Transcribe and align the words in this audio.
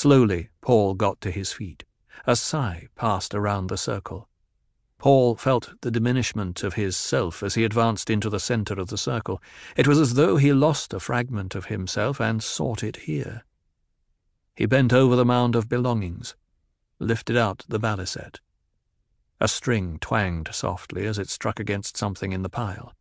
Slowly, 0.00 0.48
Paul 0.62 0.94
got 0.94 1.20
to 1.20 1.30
his 1.30 1.52
feet. 1.52 1.84
A 2.26 2.34
sigh 2.34 2.88
passed 2.96 3.34
around 3.34 3.66
the 3.66 3.76
circle. 3.76 4.30
Paul 4.96 5.36
felt 5.36 5.74
the 5.82 5.90
diminishment 5.90 6.62
of 6.62 6.72
his 6.72 6.96
self 6.96 7.42
as 7.42 7.54
he 7.54 7.64
advanced 7.64 8.08
into 8.08 8.30
the 8.30 8.40
centre 8.40 8.80
of 8.80 8.88
the 8.88 8.96
circle. 8.96 9.42
It 9.76 9.86
was 9.86 9.98
as 9.98 10.14
though 10.14 10.38
he 10.38 10.54
lost 10.54 10.94
a 10.94 11.00
fragment 11.00 11.54
of 11.54 11.66
himself 11.66 12.18
and 12.18 12.42
sought 12.42 12.82
it 12.82 12.96
here. 12.96 13.44
He 14.56 14.64
bent 14.64 14.94
over 14.94 15.16
the 15.16 15.26
mound 15.26 15.54
of 15.54 15.68
belongings, 15.68 16.34
lifted 16.98 17.36
out 17.36 17.66
the 17.68 17.78
baliset. 17.78 18.40
A 19.38 19.48
string 19.48 19.98
twanged 19.98 20.54
softly 20.54 21.04
as 21.04 21.18
it 21.18 21.28
struck 21.28 21.60
against 21.60 21.98
something 21.98 22.32
in 22.32 22.40
the 22.40 22.48
pile. 22.48 22.94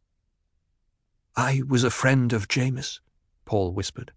I 1.38 1.61
was 1.66 1.86
a 1.86 1.91
friend 1.91 2.34
of 2.34 2.50
Jamis, 2.50 3.00
Paul 3.45 3.71
whispered. 3.71 4.11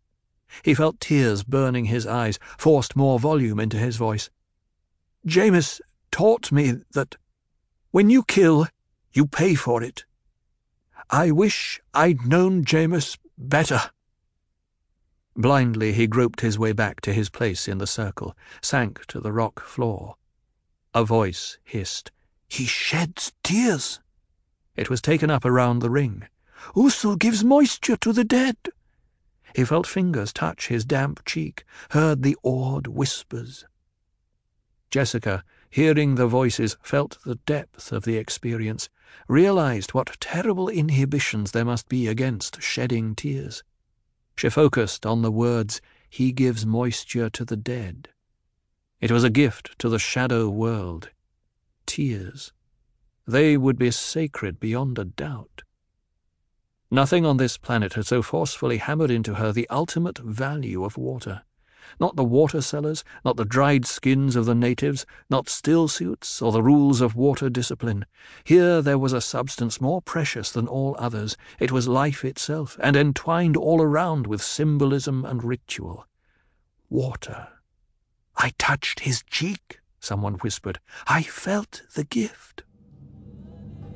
He 0.63 0.75
felt 0.75 1.01
tears 1.01 1.43
burning 1.43 1.87
his 1.87 2.07
eyes, 2.07 2.39
forced 2.59 2.95
more 2.95 3.19
volume 3.19 3.59
into 3.59 3.79
his 3.79 3.97
voice. 3.97 4.29
Jamis 5.27 5.81
taught 6.11 6.53
me 6.53 6.75
that 6.93 7.17
when 7.91 8.11
you 8.11 8.23
kill, 8.23 8.67
you 9.13 9.27
pay 9.27 9.55
for 9.55 9.83
it. 9.83 10.05
I 11.11 11.31
wish 11.31 11.81
I'd 11.95 12.27
known 12.27 12.65
Jamis 12.65 13.19
better. 13.37 13.91
Blindly 15.35 15.93
he 15.93 16.07
groped 16.07 16.41
his 16.41 16.59
way 16.59 16.73
back 16.73 17.01
to 17.03 17.13
his 17.13 17.31
place 17.31 17.67
in 17.67 17.79
the 17.79 17.87
circle, 17.87 18.37
sank 18.61 19.07
to 19.07 19.21
the 19.21 19.33
rock 19.33 19.61
floor. 19.61 20.17
A 20.95 21.05
voice 21.05 21.59
hissed, 21.65 22.11
He 22.49 22.67
sheds 22.67 23.33
tears. 23.43 24.01
It 24.77 24.91
was 24.91 25.01
taken 25.01 25.31
up 25.31 25.45
around 25.45 25.79
the 25.79 25.91
ring. 25.91 26.29
Usul 26.75 27.19
gives 27.19 27.43
moisture 27.43 27.97
to 27.97 28.13
the 28.13 28.25
dead. 28.25 28.57
He 29.55 29.65
felt 29.65 29.87
fingers 29.87 30.33
touch 30.33 30.69
his 30.69 30.85
damp 30.85 31.25
cheek, 31.25 31.65
heard 31.91 32.23
the 32.23 32.37
awed 32.43 32.87
whispers. 32.87 33.65
Jessica 34.91 35.45
hearing 35.73 36.17
the 36.17 36.27
voices, 36.27 36.77
felt 36.83 37.17
the 37.25 37.37
depth 37.47 37.93
of 37.93 38.05
the 38.05 38.19
experience, 38.19 38.91
realized 39.27 39.95
what 39.95 40.21
terrible 40.21 40.69
inhibitions 40.69 41.53
there 41.53 41.65
must 41.65 41.89
be 41.89 42.07
against 42.07 42.61
shedding 42.61 43.15
tears. 43.15 43.65
She 44.37 44.51
focused 44.51 45.07
on 45.07 45.23
the 45.23 45.33
words, 45.33 45.81
He 46.11 46.31
gives 46.31 46.67
moisture 46.67 47.31
to 47.31 47.45
the 47.47 47.57
dead. 47.57 48.11
It 49.01 49.11
was 49.11 49.25
a 49.25 49.31
gift 49.31 49.79
to 49.79 49.89
the 49.89 49.99
shadow 49.99 50.51
world. 50.51 51.09
Tears. 51.87 52.53
They 53.27 53.57
would 53.57 53.79
be 53.79 53.91
sacred 53.91 54.61
beyond 54.61 54.99
a 54.99 55.07
doubt. 55.07 55.63
Nothing 56.93 57.25
on 57.25 57.39
this 57.39 57.57
planet 57.57 57.95
had 57.95 58.05
so 58.05 58.21
forcefully 58.21 58.77
hammered 58.77 59.11
into 59.11 59.35
her 59.35 59.51
the 59.51 59.67
ultimate 59.71 60.19
value 60.19 60.85
of 60.85 60.99
water 60.99 61.43
not 62.01 62.17
the 62.17 62.25
water 62.25 62.61
sellers, 62.61 63.05
not 63.25 63.37
the 63.37 63.45
dried 63.45 63.85
skins 63.85 64.37
of 64.37 64.47
the 64.47 64.55
natives, 64.55 65.05
not 65.29 65.47
stillsuits 65.47 66.41
or 66.43 66.53
the 66.53 66.63
rules 66.63 67.01
of 67.01 67.15
water 67.15 67.51
discipline. 67.51 68.07
Here 68.45 68.81
there 68.83 68.99
was 68.99 69.13
a 69.13 69.21
substance 69.21 69.81
more 69.81 70.01
precious 70.01 70.51
than 70.51 70.67
all 70.67 70.97
others. 70.99 71.37
It 71.59 71.73
was 71.73 71.89
life 71.89 72.25
itself, 72.25 72.79
and 72.83 72.97
entwined 72.97 73.57
all 73.57 73.83
around 73.83 74.27
with 74.27 74.43
symbolism 74.43 75.25
and 75.25 75.45
ritual. 75.45 76.07
Water. 76.89 77.49
I 78.37 78.53
touched 78.59 79.01
his 79.01 79.23
cheek, 79.29 79.81
someone 80.01 80.35
whispered. 80.35 80.79
I 81.07 81.23
felt 81.23 81.83
the 81.95 82.05
gift. 82.05 82.65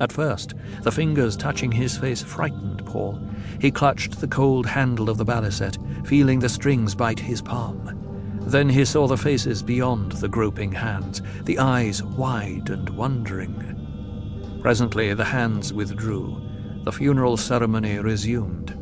At 0.00 0.12
first, 0.12 0.54
the 0.82 0.92
fingers 0.92 1.36
touching 1.36 1.72
his 1.72 1.96
face 1.96 2.22
frightened 2.22 2.84
Paul. 2.84 3.20
He 3.60 3.70
clutched 3.70 4.20
the 4.20 4.28
cold 4.28 4.66
handle 4.66 5.08
of 5.08 5.16
the 5.16 5.24
baliset, 5.24 5.78
feeling 6.06 6.38
the 6.38 6.48
strings 6.48 6.94
bite 6.94 7.18
his 7.18 7.40
palm. 7.40 8.38
Then 8.46 8.68
he 8.68 8.84
saw 8.84 9.06
the 9.08 9.16
faces 9.16 9.62
beyond 9.62 10.12
the 10.12 10.28
groping 10.28 10.72
hands, 10.72 11.22
the 11.44 11.58
eyes 11.58 12.02
wide 12.02 12.70
and 12.70 12.88
wondering. 12.90 14.58
Presently 14.62 15.14
the 15.14 15.24
hands 15.24 15.72
withdrew. 15.72 16.42
The 16.84 16.92
funeral 16.92 17.36
ceremony 17.36 17.98
resumed. 17.98 18.78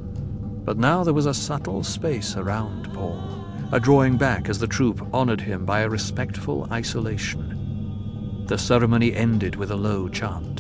But 0.65 0.79
now 0.79 1.05
there 1.05 1.15
was 1.15 1.27
a 1.27 1.35
subtle 1.35 1.83
space 1.83 2.37
around 2.37 2.93
Paul, 2.93 3.45
a 3.73 3.81
drawing 3.81 4.17
back 4.17 4.49
as 4.49 4.59
the 4.59 4.67
troop 4.67 5.07
honored 5.13 5.41
him 5.41 5.65
by 5.65 5.81
a 5.81 5.89
respectful 5.89 6.69
isolation. 6.71 8.45
The 8.47 8.59
ceremony 8.59 9.15
ended 9.15 9.57
with 9.57 9.71
a 9.71 9.77
low 9.77 10.09
chant. 10.09 10.54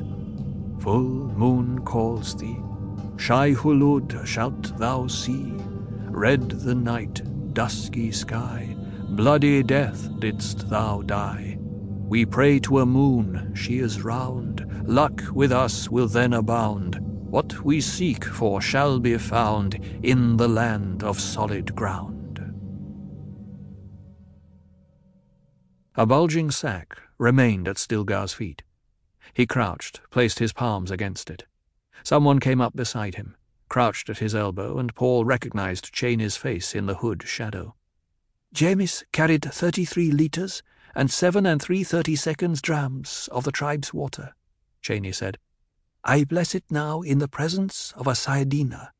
Full 0.81 1.29
moon 1.29 1.81
calls 1.81 2.37
thee, 2.37 2.61
Shai 3.17 3.53
Hulud 3.53 4.27
shalt 4.27 4.77
thou 4.77 5.07
see, 5.07 5.55
red 6.09 6.51
the 6.51 6.75
night, 6.75 7.23
dusky 7.55 8.13
sky, 8.13 8.77
bloody 9.11 9.63
death 9.63 10.09
didst 10.19 10.69
thou 10.69 11.03
die. 11.03 11.59
We 11.61 12.27
pray 12.27 12.59
to 12.61 12.81
a 12.81 12.87
moon, 12.87 13.53
she 13.55 13.79
is 13.79 14.03
round, 14.03 14.67
luck 14.87 15.23
with 15.33 15.53
us 15.53 15.89
will 15.89 16.09
then 16.09 16.35
abound. 16.35 16.99
What 17.01 17.65
we 17.65 17.81
seek 17.81 18.25
for 18.25 18.61
shall 18.61 19.01
be 19.01 19.17
found 19.17 19.75
in 20.03 20.37
the 20.37 20.49
land 20.49 21.03
of 21.03 21.19
solid 21.19 21.75
ground. 21.75 22.41
A 25.97 26.07
bulging 26.07 26.51
sack 26.51 26.99
remained 27.19 27.69
at 27.69 27.79
Stilgar's 27.79 28.33
feet. 28.33 28.63
He 29.35 29.47
crouched, 29.47 30.01
placed 30.11 30.39
his 30.39 30.53
palms 30.53 30.91
against 30.91 31.29
it. 31.29 31.45
Someone 32.05 32.39
came 32.39 32.61
up 32.61 32.77
beside 32.77 33.17
him, 33.17 33.37
crouched 33.69 34.09
at 34.09 34.19
his 34.19 34.35
elbow, 34.35 34.79
and 34.79 34.95
Paul 34.95 35.25
recognized 35.25 35.93
Chani's 35.93 36.37
face 36.37 36.75
in 36.75 36.87
the 36.87 36.97
hood 36.97 37.25
shadow. 37.27 37.75
Jamis 38.55 39.03
carried 39.13 39.45
thirty-three 39.45 40.13
litres 40.13 40.63
and 40.95 41.11
seven 41.11 41.45
and 41.45 41.61
three 41.61 41.83
thirty-seconds 41.83 42.63
drams 42.63 43.29
of 43.33 43.43
the 43.43 43.51
tribe's 43.51 43.93
water, 43.93 44.35
Chani 44.81 45.13
said. 45.13 45.39
I 46.05 46.23
bless 46.23 46.55
it 46.55 46.65
now 46.71 47.03
in 47.03 47.19
the 47.19 47.27
presence 47.27 47.93
of 47.97 48.07
a 48.07 48.13
Sayadina. 48.13 48.91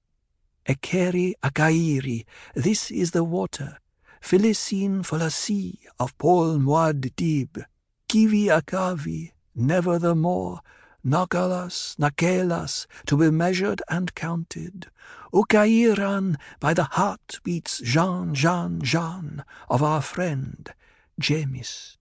Ekeri 0.67 1.35
Akairi, 1.45 2.25
this 2.55 2.91
is 2.91 3.13
the 3.13 3.23
water. 3.23 3.79
Philisin 4.21 5.07
Falasi 5.07 5.81
of 6.01 6.17
Paul 6.19 6.57
Muad'Dib. 6.57 7.63
Kivi 8.09 8.47
Akavi, 8.47 9.33
never 9.55 9.99
the 9.99 10.15
more, 10.15 10.61
Nagalas, 11.05 11.97
Nakelas, 11.97 12.87
to 13.07 13.17
be 13.17 13.31
measured 13.31 13.83
and 13.89 14.15
counted, 14.15 14.87
Ukairan 15.33 16.37
by 16.61 16.73
the 16.73 16.85
heart 16.85 17.41
beats 17.43 17.81
Jean, 17.81 18.35
Jean, 18.35 18.81
Jean 18.81 19.45
of 19.69 19.83
our 19.83 20.01
friend 20.01 20.73
Jamis. 21.21 21.99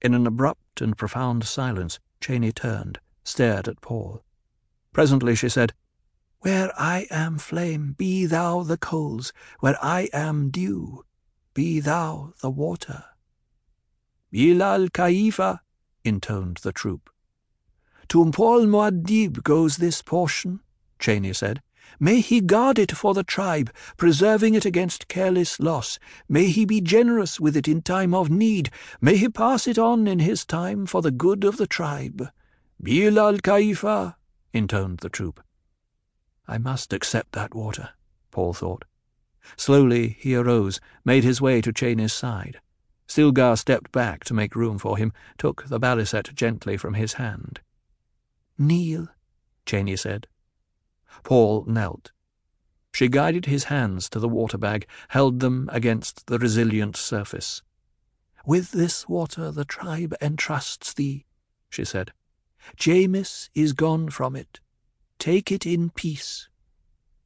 In 0.00 0.14
an 0.14 0.26
abrupt 0.26 0.80
and 0.80 0.96
profound 0.96 1.44
silence, 1.44 1.98
Chani 2.20 2.54
turned, 2.54 3.00
stared 3.24 3.66
at 3.66 3.80
Paul. 3.80 4.22
Presently 4.92 5.34
she 5.34 5.48
said, 5.48 5.72
Where 6.40 6.70
I 6.78 7.06
am 7.10 7.38
flame, 7.38 7.94
be 7.98 8.26
thou 8.26 8.62
the 8.62 8.78
coals, 8.78 9.32
where 9.60 9.76
I 9.82 10.08
am 10.12 10.50
dew, 10.50 11.04
be 11.54 11.80
thou 11.80 12.34
the 12.40 12.50
water. 12.50 13.04
Bilal 14.30 14.88
Kaifa, 14.88 15.60
intoned 16.06 16.58
the 16.58 16.72
troop. 16.72 17.10
To 18.08 18.30
Paul 18.30 18.66
Muad'Dib 18.66 19.42
goes 19.42 19.76
this 19.76 20.00
portion, 20.02 20.60
Chani 20.98 21.34
said. 21.34 21.60
May 21.98 22.20
he 22.20 22.40
guard 22.40 22.78
it 22.78 22.92
for 22.92 23.14
the 23.14 23.24
tribe, 23.24 23.72
preserving 23.96 24.54
it 24.54 24.64
against 24.64 25.08
careless 25.08 25.58
loss. 25.58 25.98
May 26.28 26.46
he 26.48 26.64
be 26.64 26.80
generous 26.80 27.40
with 27.40 27.56
it 27.56 27.68
in 27.68 27.80
time 27.80 28.12
of 28.12 28.28
need. 28.28 28.70
May 29.00 29.16
he 29.16 29.28
pass 29.28 29.66
it 29.66 29.78
on 29.78 30.06
in 30.06 30.18
his 30.18 30.44
time 30.44 30.86
for 30.86 31.00
the 31.00 31.10
good 31.10 31.44
of 31.44 31.56
the 31.56 31.66
tribe. 31.66 32.28
Bil 32.82 33.18
al 33.18 33.38
Kaifa, 33.38 34.16
intoned 34.52 34.98
the 34.98 35.08
troop. 35.08 35.42
I 36.46 36.58
must 36.58 36.92
accept 36.92 37.32
that 37.32 37.54
water, 37.54 37.90
Paul 38.30 38.52
thought. 38.52 38.84
Slowly 39.56 40.16
he 40.20 40.34
arose, 40.34 40.80
made 41.04 41.24
his 41.24 41.40
way 41.40 41.60
to 41.60 41.72
Chani's 41.72 42.12
side. 42.12 42.60
Stilgar 43.06 43.56
stepped 43.56 43.92
back 43.92 44.24
to 44.24 44.34
make 44.34 44.56
room 44.56 44.78
for 44.78 44.96
him, 44.96 45.12
took 45.38 45.64
the 45.66 45.78
baliset 45.78 46.34
gently 46.34 46.76
from 46.76 46.94
his 46.94 47.14
hand. 47.14 47.60
Kneel, 48.58 49.08
Chani 49.64 49.98
said. 49.98 50.26
Paul 51.22 51.64
knelt. 51.66 52.12
She 52.92 53.08
guided 53.08 53.46
his 53.46 53.64
hands 53.64 54.08
to 54.10 54.18
the 54.18 54.28
water 54.28 54.58
bag, 54.58 54.86
held 55.08 55.40
them 55.40 55.68
against 55.72 56.26
the 56.26 56.38
resilient 56.38 56.96
surface. 56.96 57.62
With 58.46 58.70
this 58.70 59.08
water 59.08 59.50
the 59.50 59.64
tribe 59.64 60.14
entrusts 60.20 60.94
thee, 60.94 61.26
she 61.68 61.84
said. 61.84 62.12
Jamis 62.76 63.50
is 63.54 63.72
gone 63.72 64.08
from 64.08 64.34
it. 64.34 64.60
Take 65.18 65.52
it 65.52 65.66
in 65.66 65.90
peace. 65.90 66.48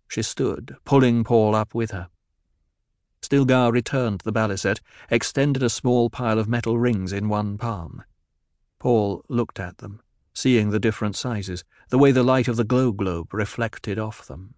She 0.08 0.22
stood, 0.22 0.76
pulling 0.84 1.24
Paul 1.24 1.54
up 1.54 1.74
with 1.74 1.92
her. 1.92 2.08
Stilgar 3.30 3.70
returned 3.70 4.22
the 4.22 4.32
baliset, 4.32 4.80
extended 5.08 5.62
a 5.62 5.70
small 5.70 6.10
pile 6.10 6.40
of 6.40 6.48
metal 6.48 6.80
rings 6.80 7.12
in 7.12 7.28
one 7.28 7.58
palm. 7.58 8.02
Paul 8.80 9.24
looked 9.28 9.60
at 9.60 9.78
them, 9.78 10.00
seeing 10.34 10.70
the 10.70 10.80
different 10.80 11.14
sizes, 11.14 11.62
the 11.90 11.98
way 11.98 12.10
the 12.10 12.24
light 12.24 12.48
of 12.48 12.56
the 12.56 12.64
glow 12.64 12.90
globe 12.90 13.32
reflected 13.32 14.00
off 14.00 14.26
them. 14.26 14.54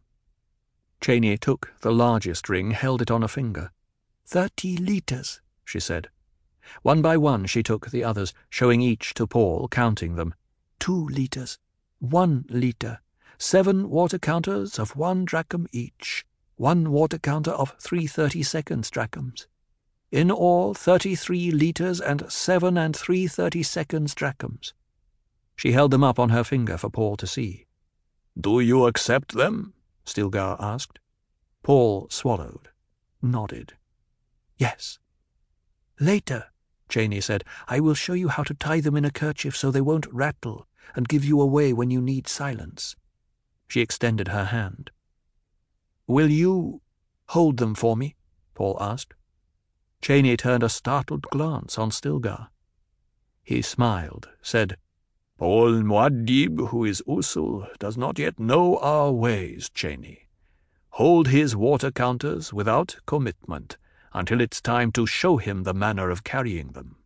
Chani 1.02 1.38
took 1.38 1.74
the 1.82 1.92
largest 1.92 2.48
ring, 2.48 2.70
held 2.70 3.02
it 3.02 3.10
on 3.10 3.22
a 3.22 3.28
finger. 3.28 3.72
Thirty 4.24 4.78
litres, 4.78 5.42
she 5.66 5.78
said. 5.78 6.08
One 6.80 7.02
by 7.02 7.18
one 7.18 7.44
she 7.44 7.62
took 7.62 7.90
the 7.90 8.04
others, 8.04 8.32
showing 8.48 8.80
each 8.80 9.12
to 9.14 9.26
Paul, 9.26 9.68
counting 9.68 10.14
them. 10.14 10.32
Two 10.78 11.08
litres, 11.08 11.58
one 11.98 12.46
litre, 12.48 13.00
seven 13.36 13.90
water 13.90 14.18
counters 14.18 14.78
of 14.78 14.96
one 14.96 15.26
drachm 15.26 15.66
each, 15.72 16.25
one 16.62 16.93
water 16.93 17.19
counter 17.19 17.50
of 17.50 17.75
three 17.81 18.06
thirty-seconds 18.06 18.88
drachms. 18.88 19.49
In 20.12 20.31
all, 20.31 20.75
thirty-three 20.75 21.50
litres 21.50 22.00
and 22.00 22.31
seven 22.31 22.79
and 22.79 22.94
three 22.94 23.26
thirty-seconds 23.26 24.14
drachms. 24.14 24.73
She 25.56 25.73
held 25.73 25.91
them 25.91 26.05
up 26.05 26.20
on 26.20 26.29
her 26.29 26.44
finger 26.44 26.79
for 26.79 26.88
Paul 26.88 27.17
to 27.17 27.26
see. 27.26 27.67
Do 28.41 28.61
you 28.61 28.87
accept 28.87 29.32
them? 29.32 29.75
Stilgar 30.06 30.56
asked. 30.61 31.00
Paul 31.64 32.06
swallowed, 32.11 32.69
nodded. 33.20 33.73
Yes. 34.56 35.00
Later, 35.99 36.44
Chani 36.88 37.20
said, 37.20 37.43
I 37.67 37.81
will 37.81 37.94
show 37.94 38.12
you 38.12 38.29
how 38.29 38.44
to 38.44 38.55
tie 38.55 38.81
them 38.81 38.97
in 38.97 39.05
a 39.05 39.11
kerchief 39.11 39.56
so 39.56 39.73
they 39.73 39.81
won't 39.81 40.06
rattle 40.12 40.69
and 40.94 41.09
give 41.09 41.25
you 41.25 41.41
away 41.41 41.73
when 41.73 41.91
you 41.91 42.00
need 42.00 42.29
silence. 42.29 42.94
She 43.67 43.81
extended 43.81 44.29
her 44.29 44.44
hand. 44.44 44.93
Will 46.12 46.31
you 46.31 46.82
hold 47.29 47.56
them 47.56 47.75
for 47.75 47.97
me? 47.97 48.17
Paul 48.53 48.76
asked. 48.79 49.14
Chani 50.03 50.37
turned 50.37 50.62
a 50.62 50.69
startled 50.69 51.23
glance 51.32 51.79
on 51.79 51.91
Stilgar. 51.91 52.49
He 53.43 53.62
smiled, 53.62 54.29
said, 54.43 54.76
Paul 55.38 55.81
Muad'Dib, 55.82 56.69
who 56.69 56.85
is 56.85 57.03
Usul, 57.09 57.67
does 57.79 57.97
not 57.97 58.19
yet 58.19 58.38
know 58.38 58.76
our 58.81 59.11
ways, 59.11 59.70
Chani. 59.70 60.26
Hold 60.91 61.29
his 61.29 61.56
water 61.56 61.91
counters 61.91 62.53
without 62.53 62.97
commitment 63.06 63.79
until 64.12 64.43
it's 64.43 64.61
time 64.61 64.93
to 64.93 65.06
show 65.06 65.38
him 65.38 65.62
the 65.62 65.73
manner 65.73 66.11
of 66.11 66.25
carrying 66.25 66.73
them. 66.73 66.97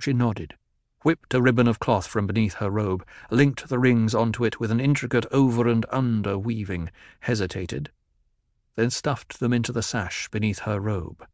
She 0.00 0.14
nodded, 0.14 0.54
whipped 1.02 1.34
a 1.34 1.42
ribbon 1.42 1.66
of 1.66 1.78
cloth 1.78 2.06
from 2.06 2.26
beneath 2.26 2.54
her 2.54 2.70
robe, 2.70 3.06
linked 3.30 3.68
the 3.68 3.78
rings 3.78 4.14
onto 4.14 4.44
it 4.44 4.60
with 4.60 4.70
an 4.70 4.80
intricate 4.80 5.26
over 5.30 5.68
and 5.68 5.84
under 5.90 6.38
weaving, 6.38 6.90
hesitated, 7.20 7.90
then 8.76 8.90
stuffed 8.90 9.40
them 9.40 9.52
into 9.52 9.72
the 9.72 9.82
sash 9.82 10.28
beneath 10.28 10.60
her 10.60 10.80
robe. 10.80 11.26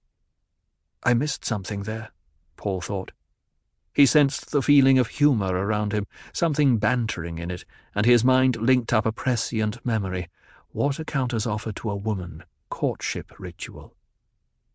I 1.02 1.14
missed 1.14 1.44
something 1.44 1.82
there, 1.82 2.10
Paul 2.56 2.80
thought. 2.80 3.12
He 3.94 4.06
sensed 4.06 4.50
the 4.50 4.62
feeling 4.62 4.98
of 4.98 5.08
humour 5.08 5.54
around 5.54 5.92
him, 5.92 6.06
something 6.32 6.78
bantering 6.78 7.38
in 7.38 7.50
it, 7.50 7.64
and 7.94 8.06
his 8.06 8.24
mind 8.24 8.56
linked 8.56 8.92
up 8.92 9.06
a 9.06 9.12
prescient 9.12 9.84
memory. 9.84 10.28
Water 10.72 11.04
counters 11.04 11.46
offered 11.46 11.76
to 11.76 11.90
a 11.90 11.96
woman, 11.96 12.44
courtship 12.70 13.32
ritual. 13.38 13.94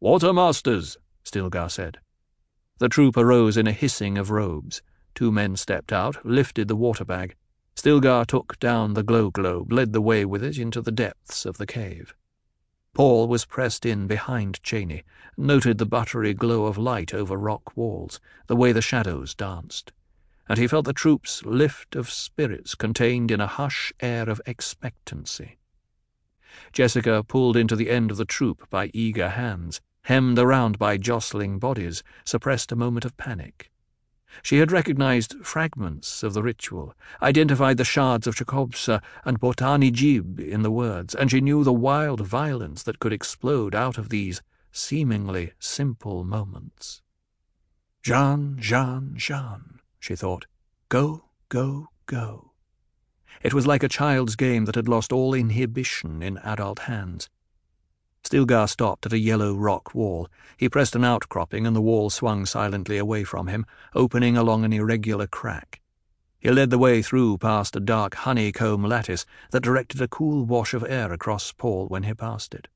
Watermasters, 0.02 0.98
Stilgar 1.24 1.70
said. 1.70 2.00
The 2.80 2.90
troop 2.90 3.18
arose 3.18 3.58
in 3.58 3.68
a 3.68 3.72
hissing 3.72 4.18
of 4.18 4.32
robes. 4.32 4.82
Two 5.16 5.32
men 5.32 5.56
stepped 5.56 5.94
out, 5.94 6.26
lifted 6.26 6.68
the 6.68 6.76
water 6.76 7.06
bag. 7.06 7.36
Stilgar 7.76 8.26
took 8.26 8.60
down 8.60 8.94
the 8.94 9.04
glow 9.04 9.30
globe, 9.30 9.72
led 9.72 9.94
the 9.94 10.02
way 10.02 10.26
with 10.26 10.44
it 10.44 10.58
into 10.58 10.82
the 10.82 10.92
depths 10.92 11.46
of 11.46 11.58
the 11.58 11.66
cave. 11.66 12.14
Paul 12.94 13.28
was 13.28 13.46
pressed 13.46 13.86
in 13.86 14.06
behind 14.06 14.62
Chani, 14.62 15.04
noted 15.36 15.80
the 15.80 15.86
buttery 15.86 16.36
glow 16.36 16.66
of 16.66 16.78
light 16.78 17.14
over 17.14 17.38
rock 17.38 17.76
walls, 17.76 18.20
the 18.46 18.56
way 18.56 18.72
the 18.72 18.82
shadows 18.82 19.34
danced, 19.34 19.92
and 20.48 20.60
he 20.60 20.68
felt 20.68 20.86
the 20.86 20.94
troop's 20.94 21.44
lift 21.44 21.96
of 21.96 22.12
spirits 22.12 22.76
contained 22.76 23.32
in 23.32 23.42
a 23.42 23.48
hush 23.48 23.92
air 24.00 24.30
of 24.30 24.42
expectancy. 24.46 25.58
Jessica 26.72 27.24
pulled 27.24 27.58
into 27.58 27.76
the 27.76 27.90
end 27.90 28.12
of 28.12 28.18
the 28.18 28.26
troop 28.26 28.70
by 28.70 28.92
eager 28.94 29.30
hands, 29.30 29.82
hemmed 30.04 30.40
around 30.40 30.78
by 30.78 30.98
jostling 30.98 31.60
bodies, 31.60 32.04
suppressed 32.26 32.72
a 32.72 32.76
moment 32.76 33.06
of 33.06 33.18
panic. 33.18 33.72
She 34.42 34.58
had 34.58 34.72
recognized 34.72 35.36
fragments 35.44 36.24
of 36.24 36.34
the 36.34 36.42
ritual, 36.42 36.96
identified 37.22 37.78
the 37.78 37.86
shards 37.86 38.26
of 38.26 38.36
Chakobsa 38.36 39.02
and 39.24 39.40
Bhotani 39.40 39.92
Jib 39.92 40.40
in 40.40 40.64
the 40.64 40.72
words, 40.72 41.14
and 41.14 41.30
she 41.30 41.40
knew 41.42 41.64
the 41.64 41.72
wild 41.72 42.22
violence 42.22 42.84
that 42.84 43.00
could 43.00 43.14
explode 43.14 43.76
out 43.76 43.98
of 43.98 44.10
these 44.10 44.42
seemingly 44.72 45.54
simple 45.60 46.24
moments. 46.24 47.02
Jean, 48.02 48.58
Jean, 48.60 49.14
Jean, 49.16 49.80
she 50.00 50.16
thought. 50.16 50.48
Go, 50.90 51.26
go, 51.50 51.88
go. 52.08 52.52
It 53.42 53.54
was 53.54 53.68
like 53.68 53.84
a 53.84 53.90
child's 53.90 54.36
game 54.36 54.66
that 54.66 54.76
had 54.76 54.90
lost 54.90 55.14
all 55.14 55.34
inhibition 55.34 56.24
in 56.24 56.38
adult 56.40 56.80
hands. 56.80 57.30
Stilgar 58.24 58.68
stopped 58.68 59.06
at 59.06 59.14
a 59.14 59.20
yellow 59.20 59.54
rock 59.54 59.94
wall. 59.94 60.30
He 60.58 60.70
pressed 60.70 60.96
an 60.96 61.04
outcropping, 61.04 61.68
and 61.68 61.76
the 61.76 61.82
wall 61.82 62.10
swung 62.10 62.46
silently 62.46 62.98
away 62.98 63.24
from 63.24 63.48
him, 63.48 63.66
opening 63.94 64.38
along 64.38 64.64
an 64.64 64.74
irregular 64.74 65.28
crack. 65.28 65.82
He 66.44 66.52
led 66.52 66.72
the 66.72 66.78
way 66.78 67.02
through 67.02 67.38
past 67.38 67.76
a 67.76 67.80
dark 67.80 68.16
honeycomb 68.16 68.84
lattice 68.84 69.26
that 69.52 69.64
directed 69.64 70.02
a 70.02 70.10
cool 70.10 70.46
wash 70.46 70.74
of 70.74 70.84
air 70.84 71.14
across 71.14 71.54
Paul 71.54 71.88
when 71.88 72.04
he 72.04 72.14
passed 72.14 72.54
it. 72.54 72.68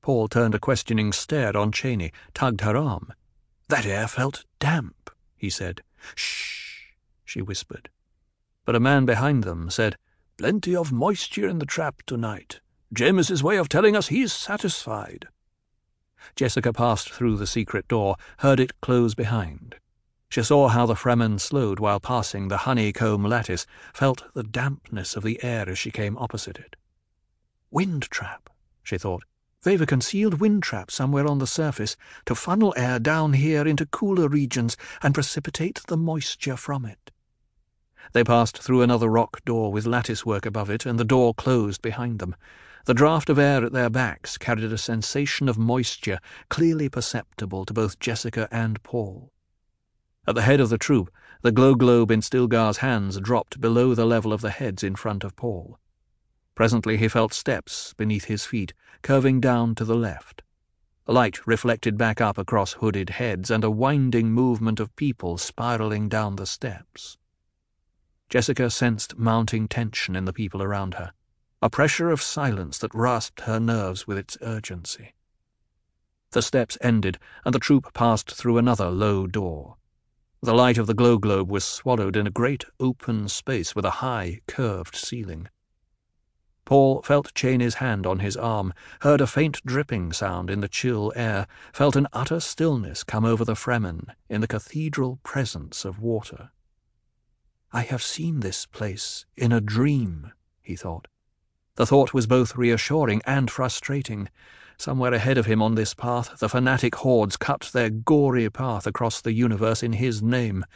Paul 0.00 0.26
turned 0.26 0.54
a 0.54 0.58
questioning 0.58 1.12
stare 1.12 1.54
on 1.54 1.70
Chani, 1.70 2.12
tugged 2.32 2.62
her 2.62 2.76
arm. 2.76 3.12
That 3.68 3.84
air 3.84 4.08
felt 4.08 4.46
damp, 4.58 5.10
he 5.36 5.50
said. 5.50 5.82
Shh, 6.14 6.92
she 7.24 7.42
whispered. 7.42 7.90
But 8.64 8.74
a 8.74 8.80
man 8.80 9.04
behind 9.04 9.44
them 9.44 9.68
said, 9.68 9.98
Plenty 10.38 10.74
of 10.74 10.92
moisture 10.92 11.46
in 11.46 11.58
the 11.58 11.66
trap 11.66 12.02
tonight. 12.06 12.61
Jamis's 12.92 13.42
way 13.42 13.56
of 13.56 13.68
telling 13.68 13.96
us 13.96 14.08
he's 14.08 14.32
satisfied. 14.32 15.28
Jessica 16.36 16.72
passed 16.72 17.10
through 17.10 17.36
the 17.36 17.46
secret 17.46 17.88
door, 17.88 18.16
heard 18.38 18.60
it 18.60 18.80
close 18.80 19.14
behind. 19.14 19.76
She 20.28 20.42
saw 20.42 20.68
how 20.68 20.86
the 20.86 20.94
Fremen 20.94 21.38
slowed 21.38 21.80
while 21.80 22.00
passing 22.00 22.48
the 22.48 22.58
honeycomb 22.58 23.24
lattice, 23.24 23.66
felt 23.92 24.24
the 24.34 24.42
dampness 24.42 25.16
of 25.16 25.22
the 25.22 25.42
air 25.42 25.68
as 25.68 25.78
she 25.78 25.90
came 25.90 26.18
opposite 26.18 26.58
it. 26.58 26.76
Wind 27.70 28.04
trap, 28.04 28.50
she 28.82 28.98
thought. 28.98 29.24
They've 29.62 29.80
a 29.80 29.86
concealed 29.86 30.40
wind 30.40 30.62
trap 30.62 30.90
somewhere 30.90 31.26
on 31.26 31.38
the 31.38 31.46
surface 31.46 31.96
to 32.26 32.34
funnel 32.34 32.74
air 32.76 32.98
down 32.98 33.34
here 33.34 33.66
into 33.66 33.86
cooler 33.86 34.28
regions 34.28 34.76
and 35.02 35.14
precipitate 35.14 35.82
the 35.86 35.96
moisture 35.96 36.56
from 36.56 36.84
it. 36.84 37.10
They 38.12 38.24
passed 38.24 38.58
through 38.58 38.82
another 38.82 39.08
rock 39.08 39.44
door 39.44 39.72
with 39.72 39.86
lattice 39.86 40.26
work 40.26 40.44
above 40.44 40.68
it, 40.68 40.84
and 40.84 40.98
the 40.98 41.04
door 41.04 41.32
closed 41.32 41.80
behind 41.80 42.18
them. 42.18 42.34
The 42.84 42.94
draught 42.94 43.28
of 43.28 43.38
air 43.38 43.64
at 43.64 43.72
their 43.72 43.90
backs 43.90 44.36
carried 44.36 44.64
a 44.64 44.76
sensation 44.76 45.48
of 45.48 45.56
moisture 45.56 46.18
clearly 46.48 46.88
perceptible 46.88 47.64
to 47.64 47.72
both 47.72 48.00
Jessica 48.00 48.48
and 48.50 48.82
Paul. 48.82 49.32
At 50.26 50.34
the 50.34 50.42
head 50.42 50.58
of 50.58 50.68
the 50.68 50.78
troop, 50.78 51.08
the 51.42 51.52
glow 51.52 51.76
globe 51.76 52.10
in 52.10 52.22
Stilgar's 52.22 52.78
hands 52.78 53.20
dropped 53.20 53.60
below 53.60 53.94
the 53.94 54.04
level 54.04 54.32
of 54.32 54.40
the 54.40 54.50
heads 54.50 54.82
in 54.82 54.96
front 54.96 55.22
of 55.22 55.36
Paul. 55.36 55.78
Presently 56.56 56.96
he 56.96 57.06
felt 57.06 57.32
steps 57.32 57.94
beneath 57.94 58.24
his 58.24 58.44
feet, 58.44 58.72
curving 59.02 59.40
down 59.40 59.76
to 59.76 59.84
the 59.84 59.96
left. 59.96 60.42
Light 61.06 61.46
reflected 61.46 61.96
back 61.96 62.20
up 62.20 62.36
across 62.36 62.74
hooded 62.74 63.10
heads, 63.10 63.48
and 63.48 63.62
a 63.62 63.70
winding 63.70 64.32
movement 64.32 64.80
of 64.80 64.94
people 64.96 65.38
spiraling 65.38 66.08
down 66.08 66.34
the 66.34 66.46
steps. 66.46 67.16
Jessica 68.28 68.70
sensed 68.70 69.16
mounting 69.16 69.68
tension 69.68 70.16
in 70.16 70.24
the 70.24 70.32
people 70.32 70.62
around 70.62 70.94
her 70.94 71.12
a 71.62 71.70
pressure 71.70 72.10
of 72.10 72.20
silence 72.20 72.76
that 72.78 72.92
rasped 72.92 73.42
her 73.42 73.60
nerves 73.60 74.04
with 74.04 74.18
its 74.18 74.36
urgency. 74.42 75.14
The 76.32 76.42
steps 76.42 76.76
ended, 76.80 77.18
and 77.44 77.54
the 77.54 77.60
troop 77.60 77.94
passed 77.94 78.32
through 78.32 78.58
another 78.58 78.90
low 78.90 79.28
door. 79.28 79.76
The 80.42 80.54
light 80.54 80.76
of 80.76 80.88
the 80.88 80.94
glow 80.94 81.18
globe 81.18 81.48
was 81.48 81.64
swallowed 81.64 82.16
in 82.16 82.26
a 82.26 82.30
great 82.30 82.64
open 82.80 83.28
space 83.28 83.76
with 83.76 83.84
a 83.84 84.02
high, 84.02 84.40
curved 84.48 84.96
ceiling. 84.96 85.48
Paul 86.64 87.00
felt 87.02 87.32
Chani's 87.34 87.74
hand 87.74 88.06
on 88.06 88.18
his 88.18 88.36
arm, 88.36 88.74
heard 89.02 89.20
a 89.20 89.26
faint 89.28 89.64
dripping 89.64 90.12
sound 90.12 90.50
in 90.50 90.60
the 90.60 90.68
chill 90.68 91.12
air, 91.14 91.46
felt 91.72 91.94
an 91.94 92.08
utter 92.12 92.40
stillness 92.40 93.04
come 93.04 93.24
over 93.24 93.44
the 93.44 93.54
Fremen 93.54 94.06
in 94.28 94.40
the 94.40 94.48
cathedral 94.48 95.20
presence 95.22 95.84
of 95.84 96.00
water. 96.00 96.50
I 97.72 97.82
have 97.82 98.02
seen 98.02 98.40
this 98.40 98.66
place 98.66 99.26
in 99.36 99.52
a 99.52 99.60
dream, 99.60 100.32
he 100.60 100.74
thought. 100.74 101.06
The 101.76 101.86
thought 101.86 102.12
was 102.12 102.26
both 102.26 102.54
reassuring 102.54 103.22
and 103.24 103.50
frustrating. 103.50 104.28
Somewhere 104.76 105.14
ahead 105.14 105.38
of 105.38 105.46
him 105.46 105.62
on 105.62 105.74
this 105.74 105.94
path, 105.94 106.38
the 106.38 106.48
fanatic 106.48 106.96
hordes 106.96 107.38
cut 107.38 107.70
their 107.72 107.88
gory 107.88 108.50
path 108.50 108.86
across 108.86 109.20
the 109.20 109.32
universe 109.32 109.82
in 109.82 109.94
his 109.94 110.22
name. 110.22 110.66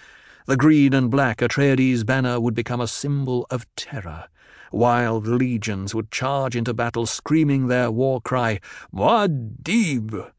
The 0.47 0.57
green 0.57 0.95
and 0.95 1.11
black 1.11 1.39
Atreides 1.43 2.05
banner 2.05 2.41
would 2.41 2.55
become 2.55 2.81
a 2.81 2.89
symbol 2.89 3.47
of 3.51 3.67
terror. 3.77 4.29
Wild 4.73 5.27
legions 5.27 5.95
would 5.95 6.11
charge 6.11 6.57
into 6.57 6.73
battle, 6.73 7.05
screaming 7.05 7.67
their 7.67 7.91
war 7.91 8.21
cry, 8.23 8.61
Muad'Dib! 8.93 10.31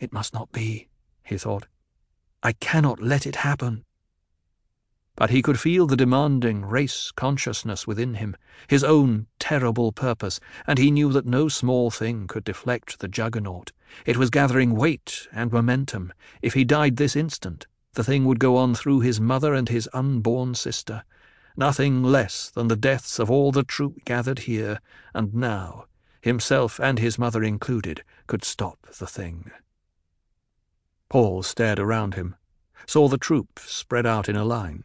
It 0.00 0.12
must 0.12 0.34
not 0.34 0.50
be, 0.50 0.88
he 1.22 1.38
thought. 1.38 1.66
I 2.42 2.52
cannot 2.52 3.00
let 3.00 3.26
it 3.26 3.36
happen. 3.36 3.84
But 5.16 5.30
he 5.30 5.42
could 5.42 5.60
feel 5.60 5.86
the 5.86 5.96
demanding 5.96 6.64
race 6.64 7.10
consciousness 7.14 7.86
within 7.86 8.14
him, 8.14 8.36
his 8.68 8.82
own 8.82 9.26
terrible 9.38 9.92
purpose, 9.92 10.40
and 10.66 10.78
he 10.78 10.90
knew 10.90 11.12
that 11.12 11.26
no 11.26 11.48
small 11.48 11.90
thing 11.90 12.26
could 12.26 12.42
deflect 12.42 13.00
the 13.00 13.08
juggernaut. 13.08 13.72
It 14.06 14.16
was 14.16 14.30
gathering 14.30 14.74
weight 14.74 15.28
and 15.30 15.52
momentum. 15.52 16.14
If 16.40 16.54
he 16.54 16.64
died 16.64 16.96
this 16.96 17.16
instant, 17.16 17.66
the 17.92 18.04
thing 18.04 18.24
would 18.24 18.38
go 18.38 18.56
on 18.56 18.74
through 18.74 19.00
his 19.00 19.20
mother 19.20 19.52
and 19.52 19.68
his 19.68 19.90
unborn 19.92 20.54
sister. 20.54 21.04
Nothing 21.54 22.02
less 22.02 22.48
than 22.48 22.68
the 22.68 22.76
deaths 22.76 23.18
of 23.18 23.30
all 23.30 23.52
the 23.52 23.64
troop 23.64 24.04
gathered 24.06 24.40
here 24.40 24.80
and 25.12 25.34
now, 25.34 25.84
himself 26.22 26.80
and 26.80 26.98
his 26.98 27.18
mother 27.18 27.42
included, 27.42 28.04
could 28.26 28.44
stop 28.44 28.86
the 28.98 29.06
thing. 29.06 29.50
Paul 31.10 31.42
stared 31.42 31.78
around 31.78 32.14
him, 32.14 32.36
saw 32.86 33.08
the 33.08 33.18
troop 33.18 33.58
spread 33.58 34.06
out 34.06 34.28
in 34.28 34.36
a 34.36 34.44
line. 34.44 34.84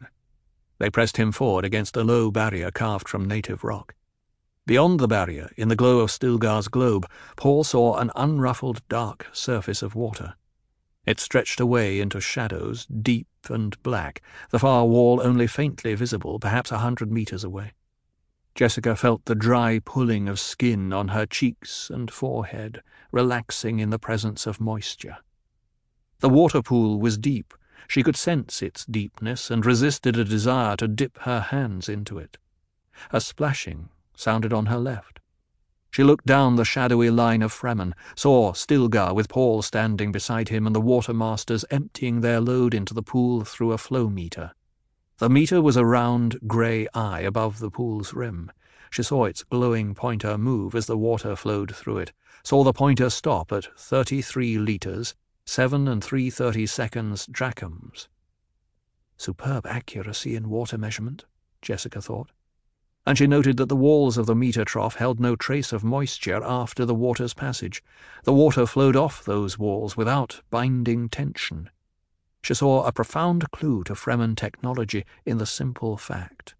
They 0.78 0.90
pressed 0.90 1.16
him 1.16 1.32
forward 1.32 1.64
against 1.64 1.96
a 1.96 2.04
low 2.04 2.30
barrier 2.30 2.70
carved 2.70 3.08
from 3.08 3.24
native 3.24 3.64
rock. 3.64 3.94
Beyond 4.66 4.98
the 4.98 5.08
barrier, 5.08 5.50
in 5.56 5.68
the 5.68 5.76
glow 5.76 6.00
of 6.00 6.10
Stilgar's 6.10 6.68
globe, 6.68 7.06
Paul 7.36 7.62
saw 7.62 7.98
an 7.98 8.10
unruffled 8.16 8.82
dark 8.88 9.28
surface 9.32 9.80
of 9.80 9.94
water. 9.94 10.34
It 11.06 11.20
stretched 11.20 11.60
away 11.60 12.00
into 12.00 12.20
shadows, 12.20 12.84
deep 12.86 13.28
and 13.48 13.80
black, 13.84 14.20
the 14.50 14.58
far 14.58 14.84
wall 14.84 15.20
only 15.22 15.46
faintly 15.46 15.94
visible, 15.94 16.40
perhaps 16.40 16.72
a 16.72 16.78
hundred 16.78 17.12
metres 17.12 17.44
away. 17.44 17.74
Jessica 18.56 18.96
felt 18.96 19.26
the 19.26 19.34
dry 19.36 19.80
pulling 19.84 20.28
of 20.28 20.40
skin 20.40 20.92
on 20.92 21.08
her 21.08 21.26
cheeks 21.26 21.90
and 21.90 22.10
forehead, 22.10 22.82
relaxing 23.12 23.78
in 23.78 23.90
the 23.90 23.98
presence 23.98 24.46
of 24.46 24.60
moisture. 24.60 25.18
The 26.20 26.28
water 26.28 26.62
pool 26.62 26.98
was 26.98 27.18
deep. 27.18 27.54
She 27.88 28.02
could 28.02 28.16
sense 28.16 28.62
its 28.62 28.84
deepness 28.84 29.50
and 29.50 29.64
resisted 29.64 30.16
a 30.16 30.24
desire 30.24 30.76
to 30.76 30.88
dip 30.88 31.18
her 31.20 31.40
hands 31.40 31.88
into 31.88 32.18
it. 32.18 32.38
A 33.12 33.20
splashing 33.20 33.90
sounded 34.16 34.52
on 34.52 34.66
her 34.66 34.78
left. 34.78 35.20
She 35.90 36.04
looked 36.04 36.26
down 36.26 36.56
the 36.56 36.64
shadowy 36.64 37.10
line 37.10 37.42
of 37.42 37.52
Fremen, 37.52 37.94
saw 38.14 38.52
Stilgar 38.52 39.14
with 39.14 39.28
Paul 39.28 39.62
standing 39.62 40.12
beside 40.12 40.50
him 40.50 40.66
and 40.66 40.76
the 40.76 40.80
watermasters 40.80 41.64
emptying 41.70 42.20
their 42.20 42.40
load 42.40 42.74
into 42.74 42.92
the 42.92 43.02
pool 43.02 43.44
through 43.44 43.72
a 43.72 43.78
flow 43.78 44.10
meter. 44.10 44.52
The 45.18 45.30
meter 45.30 45.62
was 45.62 45.76
a 45.76 45.86
round 45.86 46.38
grey 46.46 46.86
eye 46.92 47.20
above 47.20 47.60
the 47.60 47.70
pool's 47.70 48.12
rim. 48.12 48.52
She 48.90 49.02
saw 49.02 49.24
its 49.24 49.42
glowing 49.44 49.94
pointer 49.94 50.36
move 50.36 50.74
as 50.74 50.86
the 50.86 50.98
water 50.98 51.34
flowed 51.34 51.74
through 51.74 51.98
it, 51.98 52.12
saw 52.42 52.62
the 52.62 52.74
pointer 52.74 53.08
stop 53.08 53.50
at 53.50 53.68
thirty-three 53.78 54.58
litres, 54.58 55.14
seven 55.46 55.88
and 55.88 56.04
three-thirty 56.04 56.66
seconds 56.66 57.26
drachms. 57.26 58.08
Superb 59.16 59.66
accuracy 59.66 60.36
in 60.36 60.50
water 60.50 60.76
measurement, 60.76 61.24
Jessica 61.62 62.02
thought 62.02 62.30
and 63.06 63.16
she 63.16 63.28
noted 63.28 63.56
that 63.56 63.68
the 63.68 63.76
walls 63.76 64.18
of 64.18 64.26
the 64.26 64.34
meter 64.34 64.64
trough 64.64 64.96
held 64.96 65.20
no 65.20 65.36
trace 65.36 65.72
of 65.72 65.84
moisture 65.84 66.42
after 66.42 66.84
the 66.84 66.94
water's 66.94 67.32
passage. 67.34 67.82
The 68.24 68.32
water 68.32 68.66
flowed 68.66 68.96
off 68.96 69.24
those 69.24 69.56
walls 69.56 69.96
without 69.96 70.42
binding 70.50 71.08
tension. 71.08 71.70
She 72.42 72.54
saw 72.54 72.84
a 72.84 72.92
profound 72.92 73.50
clue 73.52 73.84
to 73.84 73.94
Fremen 73.94 74.34
technology 74.36 75.04
in 75.24 75.38
the 75.38 75.46
simple 75.46 75.96
fact. 75.96 76.56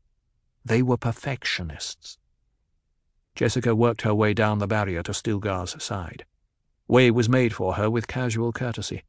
They 0.64 0.82
were 0.82 0.96
perfectionists. 0.96 2.16
Jessica 3.34 3.74
worked 3.74 4.02
her 4.02 4.14
way 4.14 4.32
down 4.32 4.60
the 4.60 4.68
barrier 4.68 5.02
to 5.02 5.12
Stilgar's 5.12 5.82
side. 5.82 6.24
Way 6.88 7.10
was 7.10 7.28
made 7.28 7.52
for 7.52 7.74
her 7.74 7.90
with 7.90 8.06
casual 8.06 8.52
courtesy. 8.52 9.02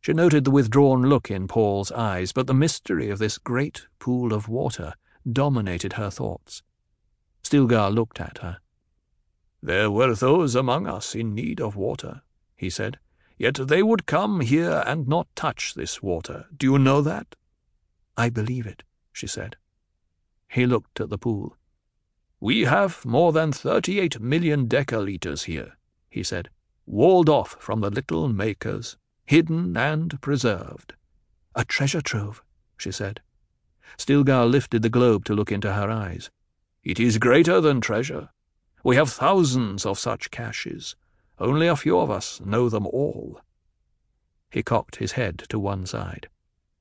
She 0.00 0.12
noted 0.12 0.44
the 0.44 0.50
withdrawn 0.50 1.02
look 1.02 1.30
in 1.30 1.48
Paul's 1.48 1.90
eyes, 1.90 2.32
but 2.32 2.46
the 2.46 2.54
mystery 2.54 3.10
of 3.10 3.18
this 3.18 3.38
great 3.38 3.86
pool 3.98 4.32
of 4.32 4.48
water 4.48 4.94
dominated 5.30 5.94
her 5.94 6.10
thoughts. 6.10 6.62
Stilgar 7.42 7.90
looked 7.90 8.20
at 8.20 8.38
her. 8.38 8.58
There 9.62 9.90
were 9.90 10.14
those 10.14 10.54
among 10.54 10.86
us 10.86 11.14
in 11.14 11.34
need 11.34 11.60
of 11.60 11.74
water, 11.74 12.22
he 12.54 12.70
said. 12.70 12.98
Yet 13.38 13.54
they 13.54 13.82
would 13.82 14.06
come 14.06 14.40
here 14.40 14.82
and 14.86 15.08
not 15.08 15.26
touch 15.34 15.74
this 15.74 16.02
water. 16.02 16.46
Do 16.56 16.66
you 16.66 16.78
know 16.78 17.02
that? 17.02 17.34
I 18.16 18.30
believe 18.30 18.66
it, 18.66 18.82
she 19.12 19.26
said. 19.26 19.56
He 20.48 20.66
looked 20.66 21.00
at 21.00 21.10
the 21.10 21.18
pool. 21.18 21.56
We 22.40 22.62
have 22.62 23.04
more 23.04 23.32
than 23.32 23.52
thirty-eight 23.52 24.20
million 24.20 24.68
decaliters 24.68 25.44
here, 25.44 25.76
he 26.08 26.22
said, 26.22 26.48
walled 26.86 27.28
off 27.28 27.56
from 27.60 27.80
the 27.80 27.90
little 27.90 28.28
makers, 28.28 28.96
hidden 29.24 29.76
and 29.76 30.20
preserved. 30.20 30.94
A 31.54 31.64
treasure 31.64 32.00
trove, 32.00 32.42
she 32.76 32.92
said. 32.92 33.20
Stilgar 33.98 34.44
lifted 34.50 34.82
the 34.82 34.88
globe 34.88 35.24
to 35.24 35.34
look 35.34 35.50
into 35.50 35.72
her 35.72 35.90
eyes. 35.90 36.30
It 36.84 37.00
is 37.00 37.18
greater 37.18 37.60
than 37.60 37.80
treasure. 37.80 38.30
We 38.84 38.96
have 38.96 39.10
thousands 39.10 39.84
of 39.84 39.98
such 39.98 40.30
caches. 40.30 40.94
Only 41.38 41.66
a 41.66 41.76
few 41.76 41.98
of 41.98 42.10
us 42.10 42.40
know 42.40 42.68
them 42.68 42.86
all. 42.86 43.40
He 44.50 44.62
cocked 44.62 44.96
his 44.96 45.12
head 45.12 45.38
to 45.48 45.58
one 45.58 45.86
side. 45.86 46.28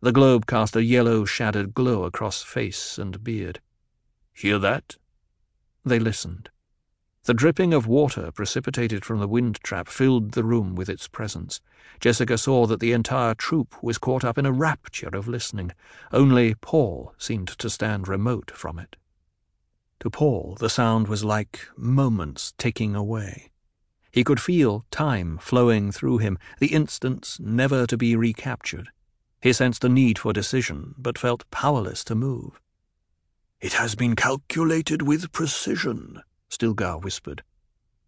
The 0.01 0.11
globe 0.11 0.45
cast 0.45 0.75
a 0.75 0.83
yellow 0.83 1.25
shadowed 1.25 1.73
glow 1.73 2.03
across 2.03 2.43
face 2.43 2.99
and 2.99 3.23
beard. 3.23 3.59
Hear 4.33 4.59
that? 4.59 4.97
They 5.83 5.97
listened. 5.97 6.49
The 7.25 7.33
dripping 7.33 7.73
of 7.73 7.87
water 7.87 8.31
precipitated 8.31 9.03
from 9.03 9.19
the 9.19 9.27
wind 9.27 9.59
trap 9.63 9.87
filled 9.87 10.33
the 10.33 10.43
room 10.43 10.75
with 10.75 10.87
its 10.89 11.07
presence. 11.07 11.59
Jessica 11.99 12.37
saw 12.37 12.67
that 12.67 12.79
the 12.79 12.91
entire 12.91 13.33
troop 13.33 13.81
was 13.81 13.97
caught 13.97 14.23
up 14.23 14.37
in 14.37 14.45
a 14.45 14.51
rapture 14.51 15.09
of 15.09 15.27
listening. 15.27 15.71
Only 16.11 16.53
Paul 16.53 17.15
seemed 17.17 17.47
to 17.47 17.67
stand 17.67 18.07
remote 18.07 18.51
from 18.51 18.77
it. 18.77 18.95
To 20.01 20.11
Paul, 20.11 20.55
the 20.59 20.69
sound 20.69 21.07
was 21.07 21.23
like 21.23 21.67
moments 21.75 22.53
ticking 22.59 22.93
away. 22.95 23.49
He 24.11 24.23
could 24.23 24.39
feel 24.39 24.85
time 24.91 25.39
flowing 25.39 25.91
through 25.91 26.19
him, 26.19 26.37
the 26.59 26.73
instants 26.75 27.39
never 27.39 27.87
to 27.87 27.97
be 27.97 28.15
recaptured. 28.15 28.89
He 29.41 29.51
sensed 29.51 29.83
a 29.83 29.89
need 29.89 30.19
for 30.19 30.31
decision, 30.31 30.93
but 30.95 31.17
felt 31.17 31.49
powerless 31.49 32.03
to 32.03 32.13
move. 32.13 32.61
It 33.59 33.73
has 33.73 33.95
been 33.95 34.15
calculated 34.15 35.01
with 35.01 35.31
precision, 35.31 36.21
Stilgar 36.49 37.03
whispered. 37.03 37.43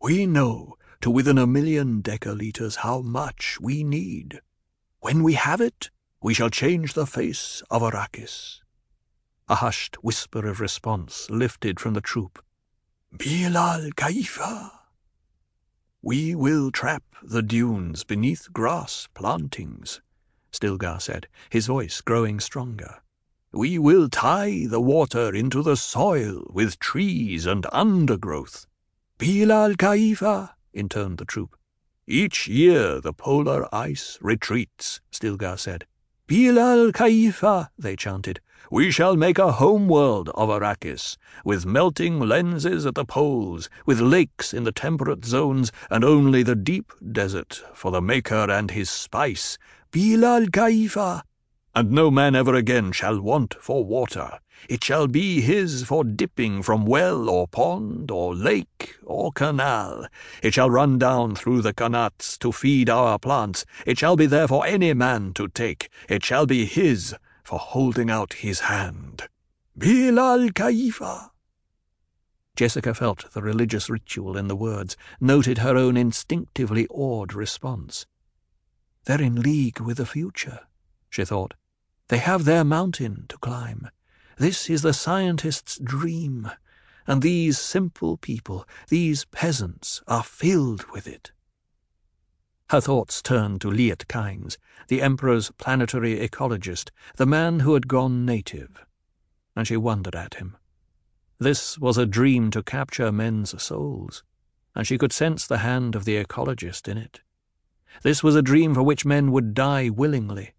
We 0.02 0.26
know 0.26 0.78
to 1.02 1.10
within 1.12 1.38
a 1.38 1.48
million 1.48 2.02
decaliters 2.02 2.78
how 2.78 3.02
much 3.02 3.60
we 3.60 3.84
need. 3.84 4.42
When 5.00 5.24
we 5.24 5.34
have 5.34 5.62
it, 5.62 5.90
we 6.22 6.34
shall 6.34 6.50
change 6.50 6.94
the 6.94 7.06
face 7.06 7.62
of 7.70 7.82
Arrakis. 7.82 8.62
A 9.48 9.56
hushed 9.56 10.04
whisper 10.04 10.48
of 10.48 10.60
response 10.60 11.30
lifted 11.30 11.80
from 11.80 11.94
the 11.94 12.02
troop. 12.02 12.44
Bilal 13.16 13.92
Kaifa. 13.92 14.72
We 16.02 16.36
will 16.36 16.72
trap 16.72 17.04
the 17.24 17.42
dunes 17.42 18.04
beneath 18.04 18.52
grass 18.54 19.08
plantings, 19.14 20.02
Stilgar 20.52 21.00
said, 21.02 21.28
his 21.50 21.68
voice 21.68 22.02
growing 22.02 22.40
stronger. 22.40 23.02
We 23.58 23.80
will 23.80 24.08
tie 24.08 24.68
the 24.70 24.80
water 24.80 25.34
into 25.34 25.64
the 25.64 25.76
soil 25.76 26.46
with 26.52 26.78
trees 26.78 27.48
and 27.48 27.66
undergrowth. 27.72 28.68
Bilal 29.18 29.74
Kaifa, 29.74 30.52
intoned 30.76 31.18
the 31.18 31.26
troop. 31.26 31.58
Each 32.06 32.48
year 32.48 33.02
the 33.02 33.14
polar 33.14 33.68
ice 33.74 34.20
retreats, 34.22 35.02
Stilgar 35.12 35.58
said. 35.58 35.88
Bilal 36.28 36.92
Kaifa, 36.92 37.70
they 37.80 37.96
chanted. 37.96 38.42
We 38.70 38.92
shall 38.92 39.16
make 39.16 39.40
a 39.40 39.54
homeworld 39.54 40.30
of 40.36 40.50
Arrakis, 40.50 41.18
with 41.44 41.66
melting 41.66 42.20
lenses 42.20 42.86
at 42.86 42.94
the 42.94 43.06
poles, 43.06 43.72
with 43.88 44.00
lakes 44.00 44.54
in 44.54 44.66
the 44.66 44.72
temperate 44.72 45.26
zones, 45.26 45.72
and 45.90 46.04
only 46.04 46.44
the 46.44 46.56
deep 46.56 46.94
desert 47.12 47.64
for 47.74 47.90
the 47.90 48.02
Maker 48.02 48.52
and 48.52 48.70
his 48.70 48.92
spice. 48.92 49.58
Bilal 49.90 50.46
Kaifa, 50.48 51.24
and 51.78 51.92
no 51.92 52.10
man 52.10 52.34
ever 52.34 52.56
again 52.56 52.92
shall 52.92 53.22
want 53.22 53.54
for 53.62 53.86
water. 53.86 54.40
It 54.68 54.84
shall 54.84 55.06
be 55.06 55.42
his 55.42 55.84
for 55.84 56.04
dipping 56.04 56.64
from 56.64 56.88
well 56.88 57.30
or 57.30 57.48
pond 57.48 58.10
or 58.10 58.34
lake 58.34 58.96
or 59.04 59.32
canal. 59.32 60.08
It 60.42 60.56
shall 60.56 60.72
run 60.72 60.98
down 60.98 61.36
through 61.36 61.62
the 61.62 61.76
qanats 61.76 62.36
to 62.40 62.52
feed 62.52 62.90
our 62.90 63.20
plants. 63.20 63.64
It 63.86 64.00
shall 64.00 64.16
be 64.16 64.26
there 64.26 64.48
for 64.48 64.66
any 64.66 64.96
man 64.96 65.34
to 65.36 65.50
take. 65.50 65.90
It 66.10 66.26
shall 66.26 66.48
be 66.48 66.66
his 66.66 67.16
for 67.44 67.60
holding 67.60 68.10
out 68.10 68.34
his 68.34 68.62
hand. 68.62 69.30
Bilal 69.78 70.50
Kaifa. 70.50 71.30
Jessica 72.56 72.96
felt 72.96 73.32
the 73.34 73.44
religious 73.44 73.88
ritual 73.88 74.36
in 74.36 74.48
the 74.48 74.56
words, 74.56 74.98
noted 75.22 75.60
her 75.60 75.78
own 75.78 75.96
instinctively 75.96 76.88
awed 76.90 77.36
response. 77.36 78.08
They're 79.06 79.22
in 79.22 79.44
league 79.44 79.80
with 79.80 79.98
the 79.98 80.08
future, 80.08 80.62
she 81.12 81.24
thought. 81.24 81.54
They 82.10 82.20
have 82.20 82.46
their 82.46 82.64
mountain 82.64 83.26
to 83.30 83.38
climb. 83.38 83.90
This 84.38 84.70
is 84.70 84.82
the 84.82 84.94
scientist's 84.94 85.78
dream, 85.78 86.52
and 87.06 87.22
these 87.22 87.58
simple 87.58 88.18
people, 88.18 88.68
these 88.90 89.26
peasants, 89.26 90.02
are 90.08 90.24
filled 90.24 90.86
with 90.92 91.08
it. 91.08 91.32
Her 92.70 92.82
thoughts 92.82 93.22
turned 93.22 93.62
to 93.62 93.72
Liet 93.72 94.08
Kynes, 94.08 94.58
the 94.88 95.02
Emperor's 95.02 95.52
planetary 95.58 96.20
ecologist, 96.20 96.92
the 97.16 97.26
man 97.26 97.62
who 97.62 97.74
had 97.74 97.88
gone 97.88 98.26
native, 98.26 98.86
and 99.56 99.66
she 99.66 99.78
wondered 99.78 100.16
at 100.16 100.36
him. 100.36 100.58
This 101.40 101.78
was 101.78 101.98
a 101.98 102.06
dream 102.06 102.52
to 102.52 102.64
capture 102.64 103.12
men's 103.12 103.62
souls, 103.62 104.24
and 104.76 104.86
she 104.86 104.98
could 104.98 105.14
sense 105.14 105.48
the 105.48 105.60
hand 105.60 105.96
of 105.96 106.06
the 106.06 106.16
ecologist 106.18 106.88
in 106.88 106.98
it. 106.98 107.22
This 108.04 108.22
was 108.22 108.36
a 108.36 108.42
dream 108.42 108.74
for 108.74 108.84
which 108.84 109.06
men 109.06 109.32
would 109.32 109.54
die 109.54 109.90
willingly. 109.90 110.54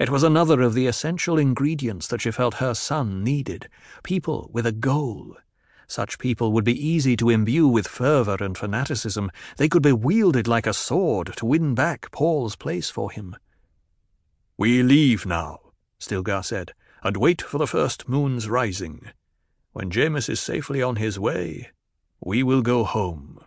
It 0.00 0.08
was 0.08 0.22
another 0.22 0.62
of 0.62 0.72
the 0.72 0.86
essential 0.86 1.36
ingredients 1.36 2.06
that 2.06 2.22
she 2.22 2.30
felt 2.30 2.54
her 2.54 2.72
son 2.72 3.22
needed 3.22 3.68
people 4.02 4.48
with 4.50 4.64
a 4.64 4.72
goal. 4.72 5.36
Such 5.86 6.18
people 6.18 6.52
would 6.52 6.64
be 6.64 6.88
easy 6.88 7.18
to 7.18 7.28
imbue 7.28 7.68
with 7.68 7.86
fervour 7.86 8.38
and 8.40 8.56
fanaticism. 8.56 9.30
They 9.58 9.68
could 9.68 9.82
be 9.82 9.92
wielded 9.92 10.48
like 10.48 10.66
a 10.66 10.72
sword 10.72 11.34
to 11.36 11.44
win 11.44 11.74
back 11.74 12.10
Paul's 12.12 12.56
place 12.56 12.88
for 12.88 13.10
him. 13.10 13.36
We 14.56 14.82
leave 14.82 15.26
now, 15.26 15.58
Stilgar 15.98 16.46
said, 16.46 16.72
and 17.02 17.18
wait 17.18 17.42
for 17.42 17.58
the 17.58 17.66
first 17.66 18.08
moon's 18.08 18.48
rising. 18.48 19.10
When 19.72 19.90
Jamis 19.90 20.30
is 20.30 20.40
safely 20.40 20.80
on 20.80 20.96
his 20.96 21.18
way, 21.18 21.72
we 22.24 22.42
will 22.42 22.62
go 22.62 22.84
home. 22.84 23.44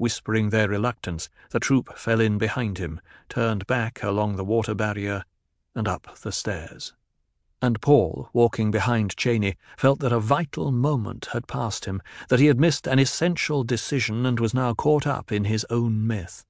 Whispering 0.00 0.48
their 0.48 0.66
reluctance, 0.66 1.28
the 1.50 1.60
troop 1.60 1.94
fell 1.98 2.22
in 2.22 2.38
behind 2.38 2.78
him, 2.78 3.02
turned 3.28 3.66
back 3.66 4.02
along 4.02 4.36
the 4.36 4.44
water 4.46 4.74
barrier, 4.74 5.26
and 5.74 5.86
up 5.86 6.18
the 6.22 6.32
stairs. 6.32 6.94
And 7.60 7.82
Paul, 7.82 8.30
walking 8.32 8.70
behind 8.70 9.14
Chani, 9.14 9.56
felt 9.76 9.98
that 9.98 10.10
a 10.10 10.18
vital 10.18 10.72
moment 10.72 11.28
had 11.34 11.46
passed 11.46 11.84
him, 11.84 12.00
that 12.30 12.40
he 12.40 12.46
had 12.46 12.58
missed 12.58 12.86
an 12.86 12.98
essential 12.98 13.62
decision 13.62 14.24
and 14.24 14.40
was 14.40 14.54
now 14.54 14.72
caught 14.72 15.06
up 15.06 15.30
in 15.30 15.44
his 15.44 15.66
own 15.68 16.06
myth. 16.06 16.46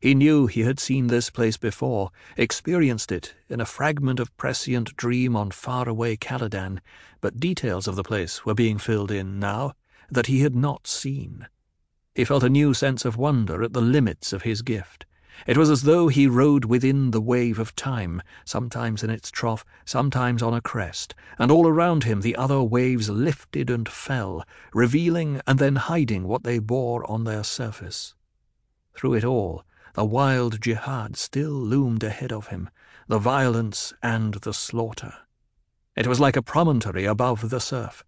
He 0.00 0.12
knew 0.12 0.48
he 0.48 0.62
had 0.62 0.80
seen 0.80 1.06
this 1.06 1.30
place 1.30 1.56
before, 1.56 2.10
experienced 2.36 3.12
it 3.12 3.36
in 3.48 3.60
a 3.60 3.66
fragment 3.66 4.18
of 4.18 4.36
prescient 4.36 4.96
dream 4.96 5.36
on 5.36 5.52
faraway 5.52 6.16
Caladan, 6.16 6.80
but 7.20 7.38
details 7.38 7.86
of 7.86 7.94
the 7.94 8.02
place 8.02 8.44
were 8.44 8.52
being 8.52 8.78
filled 8.78 9.12
in 9.12 9.38
now 9.38 9.74
that 10.10 10.26
he 10.26 10.40
had 10.40 10.56
not 10.56 10.88
seen. 10.88 11.46
He 12.14 12.24
felt 12.24 12.42
a 12.42 12.50
new 12.50 12.74
sense 12.74 13.04
of 13.04 13.16
wonder 13.16 13.62
at 13.62 13.72
the 13.72 13.80
limits 13.80 14.32
of 14.32 14.42
his 14.42 14.62
gift. 14.62 15.06
It 15.46 15.56
was 15.56 15.70
as 15.70 15.82
though 15.82 16.08
he 16.08 16.26
rode 16.26 16.64
within 16.64 17.12
the 17.12 17.20
wave 17.20 17.58
of 17.58 17.74
time, 17.74 18.20
sometimes 18.44 19.02
in 19.02 19.10
its 19.10 19.30
trough, 19.30 19.64
sometimes 19.84 20.42
on 20.42 20.52
a 20.52 20.60
crest, 20.60 21.14
and 21.38 21.50
all 21.50 21.66
around 21.66 22.04
him 22.04 22.20
the 22.20 22.36
other 22.36 22.62
waves 22.62 23.08
lifted 23.08 23.70
and 23.70 23.88
fell, 23.88 24.44
revealing 24.74 25.40
and 25.46 25.58
then 25.58 25.76
hiding 25.76 26.26
what 26.26 26.42
they 26.42 26.58
bore 26.58 27.10
on 27.10 27.24
their 27.24 27.42
surface. 27.42 28.14
Through 28.94 29.14
it 29.14 29.24
all, 29.24 29.64
the 29.94 30.04
wild 30.04 30.60
jihad 30.60 31.16
still 31.16 31.52
loomed 31.52 32.04
ahead 32.04 32.32
of 32.32 32.48
him, 32.48 32.68
the 33.08 33.18
violence 33.18 33.94
and 34.02 34.34
the 34.34 34.52
slaughter. 34.52 35.14
It 35.96 36.06
was 36.06 36.20
like 36.20 36.36
a 36.36 36.42
promontory 36.42 37.04
above 37.06 37.50
the 37.50 37.60
surf. 37.60 38.04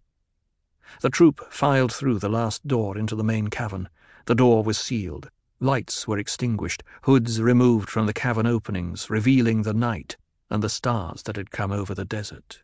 The 1.01 1.09
troop 1.09 1.51
filed 1.51 1.93
through 1.93 2.19
the 2.19 2.29
last 2.29 2.67
door 2.67 2.97
into 2.97 3.15
the 3.15 3.23
main 3.23 3.47
cavern. 3.47 3.89
The 4.25 4.35
door 4.35 4.63
was 4.63 4.77
sealed. 4.77 5.29
Lights 5.59 6.07
were 6.07 6.17
extinguished, 6.17 6.83
hoods 7.03 7.41
removed 7.41 7.89
from 7.89 8.05
the 8.05 8.13
cavern 8.13 8.45
openings, 8.45 9.09
revealing 9.09 9.61
the 9.61 9.73
night 9.73 10.17
and 10.49 10.61
the 10.61 10.69
stars 10.69 11.23
that 11.23 11.35
had 11.35 11.51
come 11.51 11.71
over 11.71 11.95
the 11.95 12.05
desert. 12.05 12.63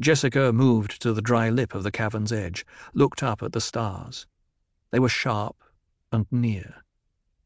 Jessica 0.00 0.52
moved 0.52 1.02
to 1.02 1.12
the 1.12 1.20
dry 1.20 1.50
lip 1.50 1.74
of 1.74 1.82
the 1.82 1.92
cavern's 1.92 2.32
edge, 2.32 2.64
looked 2.94 3.22
up 3.22 3.42
at 3.42 3.52
the 3.52 3.60
stars. 3.60 4.26
They 4.90 4.98
were 4.98 5.10
sharp 5.10 5.56
and 6.10 6.26
near. 6.30 6.82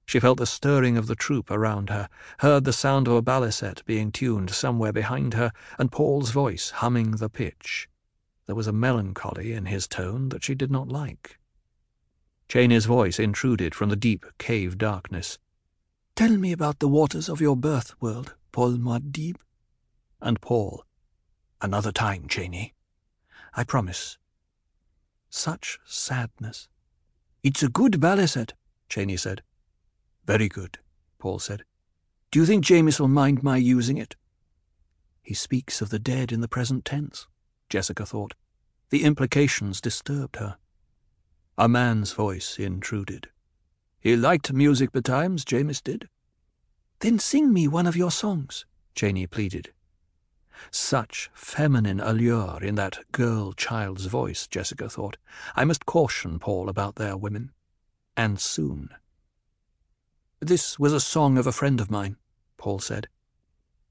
She 0.06 0.20
felt 0.20 0.38
the 0.38 0.46
stirring 0.46 0.96
of 0.96 1.06
the 1.06 1.16
troop 1.16 1.50
around 1.50 1.90
her, 1.90 2.08
heard 2.38 2.64
the 2.64 2.72
sound 2.72 3.08
of 3.08 3.14
a 3.14 3.22
baliset 3.22 3.84
being 3.86 4.12
tuned 4.12 4.50
somewhere 4.50 4.92
behind 4.92 5.34
her, 5.34 5.50
and 5.78 5.90
Paul's 5.90 6.30
voice 6.30 6.70
humming 6.70 7.12
the 7.12 7.28
pitch. 7.28 7.88
There 8.46 8.54
was 8.54 8.66
a 8.66 8.72
melancholy 8.72 9.52
in 9.52 9.66
his 9.66 9.86
tone 9.86 10.28
that 10.28 10.44
she 10.44 10.54
did 10.54 10.70
not 10.70 10.88
like. 10.88 11.38
Chani's 12.48 12.84
voice 12.84 13.18
intruded 13.18 13.74
from 13.74 13.88
the 13.88 13.96
deep 13.96 14.26
cave 14.38 14.76
darkness. 14.76 15.38
Tell 16.14 16.36
me 16.36 16.52
about 16.52 16.78
the 16.78 16.88
waters 16.88 17.28
of 17.28 17.40
your 17.40 17.56
birth 17.56 17.94
world, 18.00 18.34
Paul 18.52 18.76
Muad'Dib. 18.76 19.36
And 20.20 20.40
Paul, 20.40 20.84
Another 21.64 21.92
time, 21.92 22.28
Chani. 22.28 22.72
I 23.54 23.64
promise. 23.64 24.18
Such 25.30 25.78
sadness. 25.86 26.68
It's 27.42 27.62
a 27.62 27.70
good 27.70 27.92
baliset, 28.00 28.52
Chani 28.90 29.18
said. 29.18 29.42
Very 30.26 30.48
good, 30.48 30.78
Paul 31.18 31.38
said. 31.38 31.64
Do 32.30 32.38
you 32.38 32.44
think 32.44 32.66
Jamis 32.66 33.00
will 33.00 33.08
mind 33.08 33.42
my 33.42 33.56
using 33.56 33.96
it? 33.96 34.14
He 35.22 35.32
speaks 35.32 35.80
of 35.80 35.88
the 35.88 35.98
dead 35.98 36.32
in 36.32 36.42
the 36.42 36.48
present 36.48 36.84
tense. 36.84 37.28
Jessica 37.70 38.04
thought. 38.04 38.34
The 38.90 39.04
implications 39.04 39.80
disturbed 39.80 40.36
her. 40.36 40.56
A 41.56 41.68
man's 41.68 42.12
voice 42.12 42.58
intruded. 42.58 43.28
He 44.00 44.16
liked 44.16 44.52
music 44.52 44.92
betimes, 44.92 45.44
Jamis 45.44 45.82
did. 45.82 46.08
Then 47.00 47.18
sing 47.18 47.52
me 47.52 47.68
one 47.68 47.86
of 47.86 47.96
your 47.96 48.10
songs, 48.10 48.66
Chani 48.94 49.30
pleaded. 49.30 49.72
Such 50.70 51.30
feminine 51.34 52.00
allure 52.00 52.62
in 52.62 52.74
that 52.76 52.98
girl-child's 53.12 54.06
voice, 54.06 54.46
Jessica 54.46 54.88
thought. 54.88 55.16
I 55.56 55.64
must 55.64 55.86
caution 55.86 56.38
Paul 56.38 56.68
about 56.68 56.96
their 56.96 57.16
women. 57.16 57.52
And 58.16 58.40
soon. 58.40 58.90
This 60.40 60.78
was 60.78 60.92
a 60.92 61.00
song 61.00 61.38
of 61.38 61.46
a 61.46 61.52
friend 61.52 61.80
of 61.80 61.90
mine, 61.90 62.16
Paul 62.56 62.78
said. 62.78 63.08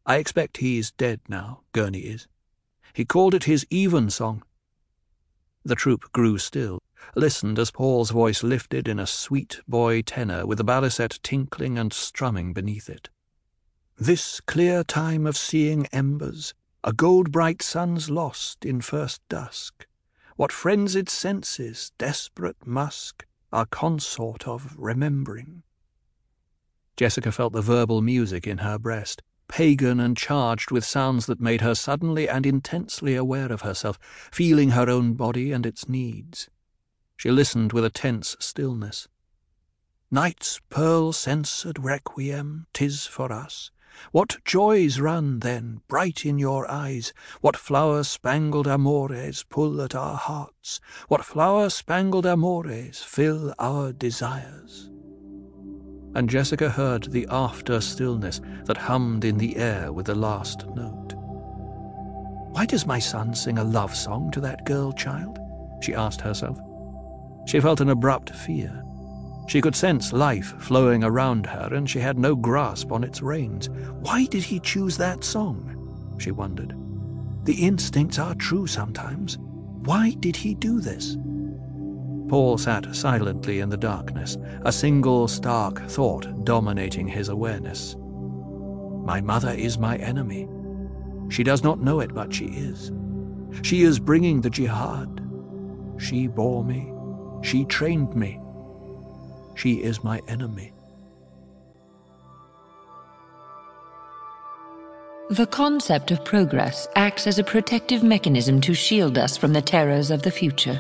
I 0.06 0.18
expect 0.18 0.58
he's 0.58 0.92
dead 0.92 1.22
now, 1.28 1.62
Gurney 1.72 2.02
is. 2.02 2.28
He 2.94 3.06
called 3.06 3.34
it 3.34 3.46
his 3.46 3.66
even 3.70 4.10
song. 4.10 4.44
The 5.66 5.76
troop 5.76 6.12
grew 6.12 6.38
still, 6.38 6.80
listened 7.16 7.58
as 7.58 7.72
Paul's 7.72 8.12
voice 8.12 8.44
lifted 8.44 8.88
in 8.88 9.00
a 9.00 9.08
sweet 9.08 9.62
boy 9.68 10.02
tenor 10.02 10.46
with 10.46 10.58
the 10.58 10.64
baliset 10.64 11.20
tinkling 11.24 11.78
and 11.78 11.94
strumming 11.94 12.54
beneath 12.54 12.90
it. 12.90 13.10
This 13.98 14.42
clear 14.42 14.84
time 14.84 15.26
of 15.26 15.38
seeing 15.38 15.86
embers, 15.88 16.54
a 16.84 16.92
gold-bright 16.92 17.62
sun's 17.62 18.10
lost 18.10 18.66
in 18.66 18.82
first 18.82 19.22
dusk. 19.30 19.88
What 20.36 20.52
frenzied 20.52 21.10
senses, 21.10 21.92
desperate 21.98 22.66
musk, 22.66 23.26
are 23.54 23.66
consort 23.68 24.48
of 24.48 24.76
remembering. 24.78 25.64
Jessica 26.98 27.32
felt 27.32 27.54
the 27.54 27.62
verbal 27.62 28.02
music 28.02 28.46
in 28.48 28.58
her 28.60 28.78
breast, 28.78 29.22
pagan 29.48 30.00
and 30.00 30.18
charged 30.18 30.72
with 30.72 30.86
sounds 30.86 31.26
that 31.26 31.40
made 31.40 31.62
her 31.62 31.76
suddenly 31.76 32.28
and 32.28 32.46
intensely 32.46 33.16
aware 33.16 33.52
of 33.52 33.62
herself, 33.62 34.00
feeling 34.32 34.72
her 34.72 34.90
own 34.90 35.14
body 35.14 35.52
and 35.52 35.66
its 35.66 35.88
needs. 35.88 36.50
She 37.18 37.32
listened 37.32 37.74
with 37.74 37.86
a 37.86 37.90
tense 37.90 38.36
stillness. 38.40 39.08
Night's 40.12 40.60
pearl-censored 40.70 41.84
requiem, 41.84 42.68
tis 42.74 43.06
for 43.06 43.32
us. 43.32 43.72
What 44.12 44.38
joys 44.44 45.00
run, 45.00 45.40
then, 45.40 45.82
bright 45.88 46.26
in 46.26 46.40
your 46.40 46.70
eyes? 46.70 47.14
What 47.42 47.56
flower-spangled 47.56 48.68
amores 48.68 49.44
pull 49.44 49.82
at 49.82 49.96
our 49.96 50.18
hearts? 50.18 50.80
What 51.08 51.24
flower-spangled 51.24 52.26
amores 52.26 53.04
fill 53.04 53.54
our 53.60 53.94
desires? 53.94 54.90
And 56.16 56.30
Jessica 56.30 56.70
heard 56.70 57.12
the 57.12 57.28
after 57.30 57.82
stillness 57.82 58.42
that 58.66 58.78
hummed 58.78 59.26
in 59.26 59.38
the 59.38 59.58
air 59.58 59.92
with 59.92 60.06
the 60.06 60.16
last 60.16 60.68
note. 60.76 61.14
Why 62.52 62.66
does 62.66 62.86
my 62.86 63.00
son 63.00 63.34
sing 63.34 63.58
a 63.58 63.64
love 63.64 63.96
song 63.96 64.30
to 64.32 64.42
that 64.42 64.66
girl 64.66 64.92
child? 64.92 65.40
she 65.82 65.96
asked 65.96 66.22
herself. 66.22 66.60
She 67.46 67.60
felt 67.60 67.82
an 67.82 67.90
abrupt 67.90 68.30
fear. 68.30 68.84
She 69.48 69.60
could 69.60 69.76
sense 69.76 70.14
life 70.14 70.54
flowing 70.60 71.04
around 71.04 71.46
her, 71.48 71.70
and 71.74 71.90
she 71.90 72.00
had 72.00 72.18
no 72.18 72.36
grasp 72.36 72.92
on 72.92 73.04
its 73.04 73.22
reins. 73.22 73.70
Why 74.00 74.26
did 74.26 74.44
he 74.44 74.60
choose 74.60 74.98
that 74.98 75.24
song? 75.24 76.16
she 76.20 76.32
wondered. 76.32 76.76
The 77.44 77.66
instincts 77.66 78.20
are 78.20 78.36
true 78.36 78.68
sometimes. 78.68 79.38
Why 79.84 80.12
did 80.20 80.36
he 80.36 80.54
do 80.54 80.80
this? 80.80 81.18
Paul 82.28 82.58
sat 82.58 82.96
silently 82.96 83.60
in 83.60 83.70
the 83.70 83.78
darkness, 83.78 84.38
a 84.64 84.72
single 84.72 85.28
stark 85.28 85.82
thought 85.90 86.46
dominating 86.46 87.08
his 87.08 87.30
awareness. 87.30 87.96
My 89.04 89.20
mother 89.20 89.52
is 89.52 89.78
my 89.78 89.98
enemy. 89.98 90.48
She 91.30 91.44
does 91.44 91.64
not 91.64 91.82
know 91.82 92.00
it, 92.00 92.14
but 92.14 92.34
she 92.34 92.46
is. 92.46 92.92
She 93.62 93.84
is 93.84 94.00
bringing 94.00 94.42
the 94.42 94.50
jihad. 94.50 95.22
She 95.98 96.28
bore 96.28 96.64
me. 96.64 96.92
She 97.42 97.66
trained 97.66 98.16
me. 98.16 98.40
She 99.56 99.84
is 99.84 100.04
my 100.04 100.22
enemy. 100.28 100.74
The 105.30 105.48
concept 105.48 106.12
of 106.12 106.24
progress 106.26 106.88
acts 106.96 107.28
as 107.28 107.40
a 107.40 107.44
protective 107.44 108.04
mechanism 108.04 108.62
to 108.62 108.74
shield 108.74 109.18
us 109.18 109.38
from 109.38 109.54
the 109.54 109.62
terrors 109.62 110.12
of 110.12 110.22
the 110.22 110.32
future 110.32 110.80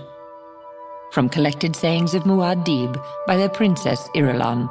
from 1.13 1.29
Collected 1.29 1.75
Sayings 1.75 2.15
of 2.15 2.23
Muad'Dib 2.23 2.99
by 3.27 3.37
the 3.37 3.47
Princess 3.47 4.09
Irulan. 4.15 4.67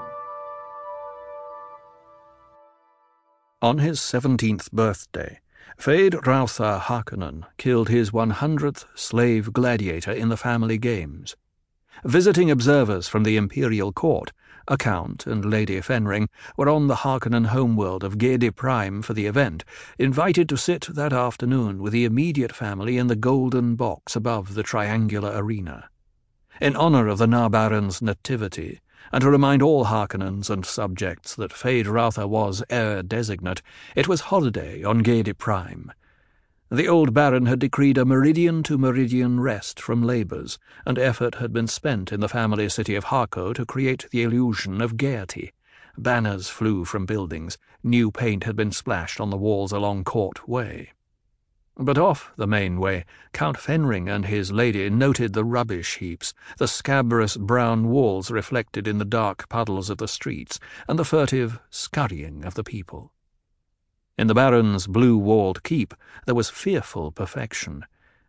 On 3.63 3.79
his 3.79 4.01
seventeenth 4.01 4.69
birthday, 4.73 5.39
Feyd-Rautha 5.79 6.81
Harkonnen 6.81 7.45
killed 7.59 7.91
his 7.91 8.11
100th 8.11 8.87
slave 8.97 9.53
gladiator 9.53 10.11
in 10.11 10.31
the 10.31 10.37
family 10.37 10.79
games. 10.79 11.37
Visiting 12.05 12.51
observers 12.51 13.07
from 13.07 13.23
the 13.23 13.37
imperial 13.37 13.93
court, 13.93 14.33
a 14.67 14.77
count 14.77 15.29
and 15.29 15.45
Lady 15.45 15.81
Fenring, 15.81 16.27
were 16.57 16.69
on 16.69 16.89
the 16.89 16.97
Harkonnen 16.97 17.47
homeworld 17.47 18.03
of 18.03 18.19
Giedi 18.19 18.51
Prime 18.51 19.01
for 19.01 19.15
the 19.15 19.27
event, 19.27 19.65
invited 19.97 20.49
to 20.49 20.57
sit 20.57 20.89
that 20.91 21.13
afternoon 21.13 21.81
with 21.81 21.93
the 21.93 22.05
immediate 22.05 22.53
family 22.53 22.99
in 22.99 23.07
the 23.07 23.15
golden 23.15 23.77
box 23.77 24.17
above 24.17 24.55
the 24.55 24.65
triangular 24.65 25.31
arena. 25.37 25.89
In 26.63 26.77
honour 26.77 27.09
of 27.09 27.19
the 27.19 27.27
na-Baron's 27.27 28.01
nativity, 28.01 28.81
and 29.11 29.21
to 29.23 29.29
remind 29.29 29.63
all 29.63 29.87
Harkonnens 29.87 30.49
and 30.49 30.65
subjects 30.65 31.35
that 31.35 31.51
Feyd-Rautha 31.51 32.29
was 32.29 32.63
heir 32.71 33.03
designate, 33.03 33.63
it 33.97 34.07
was 34.07 34.21
holiday 34.31 34.85
on 34.85 35.03
Giedi 35.03 35.37
Prime. 35.37 35.91
The 36.71 36.87
old 36.87 37.13
Baron 37.13 37.47
had 37.47 37.59
decreed 37.59 37.99
a 37.99 38.05
meridian 38.05 38.63
to 38.63 38.79
meridian 38.79 39.41
rest 39.41 39.81
from 39.81 40.05
labours, 40.05 40.61
and 40.87 41.01
effort 41.01 41.35
had 41.35 41.53
been 41.53 41.67
spent 41.67 42.13
in 42.13 42.21
the 42.21 42.29
family 42.29 42.69
city 42.69 42.95
of 42.95 43.07
Harko 43.07 43.53
to 43.55 43.67
create 43.67 44.07
the 44.13 44.23
illusion 44.23 44.81
of 44.81 44.97
gaiety. 44.97 45.53
Banners 45.99 46.49
flew 46.49 46.85
from 46.85 47.07
buildings, 47.07 47.59
new 47.83 48.13
paint 48.13 48.45
had 48.45 48.55
been 48.55 48.71
splashed 48.71 49.21
on 49.21 49.31
the 49.31 49.37
walls 49.37 49.73
along 49.73 50.05
Court 50.05 50.47
Way. 50.49 50.93
But 51.77 51.97
off 51.97 52.33
the 52.37 52.47
main 52.47 52.79
way, 52.79 53.07
Count 53.33 53.57
Fenring 53.57 54.09
and 54.09 54.27
his 54.27 54.53
lady 54.53 54.91
noted 54.91 55.33
the 55.33 55.45
rubbish 55.45 55.97
heaps, 55.97 56.35
the 56.59 56.69
scabrous 56.69 57.37
brown 57.37 57.89
walls 57.89 58.31
reflected 58.31 58.87
in 58.87 58.99
the 58.99 59.07
dark 59.07 59.49
puddles 59.49 59.89
of 59.89 59.97
the 59.97 60.07
streets, 60.07 60.61
and 60.87 60.99
the 60.99 61.05
furtive 61.05 61.59
scurrying 61.71 62.45
of 62.45 62.55
the 62.55 62.63
people. 62.63 63.13
In 64.19 64.27
the 64.27 64.35
Baron's 64.35 64.87
blue-walled 64.87 65.63
keep 65.63 65.95
there 66.27 66.35
was 66.35 66.51
fearful 66.51 67.11
perfection, 67.11 67.87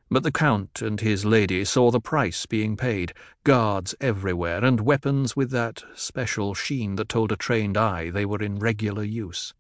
but 0.10 0.24
the 0.24 0.32
Count 0.32 0.82
and 0.82 1.02
his 1.02 1.26
lady 1.26 1.66
saw 1.66 1.92
the 1.92 2.00
price 2.00 2.46
being 2.46 2.78
paid, 2.78 3.14
guards 3.44 3.94
everywhere, 4.00 4.64
and 4.64 4.80
weapons 4.80 5.36
with 5.36 5.52
that 5.52 5.84
special 5.96 6.54
sheen 6.54 6.96
that 6.96 7.10
told 7.10 7.32
a 7.32 7.36
trained 7.36 7.76
eye 7.76 8.10
they 8.10 8.26
were 8.26 8.42
in 8.42 8.58
regular 8.58 9.04
use. 9.04 9.54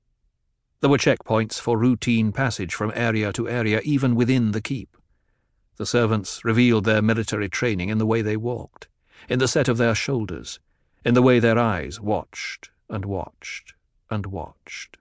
There 0.84 0.89
were 0.89 0.98
checkpoints 0.98 1.62
for 1.62 1.78
routine 1.78 2.34
passage 2.34 2.74
from 2.74 2.91
area 2.93 3.32
to 3.32 3.48
area, 3.48 3.80
even 3.86 4.15
within 4.15 4.52
the 4.52 4.60
keep. 4.60 4.98
The 5.78 5.86
servants 5.86 6.43
revealed 6.43 6.84
their 6.84 7.02
military 7.02 7.48
training 7.48 7.88
in 7.88 8.00
the 8.00 8.06
way 8.06 8.22
they 8.22 8.36
walked, 8.36 8.89
in 9.30 9.39
the 9.39 9.48
set 9.48 9.69
of 9.69 9.78
their 9.78 9.96
shoulders, 9.96 10.60
in 11.06 11.13
the 11.13 11.22
way 11.22 11.39
their 11.39 11.58
eyes 11.58 12.02
watched 12.02 12.69
and 12.89 13.06
watched 13.06 13.76
and 14.10 14.26
watched. 14.26 14.98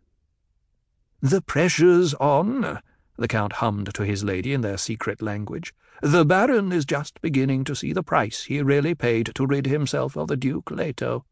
The 1.20 1.42
pressure's 1.42 2.14
on, 2.14 2.78
the 3.16 3.26
Count 3.26 3.54
hummed 3.54 3.92
to 3.94 4.04
his 4.04 4.22
lady 4.22 4.52
in 4.52 4.60
their 4.60 4.78
secret 4.78 5.20
language. 5.20 5.74
The 6.00 6.24
Baron 6.24 6.70
is 6.70 6.84
just 6.84 7.20
beginning 7.20 7.64
to 7.64 7.74
see 7.74 7.92
the 7.92 8.04
price 8.04 8.44
he 8.44 8.62
really 8.62 8.94
paid 8.94 9.32
to 9.34 9.46
rid 9.48 9.66
himself 9.66 10.16
of 10.16 10.28
the 10.28 10.36
Duke 10.36 10.70
Leto. 10.70 11.24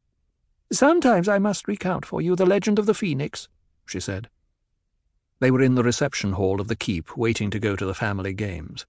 Sometimes 0.73 1.29
I 1.29 1.39
must 1.39 1.69
recount 1.69 2.05
for 2.05 2.21
you 2.21 2.35
the 2.35 2.45
legend 2.45 2.81
of 2.81 2.87
the 2.87 2.95
Phoenix, 2.95 3.49
she 3.87 4.01
said. 4.01 4.29
They 5.41 5.51
were 5.51 5.63
in 5.63 5.75
the 5.75 5.83
reception 5.83 6.33
hall 6.33 6.61
of 6.61 6.69
the 6.69 6.77
keep, 6.77 7.17
waiting 7.17 7.51
to 7.51 7.59
go 7.59 7.75
to 7.75 7.87
the 7.87 7.95
family 7.95 8.35
games. 8.35 8.85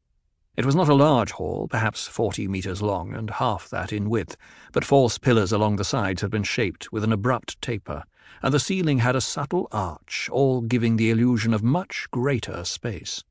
It 0.58 0.66
was 0.66 0.76
not 0.76 0.90
a 0.90 0.94
large 0.94 1.32
hall, 1.32 1.70
perhaps 1.70 2.08
forty 2.08 2.46
metres 2.46 2.82
long 2.82 3.14
and 3.14 3.30
half 3.30 3.70
that 3.70 3.94
in 3.94 4.10
width, 4.10 4.36
but 4.74 4.84
false 4.84 5.18
pillars 5.18 5.54
along 5.54 5.78
the 5.78 5.86
sides 5.86 6.22
had 6.22 6.30
been 6.30 6.44
shaped 6.44 6.92
with 6.92 7.06
an 7.06 7.14
abrupt 7.14 7.62
taper, 7.62 8.04
and 8.44 8.54
the 8.54 8.60
ceiling 8.60 9.00
had 9.00 9.16
a 9.16 9.22
subtle 9.22 9.70
arch, 9.72 10.28
all 10.30 10.60
giving 10.60 10.98
the 10.98 11.10
illusion 11.10 11.54
of 11.54 11.64
much 11.64 12.08
greater 12.12 12.66
space. 12.66 13.24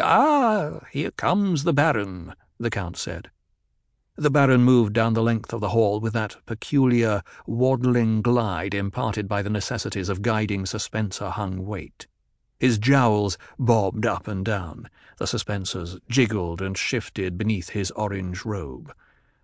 Ah, 0.00 0.80
here 0.90 1.10
comes 1.10 1.64
the 1.64 1.74
Baron, 1.74 2.34
the 2.58 2.70
Count 2.70 2.96
said. 2.96 3.30
The 4.16 4.30
Baron 4.30 4.62
moved 4.62 4.94
down 4.94 5.12
the 5.12 5.22
length 5.22 5.52
of 5.52 5.60
the 5.60 5.68
hall 5.68 6.00
with 6.00 6.14
that 6.14 6.36
peculiar, 6.46 7.22
waddling 7.46 8.22
glide 8.22 8.72
imparted 8.72 9.28
by 9.28 9.42
the 9.42 9.50
necessities 9.50 10.08
of 10.08 10.22
guiding 10.22 10.64
suspensor-hung 10.64 11.66
weight. 11.66 12.06
His 12.58 12.78
jowls 12.78 13.38
bobbed 13.58 14.04
up 14.04 14.26
and 14.26 14.44
down, 14.44 14.90
the 15.18 15.26
suspensors 15.26 15.98
jiggled 16.08 16.60
and 16.60 16.76
shifted 16.76 17.38
beneath 17.38 17.70
his 17.70 17.90
orange 17.92 18.44
robe. 18.44 18.92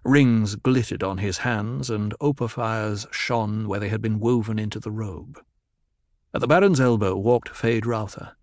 Rings 0.04 0.56
glittered 0.56 1.02
on 1.02 1.18
his 1.18 1.38
hands, 1.38 1.90
and 1.90 2.12
opafires 2.20 3.06
shone 3.12 3.68
where 3.68 3.80
they 3.80 3.88
had 3.88 4.02
been 4.02 4.20
woven 4.20 4.58
into 4.58 4.80
the 4.80 4.90
robe. 4.90 5.40
At 6.34 6.40
the 6.40 6.48
Baron's 6.48 6.80
elbow 6.80 7.16
walked 7.16 7.50
Feyd-Rautha. 7.54 8.34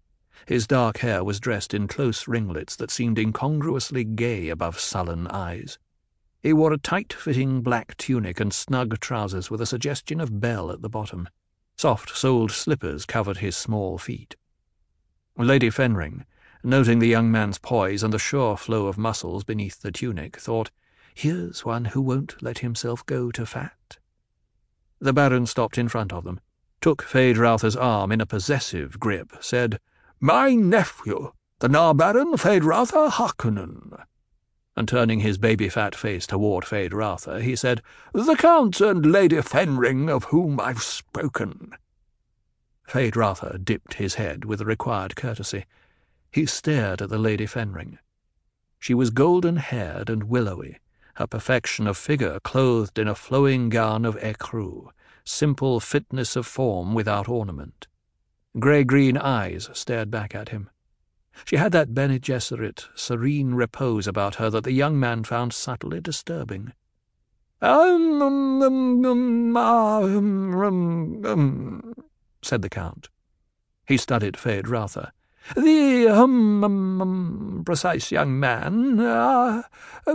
His 0.46 0.66
dark 0.66 1.00
hair 1.00 1.24
was 1.24 1.40
dressed 1.40 1.74
in 1.74 1.88
close 1.88 2.28
ringlets 2.28 2.76
that 2.78 2.90
seemed 2.90 3.20
incongruously 3.20 4.04
gay 4.06 4.50
above 4.50 4.80
sullen 4.80 5.28
eyes. 5.28 5.78
He 6.42 6.54
wore 6.54 6.74
a 6.74 6.78
tight-fitting 6.78 7.62
black 7.62 7.96
tunic 7.98 8.40
and 8.40 8.54
snug 8.54 9.00
trousers 9.00 9.52
with 9.52 9.62
a 9.62 9.66
suggestion 9.66 10.20
of 10.20 10.40
bell 10.40 10.72
at 10.72 10.82
the 10.82 10.90
bottom. 10.90 11.30
Soft-soled 11.78 12.52
slippers 12.52 13.06
covered 13.06 13.38
his 13.38 13.56
small 13.56 13.98
feet. 13.98 14.36
Lady 15.38 15.70
Fenring, 15.70 16.26
noting 16.64 17.00
the 17.00 17.08
young 17.08 17.32
man's 17.32 17.58
poise 17.58 18.04
and 18.04 18.14
the 18.14 18.20
sure 18.20 18.58
flow 18.58 18.88
of 18.88 18.98
muscles 18.98 19.44
beneath 19.44 19.82
the 19.82 19.92
tunic, 19.92 20.38
thought, 20.38 20.72
Here's 21.14 21.66
one 21.66 21.86
who 21.86 22.02
won't 22.02 22.42
let 22.42 22.60
himself 22.60 23.06
go 23.06 23.32
to 23.32 23.46
fat. 23.46 23.98
The 25.00 25.14
Baron 25.14 25.46
stopped 25.46 25.78
in 25.78 25.88
front 25.88 26.14
of 26.14 26.24
them, 26.24 26.40
took 26.80 27.04
Feyd-Rautha's 27.04 27.76
arm 27.76 28.12
in 28.12 28.22
a 28.22 28.26
possessive 28.26 29.00
grip, 29.00 29.34
said, 29.42 29.80
My 30.20 30.54
nephew, 30.54 31.32
the 31.60 31.70
na-Baron 31.70 32.34
Feyd-Rautha 32.34 33.10
Harkonnen. 33.12 34.04
And 34.76 34.88
turning 34.88 35.20
his 35.20 35.38
baby-fat 35.38 35.96
face 35.96 36.26
toward 36.26 36.64
Feyd-Rautha, 36.64 37.42
he 37.42 37.56
said, 37.56 37.82
The 38.14 38.36
Count 38.36 38.80
and 38.80 39.12
Lady 39.12 39.42
Fenring 39.42 40.10
of 40.10 40.26
whom 40.26 40.60
I've 40.60 40.82
spoken. 40.82 41.74
Feyd-Rautha 42.92 43.64
dipped 43.64 43.94
his 43.94 44.16
head 44.16 44.44
with 44.44 44.60
the 44.60 44.66
required 44.66 45.16
courtesy. 45.16 45.64
He 46.30 46.46
stared 46.46 47.02
at 47.02 47.08
the 47.08 47.18
Lady 47.18 47.46
Fenring. 47.46 48.00
She 48.80 48.94
was 48.94 49.12
golden-haired 49.12 50.10
and 50.10 50.26
willowy, 50.26 50.78
her 51.14 51.26
perfection 51.26 51.88
of 51.88 51.98
figure 51.98 52.42
clothed 52.42 53.00
in 53.00 53.08
a 53.08 53.16
flowing 53.16 53.70
gown 53.70 54.04
of 54.04 54.18
ecru, 54.18 54.90
simple 55.24 55.80
fitness 55.80 56.36
of 56.36 56.46
form 56.46 56.94
without 56.94 57.30
ornament. 57.30 57.88
Grey-green 58.60 59.16
eyes 59.16 59.70
stared 59.72 60.12
back 60.12 60.36
at 60.36 60.50
him. 60.50 60.70
She 61.46 61.56
had 61.56 61.72
that 61.72 61.94
Bene 61.94 62.20
Gesserit, 62.20 62.90
serene 62.94 63.54
repose 63.54 64.06
about 64.06 64.36
her 64.36 64.50
that 64.50 64.66
the 64.66 64.74
young 64.74 65.00
man 65.00 65.24
found 65.24 65.54
subtly 65.54 66.02
disturbing. 66.02 66.74
Um, 67.62 68.22
um, 68.22 68.62
um, 68.62 69.56
um, 69.56 70.66
um, 70.66 71.26
um, 71.26 71.94
said 72.44 72.62
the 72.62 72.70
Count. 72.70 73.10
He 73.88 73.98
studied 73.98 74.36
Feyd-Rautha. 74.36 75.12
The, 75.56 76.08
um, 76.08 76.64
um, 76.64 77.02
um, 77.02 77.64
precise 77.66 78.12
young 78.12 78.40
man, 78.40 79.00
uh, 79.00 79.64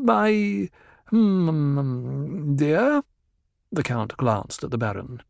my, 0.00 0.70
um, 1.12 1.48
um, 1.78 2.56
dear? 2.56 3.02
The 3.72 3.82
Count 3.82 4.16
glanced 4.16 4.62
at 4.62 4.70
the 4.70 4.78
Baron. 4.78 5.22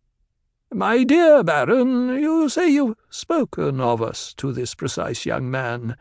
My 0.73 1.05
dear 1.05 1.43
Baron, 1.43 2.21
you 2.21 2.49
say 2.49 2.69
you've 2.69 2.97
spoken 3.09 3.81
of 3.81 4.03
us 4.03 4.35
to 4.35 4.53
this 4.53 4.75
precise 4.75 5.25
young 5.25 5.51
man. 5.51 5.97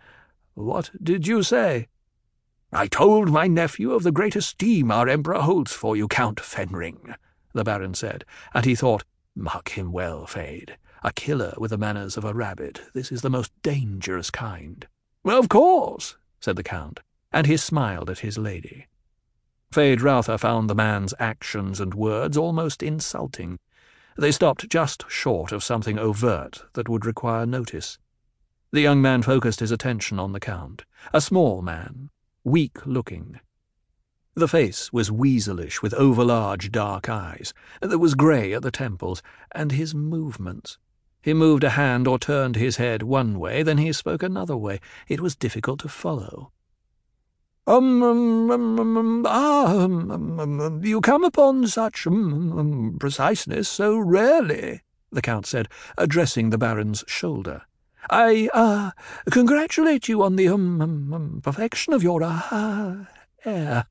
What 0.55 0.91
did 1.01 1.27
you 1.27 1.43
say? 1.43 1.87
I 2.73 2.87
told 2.87 3.31
my 3.31 3.47
nephew 3.47 3.93
of 3.93 4.03
the 4.03 4.11
great 4.11 4.35
esteem 4.35 4.91
our 4.91 5.07
Emperor 5.07 5.39
holds 5.39 5.71
for 5.71 5.95
you, 5.95 6.07
Count 6.07 6.41
Fenring, 6.41 7.15
the 7.53 7.63
Baron 7.63 7.93
said, 7.93 8.25
and 8.53 8.65
he 8.65 8.75
thought, 8.75 9.05
Mark 9.35 9.69
him 9.69 9.91
well, 9.91 10.25
Feyd. 10.25 10.71
A 11.05 11.13
killer 11.13 11.53
with 11.59 11.69
the 11.69 11.77
manners 11.77 12.17
of 12.17 12.25
a 12.25 12.33
rabbit. 12.33 12.81
This 12.95 13.11
is 13.11 13.21
the 13.21 13.29
most 13.29 13.51
dangerous 13.61 14.31
kind. 14.31 14.87
Of 15.23 15.49
course, 15.49 16.17
said 16.39 16.55
the 16.55 16.63
Count, 16.63 17.01
and 17.31 17.45
he 17.45 17.57
smiled 17.57 18.09
at 18.09 18.19
his 18.19 18.39
lady. 18.39 18.87
Feyd-Rautha 19.71 20.39
found 20.39 20.67
the 20.67 20.73
man's 20.73 21.13
actions 21.19 21.79
and 21.79 21.93
words 21.93 22.37
almost 22.37 22.81
insulting. 22.81 23.59
They 24.17 24.31
stopped 24.31 24.67
just 24.67 25.03
short 25.07 25.51
of 25.51 25.63
something 25.63 25.99
overt 25.99 26.63
that 26.73 26.89
would 26.89 27.05
require 27.05 27.45
notice. 27.45 27.99
The 28.71 28.81
young 28.81 28.99
man 28.99 29.21
focused 29.21 29.59
his 29.59 29.71
attention 29.71 30.17
on 30.17 30.31
the 30.31 30.39
Count, 30.39 30.85
a 31.13 31.21
small 31.21 31.61
man, 31.61 32.09
weak-looking. 32.43 33.39
The 34.33 34.47
face 34.47 34.91
was 34.91 35.11
weaselish, 35.11 35.83
with 35.83 35.93
overlarge 35.93 36.71
dark 36.71 37.09
eyes. 37.09 37.53
There 37.79 37.99
was 37.99 38.15
grey 38.15 38.53
at 38.53 38.63
the 38.63 38.71
temples, 38.71 39.21
and 39.53 39.71
his 39.71 39.93
movements. 39.93 40.79
He 41.25 41.33
moved 41.33 41.63
a 41.63 41.71
hand 41.71 42.07
or 42.07 42.19
turned 42.19 42.55
his 42.55 42.77
head 42.77 43.01
one 43.01 43.39
way, 43.39 43.63
then 43.63 43.79
he 43.79 43.91
spoke 43.93 44.21
another 44.21 44.55
way. 44.55 44.79
It 45.07 45.21
was 45.21 45.35
difficult 45.35 45.79
to 45.79 45.89
follow. 45.89 46.51
Um, 47.65 48.03
um, 48.03 48.51
um, 48.51 48.79
um, 48.79 48.97
um 48.97 49.25
ah, 49.27 49.75
um, 49.75 50.11
um, 50.11 50.39
um, 50.39 50.59
um, 50.59 50.85
you 50.85 51.01
come 51.01 51.23
upon 51.23 51.65
such 51.65 52.05
um, 52.05 52.59
um, 52.59 52.97
preciseness 52.99 53.67
so 53.67 53.97
rarely, 53.97 54.81
the 55.11 55.23
Count 55.23 55.47
said, 55.47 55.67
addressing 55.97 56.51
the 56.51 56.59
Baron's 56.59 57.03
shoulder. 57.07 57.63
I, 58.07 58.47
uh, 58.53 58.91
congratulate 59.31 60.07
you 60.07 60.21
on 60.21 60.35
the, 60.35 60.47
um, 60.49 60.79
um, 60.79 61.11
um 61.11 61.41
perfection 61.41 61.93
of 61.93 62.03
your, 62.03 62.21
uh, 62.21 63.05
hair. 63.39 63.87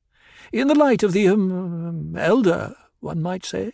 In 0.53 0.69
the 0.69 0.75
light 0.75 1.03
of 1.03 1.11
the, 1.11 1.27
um, 1.27 1.51
um, 1.51 2.15
elder, 2.15 2.77
one 3.01 3.21
might 3.21 3.43
say. 3.43 3.73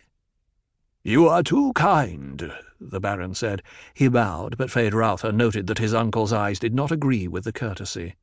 You 1.04 1.28
are 1.28 1.42
too 1.42 1.72
kind, 1.72 2.52
the 2.80 3.00
Baron 3.00 3.34
said. 3.34 3.62
He 3.92 4.06
bowed, 4.06 4.56
but 4.56 4.68
Feyd-Rautha 4.68 5.34
noted 5.34 5.66
that 5.66 5.78
his 5.78 5.92
uncle's 5.92 6.32
eyes 6.32 6.60
did 6.60 6.74
not 6.74 6.92
agree 6.92 7.26
with 7.26 7.42
the 7.42 7.52
courtesy. 7.52 8.14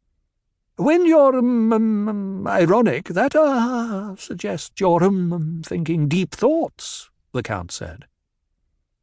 When 0.77 1.05
you're 1.05 1.37
um, 1.37 1.73
um, 1.73 2.47
ironic, 2.47 3.09
that 3.09 3.35
uh, 3.35 4.15
suggests 4.15 4.79
you're 4.79 5.03
um, 5.03 5.61
thinking 5.65 6.07
deep 6.07 6.31
thoughts, 6.31 7.09
the 7.33 7.43
Count 7.43 7.73
said. 7.73 8.05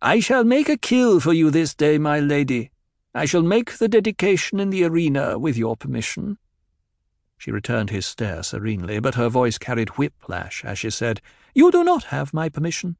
I 0.00 0.20
shall 0.20 0.42
make 0.42 0.68
a 0.68 0.78
kill 0.78 1.20
for 1.20 1.34
you 1.34 1.50
this 1.50 1.74
day, 1.74 1.98
my 1.98 2.18
lady. 2.18 2.70
I 3.14 3.26
shall 3.26 3.42
make 3.42 3.78
the 3.78 3.88
dedication 3.88 4.58
in 4.58 4.70
the 4.70 4.84
arena 4.84 5.38
with 5.38 5.56
your 5.56 5.76
permission. 5.76 6.38
She 7.44 7.50
returned 7.50 7.90
his 7.90 8.06
stare 8.06 8.42
serenely, 8.42 9.00
but 9.00 9.16
her 9.16 9.28
voice 9.28 9.58
carried 9.58 9.98
whiplash 9.98 10.64
as 10.64 10.78
she 10.78 10.88
said, 10.88 11.20
You 11.54 11.70
do 11.70 11.84
not 11.84 12.04
have 12.04 12.32
my 12.32 12.48
permission. 12.48 12.96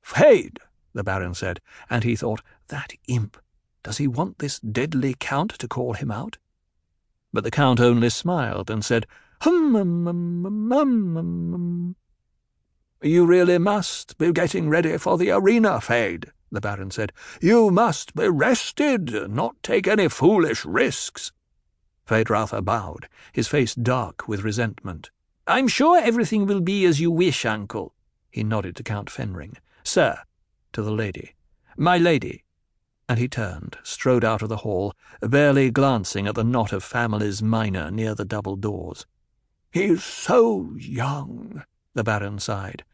Feyd, 0.00 0.58
the 0.92 1.02
Baron 1.02 1.34
said, 1.34 1.60
and 1.90 2.04
he 2.04 2.14
thought, 2.14 2.40
That 2.68 2.92
imp, 3.08 3.36
does 3.82 3.98
he 3.98 4.06
want 4.06 4.38
this 4.38 4.60
deadly 4.60 5.16
Count 5.18 5.50
to 5.58 5.66
call 5.66 5.94
him 5.94 6.12
out? 6.12 6.38
But 7.32 7.42
the 7.42 7.50
Count 7.50 7.80
only 7.80 8.10
smiled 8.10 8.70
and 8.70 8.84
said, 8.84 9.08
Hum, 9.40 9.74
hum, 9.74 10.06
hum, 10.06 10.44
hum, 10.44 11.14
hum, 11.16 11.50
hum. 11.50 11.96
You 13.02 13.26
really 13.26 13.58
must 13.58 14.18
be 14.18 14.30
getting 14.30 14.68
ready 14.68 14.96
for 14.98 15.18
the 15.18 15.32
arena, 15.32 15.80
Feyd, 15.80 16.30
the 16.52 16.60
Baron 16.60 16.92
said. 16.92 17.12
You 17.40 17.72
must 17.72 18.14
be 18.14 18.28
rested, 18.28 19.28
not 19.28 19.60
take 19.64 19.88
any 19.88 20.06
foolish 20.06 20.64
risks. 20.64 21.32
Feyd-Rautha 22.08 22.64
bowed, 22.64 23.08
his 23.32 23.48
face 23.48 23.74
dark 23.74 24.26
with 24.26 24.42
resentment. 24.42 25.10
I'm 25.46 25.68
sure 25.68 26.00
everything 26.00 26.46
will 26.46 26.60
be 26.60 26.86
as 26.86 27.00
you 27.00 27.10
wish, 27.10 27.44
uncle. 27.44 27.94
He 28.30 28.42
nodded 28.42 28.76
to 28.76 28.82
Count 28.82 29.10
Fenring. 29.10 29.56
Sir, 29.84 30.18
to 30.72 30.82
the 30.82 30.90
lady. 30.90 31.34
My 31.76 31.98
lady, 31.98 32.44
and 33.08 33.18
he 33.18 33.28
turned, 33.28 33.76
strode 33.82 34.24
out 34.24 34.42
of 34.42 34.48
the 34.48 34.58
hall, 34.58 34.94
barely 35.20 35.70
glancing 35.70 36.26
at 36.26 36.34
the 36.34 36.44
knot 36.44 36.72
of 36.72 36.82
families 36.82 37.42
minor 37.42 37.90
near 37.90 38.14
the 38.14 38.24
double 38.24 38.56
doors. 38.56 39.06
He's 39.70 40.02
so 40.02 40.74
young, 40.78 41.62
the 41.94 42.04
Baron 42.04 42.38
sighed. 42.38 42.84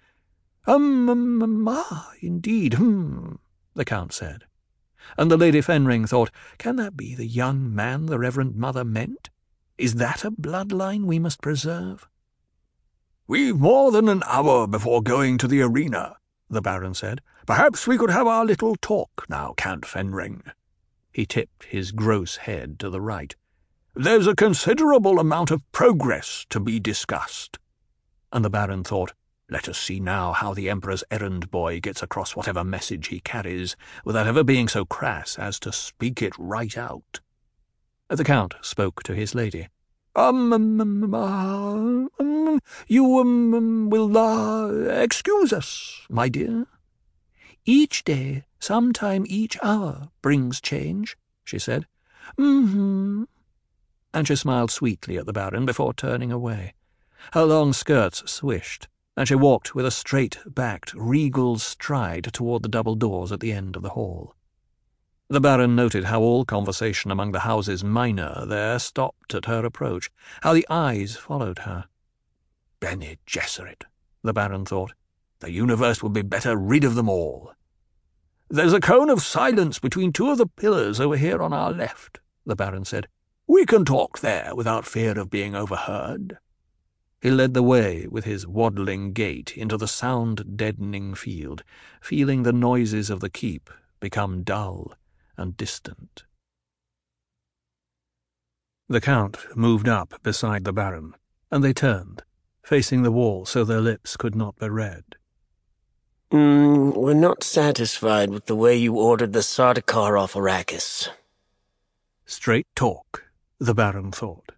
Um, 0.66 1.08
um, 1.08 1.42
um 1.42 1.68
ah, 1.68 2.10
indeed, 2.20 2.74
hmm, 2.74 3.34
the 3.74 3.84
Count 3.84 4.12
said. 4.12 4.44
And 5.16 5.30
the 5.30 5.36
Lady 5.36 5.60
Fenring 5.60 6.08
thought, 6.08 6.30
can 6.58 6.76
that 6.76 6.96
be 6.96 7.14
the 7.14 7.26
young 7.26 7.74
man 7.74 8.06
the 8.06 8.18
Reverend 8.18 8.56
Mother 8.56 8.84
meant? 8.84 9.30
Is 9.78 9.96
that 9.96 10.24
a 10.24 10.30
bloodline 10.30 11.04
we 11.04 11.18
must 11.18 11.40
preserve? 11.40 12.08
We've 13.26 13.58
more 13.58 13.90
than 13.90 14.08
an 14.08 14.22
hour 14.26 14.66
before 14.66 15.02
going 15.02 15.38
to 15.38 15.48
the 15.48 15.62
arena, 15.62 16.16
the 16.50 16.60
Baron 16.60 16.94
said. 16.94 17.20
Perhaps 17.46 17.86
we 17.86 17.98
could 17.98 18.10
have 18.10 18.26
our 18.26 18.44
little 18.44 18.76
talk 18.76 19.26
now, 19.28 19.54
Count 19.56 19.84
Fenring. 19.84 20.42
He 21.12 21.26
tipped 21.26 21.64
his 21.64 21.92
gross 21.92 22.36
head 22.36 22.78
to 22.80 22.90
the 22.90 23.00
right. 23.00 23.34
There's 23.94 24.26
a 24.26 24.34
considerable 24.34 25.20
amount 25.20 25.50
of 25.50 25.62
progress 25.72 26.44
to 26.50 26.60
be 26.60 26.80
discussed. 26.80 27.58
And 28.32 28.44
the 28.44 28.50
Baron 28.50 28.84
thought, 28.84 29.12
let 29.50 29.68
us 29.68 29.78
see 29.78 30.00
now 30.00 30.32
how 30.32 30.54
the 30.54 30.70
Emperor's 30.70 31.04
errand 31.10 31.50
boy 31.50 31.80
gets 31.80 32.02
across 32.02 32.34
whatever 32.34 32.64
message 32.64 33.08
he 33.08 33.20
carries, 33.20 33.76
without 34.04 34.26
ever 34.26 34.42
being 34.42 34.68
so 34.68 34.84
crass 34.84 35.38
as 35.38 35.58
to 35.60 35.72
speak 35.72 36.22
it 36.22 36.32
right 36.38 36.76
out. 36.78 37.20
The 38.08 38.24
Count 38.24 38.54
spoke 38.62 39.02
to 39.02 39.14
his 39.14 39.34
lady. 39.34 39.68
Um, 40.16 40.52
um, 40.52 40.80
um, 40.80 41.14
uh, 41.14 42.08
um 42.20 42.60
you, 42.86 43.18
um, 43.18 43.54
um, 43.54 43.90
will, 43.90 44.16
uh, 44.16 44.70
excuse 45.02 45.52
us, 45.52 46.06
my 46.08 46.28
dear. 46.28 46.66
Each 47.64 48.04
day, 48.04 48.44
sometime 48.60 49.24
each 49.26 49.58
hour, 49.62 50.10
brings 50.22 50.60
change, 50.60 51.16
she 51.44 51.58
said. 51.58 51.86
Mm-hmm. 52.38 53.24
And 54.12 54.28
she 54.28 54.36
smiled 54.36 54.70
sweetly 54.70 55.18
at 55.18 55.26
the 55.26 55.32
Baron 55.32 55.66
before 55.66 55.92
turning 55.92 56.30
away. 56.30 56.74
Her 57.32 57.44
long 57.44 57.72
skirts 57.72 58.22
swished, 58.30 58.86
and 59.16 59.28
she 59.28 59.34
walked 59.34 59.74
with 59.74 59.86
a 59.86 59.90
straight-backed, 59.90 60.92
regal 60.94 61.58
stride 61.58 62.24
toward 62.32 62.62
the 62.62 62.68
double 62.68 62.94
doors 62.94 63.30
at 63.30 63.40
the 63.40 63.52
end 63.52 63.76
of 63.76 63.82
the 63.82 63.90
hall. 63.90 64.34
The 65.28 65.40
Baron 65.40 65.74
noted 65.74 66.04
how 66.04 66.20
all 66.20 66.44
conversation 66.44 67.10
among 67.10 67.32
the 67.32 67.40
houses 67.40 67.82
minor 67.82 68.44
there 68.46 68.78
stopped 68.78 69.34
at 69.34 69.46
her 69.46 69.64
approach, 69.64 70.10
how 70.42 70.52
the 70.52 70.66
eyes 70.68 71.16
followed 71.16 71.60
her. 71.60 71.84
Bene 72.80 73.16
Gesserit, 73.26 73.84
the 74.22 74.34
Baron 74.34 74.64
thought. 74.64 74.92
The 75.40 75.50
universe 75.50 76.02
would 76.02 76.12
be 76.12 76.22
better 76.22 76.56
rid 76.56 76.84
of 76.84 76.94
them 76.94 77.08
all. 77.08 77.52
There's 78.50 78.72
a 78.72 78.80
cone 78.80 79.10
of 79.10 79.22
silence 79.22 79.78
between 79.78 80.12
two 80.12 80.30
of 80.30 80.38
the 80.38 80.46
pillars 80.46 81.00
over 81.00 81.16
here 81.16 81.42
on 81.42 81.52
our 81.52 81.72
left, 81.72 82.20
the 82.44 82.54
Baron 82.54 82.84
said. 82.84 83.08
We 83.46 83.64
can 83.66 83.84
talk 83.84 84.20
there 84.20 84.54
without 84.54 84.86
fear 84.86 85.18
of 85.18 85.30
being 85.30 85.54
overheard. 85.54 86.38
He 87.24 87.30
led 87.30 87.54
the 87.54 87.62
way 87.62 88.06
with 88.06 88.26
his 88.26 88.46
waddling 88.46 89.14
gait 89.14 89.56
into 89.56 89.78
the 89.78 89.88
sound-deadening 89.88 91.14
field, 91.14 91.64
feeling 92.02 92.42
the 92.42 92.52
noises 92.52 93.08
of 93.08 93.20
the 93.20 93.30
keep 93.30 93.70
become 93.98 94.42
dull 94.42 94.92
and 95.38 95.56
distant. 95.56 96.24
The 98.90 99.00
Count 99.00 99.38
moved 99.56 99.88
up 99.88 100.22
beside 100.22 100.64
the 100.64 100.72
Baron, 100.74 101.14
and 101.50 101.64
they 101.64 101.72
turned, 101.72 102.24
facing 102.62 103.04
the 103.04 103.10
wall 103.10 103.46
so 103.46 103.64
their 103.64 103.80
lips 103.80 104.18
could 104.18 104.34
not 104.34 104.58
be 104.58 104.68
read. 104.68 105.16
Mm, 106.30 106.94
we're 106.94 107.14
not 107.14 107.42
satisfied 107.42 108.28
with 108.28 108.44
the 108.44 108.54
way 108.54 108.76
you 108.76 108.98
ordered 108.98 109.32
the 109.32 109.38
Sardaukar 109.38 110.20
off 110.20 110.34
Arrakis. 110.34 111.08
Straight 112.26 112.66
talk, 112.76 113.24
the 113.58 113.72
Baron 113.72 114.12
thought. 114.12 114.52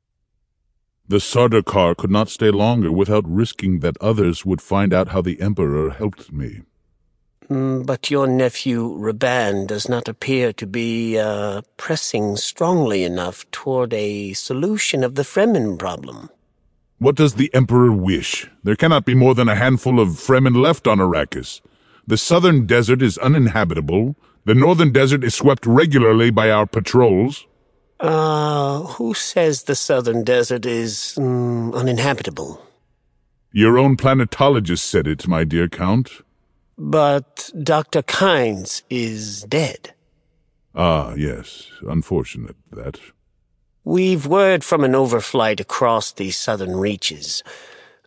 The 1.09 1.19
Sardaukar 1.19 1.97
could 1.97 2.11
not 2.11 2.29
stay 2.29 2.51
longer 2.51 2.90
without 2.90 3.25
risking 3.29 3.79
that 3.79 3.97
others 4.01 4.45
would 4.45 4.61
find 4.61 4.92
out 4.92 5.09
how 5.09 5.23
the 5.23 5.40
Emperor 5.40 5.90
helped 5.90 6.33
me. 6.33 6.62
Mm, 7.49 7.87
but 7.87 8.11
your 8.11 8.27
nephew 8.27 8.92
Rabban 8.99 9.69
does 9.69 9.88
not 9.88 10.09
appear 10.09 10.53
to 10.55 10.66
be 10.66 11.16
uh, 11.16 11.62
pressing 11.77 12.37
strongly 12.37 13.05
enough 13.05 13.49
toward 13.53 13.95
a 13.95 14.33
solution 14.33 15.05
of 15.05 15.14
the 15.14 15.23
Fremen 15.23 15.79
problem. 15.79 16.29
What 16.99 17.14
does 17.14 17.35
the 17.35 17.55
Emperor 17.55 17.92
wish? 17.92 18.49
There 18.64 18.75
cannot 18.75 19.05
be 19.05 19.14
more 19.14 19.37
than 19.37 19.49
a 19.49 19.55
handful 19.55 20.01
of 20.01 20.09
Fremen 20.09 20.57
left 20.57 20.88
on 20.88 20.99
Arrakis. 20.99 21.61
The 22.05 22.16
southern 22.16 22.66
desert 22.66 23.01
is 23.01 23.16
uninhabitable. 23.19 24.16
The 24.45 24.55
northern 24.55 24.90
desert 24.90 25.23
is 25.23 25.35
swept 25.37 25.66
regularly 25.66 26.31
by 26.31 26.51
our 26.51 26.66
patrols. 26.66 27.47
Uh, 27.98 28.80
who 28.80 29.14
says 29.14 29.62
the 29.62 29.74
southern 29.74 30.22
desert 30.22 30.66
is 30.66 31.14
mm, 31.18 31.74
uninhabitable? 31.74 32.62
Your 33.52 33.78
own 33.78 33.96
planetologist 33.96 34.80
said 34.80 35.06
it, 35.06 35.26
my 35.26 35.44
dear 35.44 35.68
Count. 35.68 36.22
But 36.76 37.50
Dr. 37.62 38.02
Kynes 38.02 38.82
is 38.90 39.42
dead. 39.44 39.94
Ah, 40.74 41.14
yes. 41.14 41.70
Unfortunate, 41.88 42.56
that. 42.70 43.00
We've 43.82 44.26
word 44.26 44.62
from 44.62 44.85
an 44.85 44.92
overflight 44.92 45.59
across 45.59 46.12
the 46.12 46.32
southern 46.32 46.76
reaches. 46.76 47.42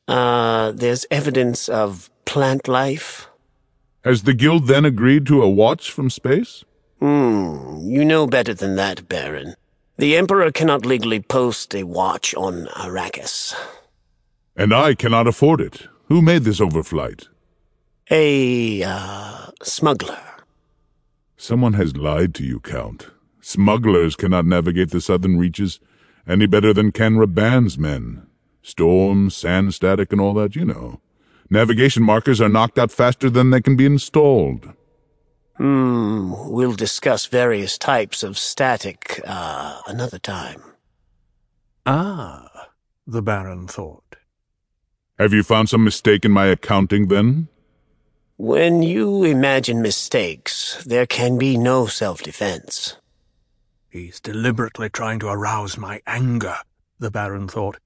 Uh, 0.07 0.71
there's 0.71 1.05
evidence 1.09 1.67
of 1.67 2.11
plant 2.25 2.67
life. 2.67 3.27
Has 4.03 4.23
the 4.23 4.33
Guild 4.33 4.67
then 4.67 4.85
agreed 4.85 5.25
to 5.27 5.41
a 5.41 5.49
watch 5.49 5.91
from 5.91 6.09
space? 6.09 6.63
Hmm, 6.99 7.79
you 7.81 8.05
know 8.05 8.27
better 8.27 8.53
than 8.53 8.75
that, 8.75 9.09
Baron. 9.09 9.55
The 9.99 10.15
Emperor 10.15 10.49
cannot 10.49 10.85
legally 10.85 11.19
post 11.19 11.75
a 11.75 11.83
watch 11.83 12.33
on 12.35 12.67
Arrakis. 12.67 13.53
And 14.55 14.73
I 14.73 14.95
cannot 14.95 15.27
afford 15.27 15.59
it. 15.59 15.89
Who 16.05 16.21
made 16.21 16.43
this 16.43 16.61
overflight? 16.61 17.27
A, 18.09 18.81
uh, 18.81 19.47
smuggler. 19.61 20.21
Someone 21.35 21.73
has 21.73 21.97
lied 21.97 22.33
to 22.35 22.45
you, 22.45 22.61
Count. 22.61 23.09
Smugglers 23.41 24.15
cannot 24.15 24.45
navigate 24.45 24.91
the 24.91 25.01
southern 25.01 25.37
reaches 25.37 25.81
any 26.25 26.45
better 26.45 26.73
than 26.73 26.93
can 26.93 27.17
Rabban's 27.17 27.77
men. 27.77 28.25
Storm, 28.61 29.29
sand 29.29 29.73
static, 29.73 30.13
and 30.13 30.21
all 30.21 30.33
that, 30.35 30.55
you 30.55 30.63
know. 30.63 31.01
Navigation 31.49 32.03
markers 32.03 32.39
are 32.39 32.47
knocked 32.47 32.79
out 32.79 32.93
faster 32.93 33.29
than 33.29 33.49
they 33.49 33.59
can 33.59 33.75
be 33.75 33.85
installed. 33.85 34.71
Hmm, 35.59 36.31
we'll 36.49 36.73
discuss 36.73 37.25
various 37.25 37.77
types 37.77 38.23
of 38.23 38.37
static, 38.37 39.19
uh, 39.27 39.81
another 39.87 40.17
time. 40.17 40.63
Ah, 41.85 42.69
the 43.05 43.21
Baron 43.21 43.67
thought. 43.67 44.15
Have 45.17 45.33
you 45.33 45.43
found 45.43 45.67
some 45.67 45.83
mistake 45.83 46.23
in 46.23 46.31
my 46.31 46.45
accounting, 46.45 47.09
then? 47.09 47.49
When 48.37 48.81
you 48.83 49.25
imagine 49.25 49.81
mistakes, 49.81 50.81
there 50.85 51.05
can 51.05 51.37
be 51.37 51.57
no 51.57 51.87
self-defense. 51.87 52.95
He's 53.89 54.21
deliberately 54.21 54.89
trying 54.89 55.19
to 55.19 55.27
arouse 55.27 55.77
my 55.77 56.01
anger, 56.07 56.55
the 56.99 57.11
Baron 57.11 57.49
thought. 57.49 57.79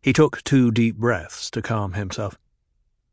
He 0.00 0.14
took 0.14 0.42
two 0.44 0.70
deep 0.70 0.96
breaths 0.96 1.50
to 1.50 1.60
calm 1.60 1.92
himself. 1.92 2.38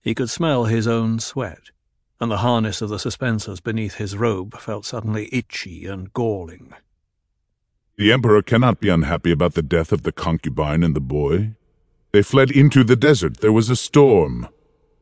He 0.01 0.15
could 0.15 0.29
smell 0.29 0.65
his 0.65 0.87
own 0.87 1.19
sweat, 1.19 1.71
and 2.19 2.29
the 2.29 2.37
harness 2.37 2.81
of 2.81 2.89
the 2.89 2.97
suspensors 2.97 3.63
beneath 3.63 3.95
his 3.95 4.17
robe 4.17 4.57
felt 4.59 4.85
suddenly 4.85 5.29
itchy 5.31 5.85
and 5.85 6.13
galling. 6.13 6.73
The 7.97 8.11
Emperor 8.11 8.41
cannot 8.41 8.79
be 8.79 8.89
unhappy 8.89 9.31
about 9.31 9.53
the 9.53 9.61
death 9.61 9.91
of 9.91 10.03
the 10.03 10.11
concubine 10.11 10.83
and 10.83 10.95
the 10.95 11.01
boy. 11.01 11.51
They 12.11 12.21
fled 12.21 12.51
into 12.51 12.83
the 12.83 12.95
desert. 12.95 13.41
There 13.41 13.51
was 13.51 13.69
a 13.69 13.75
storm. 13.75 14.47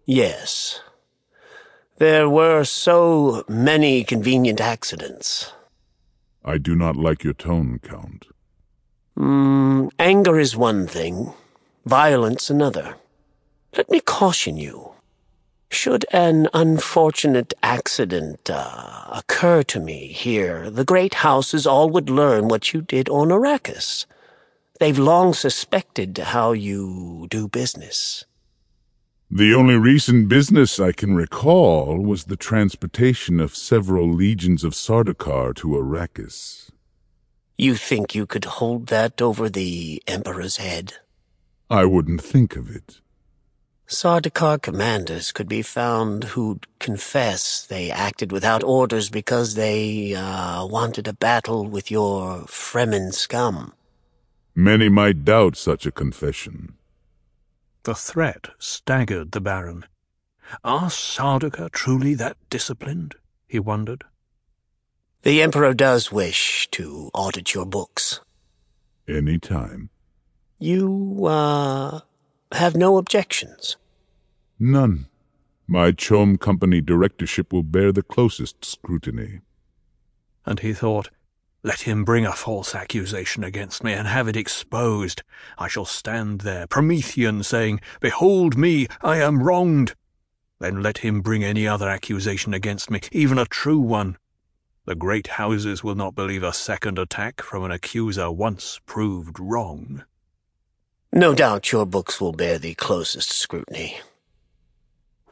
Yes, 0.05 0.81
there 1.97 2.29
were 2.29 2.63
so 2.63 3.43
many 3.47 4.03
convenient 4.03 4.61
accidents. 4.61 5.51
I 6.45 6.59
do 6.59 6.75
not 6.75 6.95
like 6.95 7.23
your 7.23 7.33
tone, 7.33 7.79
Count. 7.81 8.27
Mm, 9.17 9.89
anger 9.97 10.39
is 10.39 10.55
one 10.55 10.85
thing, 10.85 11.33
violence 11.85 12.51
another. 12.51 12.97
Let 13.75 13.89
me 13.89 13.99
caution 13.99 14.57
you. 14.57 14.93
Should 15.69 16.05
an 16.11 16.47
unfortunate 16.53 17.53
accident 17.61 18.49
uh, 18.49 19.05
occur 19.11 19.63
to 19.63 19.79
me 19.79 20.07
here, 20.07 20.69
the 20.69 20.85
great 20.85 21.15
houses 21.15 21.67
all 21.67 21.89
would 21.89 22.09
learn 22.09 22.47
what 22.47 22.73
you 22.73 22.81
did 22.81 23.09
on 23.09 23.29
Arrakis. 23.29 24.05
They've 24.79 24.97
long 24.97 25.33
suspected 25.33 26.17
how 26.17 26.53
you 26.53 27.27
do 27.29 27.47
business. 27.47 28.25
The 29.29 29.53
only 29.53 29.75
recent 29.75 30.29
business 30.29 30.79
I 30.79 30.93
can 30.93 31.13
recall 31.13 31.99
was 31.99 32.25
the 32.25 32.37
transportation 32.37 33.41
of 33.41 33.55
several 33.55 34.09
legions 34.09 34.63
of 34.63 34.73
Sardaukar 34.73 35.53
to 35.55 35.67
Arrakis. 35.67 36.69
You 37.57 37.75
think 37.75 38.15
you 38.15 38.25
could 38.25 38.45
hold 38.45 38.87
that 38.87 39.21
over 39.21 39.49
the 39.49 40.01
Emperor's 40.07 40.57
head? 40.57 40.93
I 41.69 41.83
wouldn't 41.83 42.21
think 42.21 42.55
of 42.55 42.73
it. 42.73 43.01
Sardaukar 43.87 44.61
commanders 44.61 45.31
could 45.31 45.47
be 45.47 45.61
found 45.61 46.25
who'd 46.25 46.67
confess 46.77 47.65
they 47.65 47.89
acted 47.89 48.33
without 48.33 48.61
orders 48.61 49.09
because 49.09 49.55
they, 49.55 50.13
uh, 50.13 50.65
wanted 50.65 51.07
a 51.07 51.13
battle 51.13 51.65
with 51.65 51.89
your 51.89 52.45
Fremen 52.47 53.13
scum. 53.13 53.73
Many 54.53 54.89
might 54.89 55.23
doubt 55.23 55.55
such 55.55 55.85
a 55.85 55.91
confession. 55.91 56.73
The 57.83 57.95
threat 57.95 58.49
staggered 58.59 59.31
the 59.31 59.39
Baron. 59.39 59.85
Are 60.65 60.89
Sardaukar 60.89 61.71
truly 61.71 62.13
that 62.15 62.35
disciplined? 62.49 63.15
he 63.47 63.59
wondered. 63.59 64.03
The 65.21 65.41
Emperor 65.41 65.73
does 65.73 66.11
wish 66.11 66.67
to 66.71 67.09
audit 67.13 67.53
your 67.53 67.65
books. 67.65 68.19
Any 69.07 69.39
time. 69.39 69.89
You, 70.59 71.25
uh, 71.25 72.01
have 72.51 72.75
no 72.75 72.97
objections? 72.97 73.77
None. 74.59 75.07
My 75.67 75.91
CHOAM 75.91 76.37
Company 76.37 76.81
directorship 76.81 77.51
will 77.51 77.63
bear 77.63 77.91
the 77.91 78.03
closest 78.03 78.63
scrutiny. 78.63 79.41
And 80.45 80.61
he 80.61 80.73
thought, 80.73 81.09
let 81.63 81.81
him 81.81 82.05
bring 82.05 82.25
a 82.25 82.31
false 82.31 82.73
accusation 82.73 83.43
against 83.43 83.83
me 83.83 83.91
and 83.91 84.07
have 84.07 84.29
it 84.29 84.37
exposed. 84.37 85.23
I 85.57 85.67
shall 85.67 85.83
stand 85.85 86.41
there, 86.41 86.67
Promethean, 86.67 87.43
saying, 87.43 87.81
Behold 87.99 88.57
me, 88.57 88.87
I 89.01 89.17
am 89.17 89.43
wronged. 89.43 89.93
Then 90.59 90.81
let 90.81 90.99
him 90.99 91.21
bring 91.21 91.43
any 91.43 91.67
other 91.67 91.89
accusation 91.89 92.53
against 92.53 92.89
me, 92.89 93.01
even 93.11 93.37
a 93.37 93.45
true 93.45 93.79
one. 93.79 94.17
The 94.85 94.95
great 94.95 95.27
houses 95.27 95.83
will 95.83 95.95
not 95.95 96.15
believe 96.15 96.43
a 96.43 96.53
second 96.53 96.97
attack 96.97 97.41
from 97.41 97.65
an 97.65 97.71
accuser 97.71 98.31
once 98.31 98.79
proved 98.85 99.37
wrong. 99.37 100.05
No 101.17 101.33
doubt 101.33 101.71
your 101.71 101.87
books 101.87 102.21
will 102.21 102.31
bear 102.31 102.59
the 102.59 102.75
closest 102.75 103.31
scrutiny. 103.31 104.01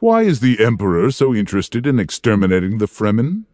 Why 0.00 0.22
is 0.22 0.40
the 0.40 0.58
Emperor 0.58 1.12
so 1.12 1.32
interested 1.32 1.86
in 1.86 2.00
exterminating 2.00 2.78
the 2.78 2.88
Fremen? 2.88 3.44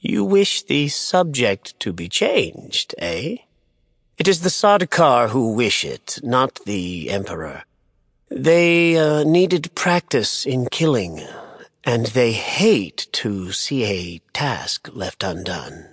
You 0.00 0.24
wish 0.24 0.62
the 0.62 0.88
subject 0.88 1.78
to 1.80 1.92
be 1.92 2.08
changed, 2.08 2.94
eh? 2.96 3.36
It 4.16 4.26
is 4.26 4.40
the 4.40 4.48
Sardaukar 4.48 5.28
who 5.28 5.52
wish 5.52 5.84
it, 5.84 6.18
not 6.22 6.58
the 6.64 7.10
Emperor. 7.10 7.64
They 8.30 8.96
uh, 8.96 9.24
needed 9.24 9.74
practice 9.74 10.46
in 10.46 10.68
killing, 10.70 11.20
and 11.84 12.06
they 12.06 12.32
hate 12.32 13.08
to 13.12 13.52
see 13.52 13.84
a 13.84 14.22
task 14.32 14.88
left 14.94 15.22
undone. 15.22 15.90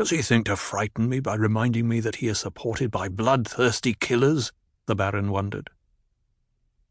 Does 0.00 0.08
he 0.08 0.22
think 0.22 0.46
to 0.46 0.56
frighten 0.56 1.10
me 1.10 1.20
by 1.20 1.34
reminding 1.34 1.86
me 1.86 2.00
that 2.00 2.16
he 2.16 2.28
is 2.28 2.38
supported 2.38 2.90
by 2.90 3.10
bloodthirsty 3.10 3.92
killers? 3.92 4.50
The 4.86 4.94
Baron 4.94 5.30
wondered. 5.30 5.68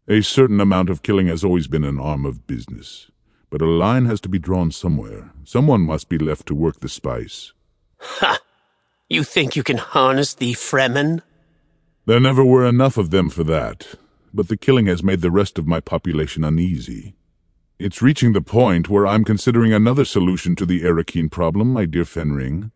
A 0.08 0.22
certain 0.22 0.60
amount 0.60 0.92
of 0.92 1.02
killing 1.02 1.26
has 1.26 1.44
always 1.44 1.68
been 1.68 1.84
an 1.84 2.00
arm 2.00 2.24
of 2.24 2.46
business. 2.46 3.10
But 3.50 3.64
a 3.64 3.66
line 3.66 4.06
has 4.06 4.22
to 4.22 4.30
be 4.30 4.38
drawn 4.38 4.70
somewhere. 4.70 5.32
Someone 5.44 5.82
must 5.82 6.08
be 6.08 6.20
left 6.20 6.46
to 6.50 6.54
work 6.54 6.82
the 6.82 6.88
spice. 6.88 7.52
Ha! 7.98 8.38
You 9.10 9.24
think 9.24 9.56
you 9.56 9.64
can 9.64 9.78
harness 9.78 10.36
the 10.36 10.54
Fremen? 10.54 11.24
There 12.06 12.20
never 12.20 12.46
were 12.46 12.68
enough 12.68 12.96
of 12.96 13.10
them 13.10 13.32
for 13.32 13.44
that, 13.46 13.96
but 14.32 14.50
the 14.50 14.56
killing 14.56 14.86
has 14.86 15.02
made 15.02 15.22
the 15.22 15.32
rest 15.32 15.58
of 15.58 15.66
my 15.66 15.80
population 15.80 16.44
uneasy. 16.44 17.16
It's 17.80 18.04
reaching 18.04 18.34
the 18.34 18.42
point 18.42 18.88
where 18.88 19.08
I'm 19.08 19.24
considering 19.24 19.74
another 19.74 20.06
solution 20.06 20.56
to 20.58 20.66
the 20.68 20.82
Arakeen 20.84 21.32
problem, 21.32 21.74
my 21.74 21.86
dear 21.86 22.04
Fenring, 22.04 22.70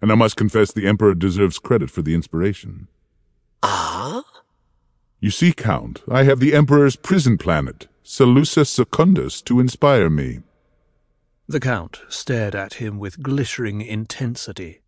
and 0.00 0.12
I 0.12 0.14
must 0.14 0.36
confess 0.36 0.72
the 0.72 0.86
Emperor 0.86 1.14
deserves 1.14 1.58
credit 1.58 1.90
for 1.90 2.02
the 2.02 2.14
inspiration. 2.14 2.88
Ah? 3.62 4.22
You 5.20 5.30
see, 5.30 5.52
Count, 5.52 6.02
I 6.10 6.24
have 6.24 6.40
the 6.40 6.54
Emperor's 6.54 6.96
prison 6.96 7.38
planet, 7.38 7.88
Salusa 8.04 8.66
Secundus 8.66 9.42
to 9.42 9.60
inspire 9.60 10.10
me. 10.10 10.40
The 11.48 11.60
Count 11.60 12.02
stared 12.08 12.54
at 12.54 12.74
him 12.74 12.98
with 12.98 13.22
glittering 13.22 13.80
intensity. 13.80 14.82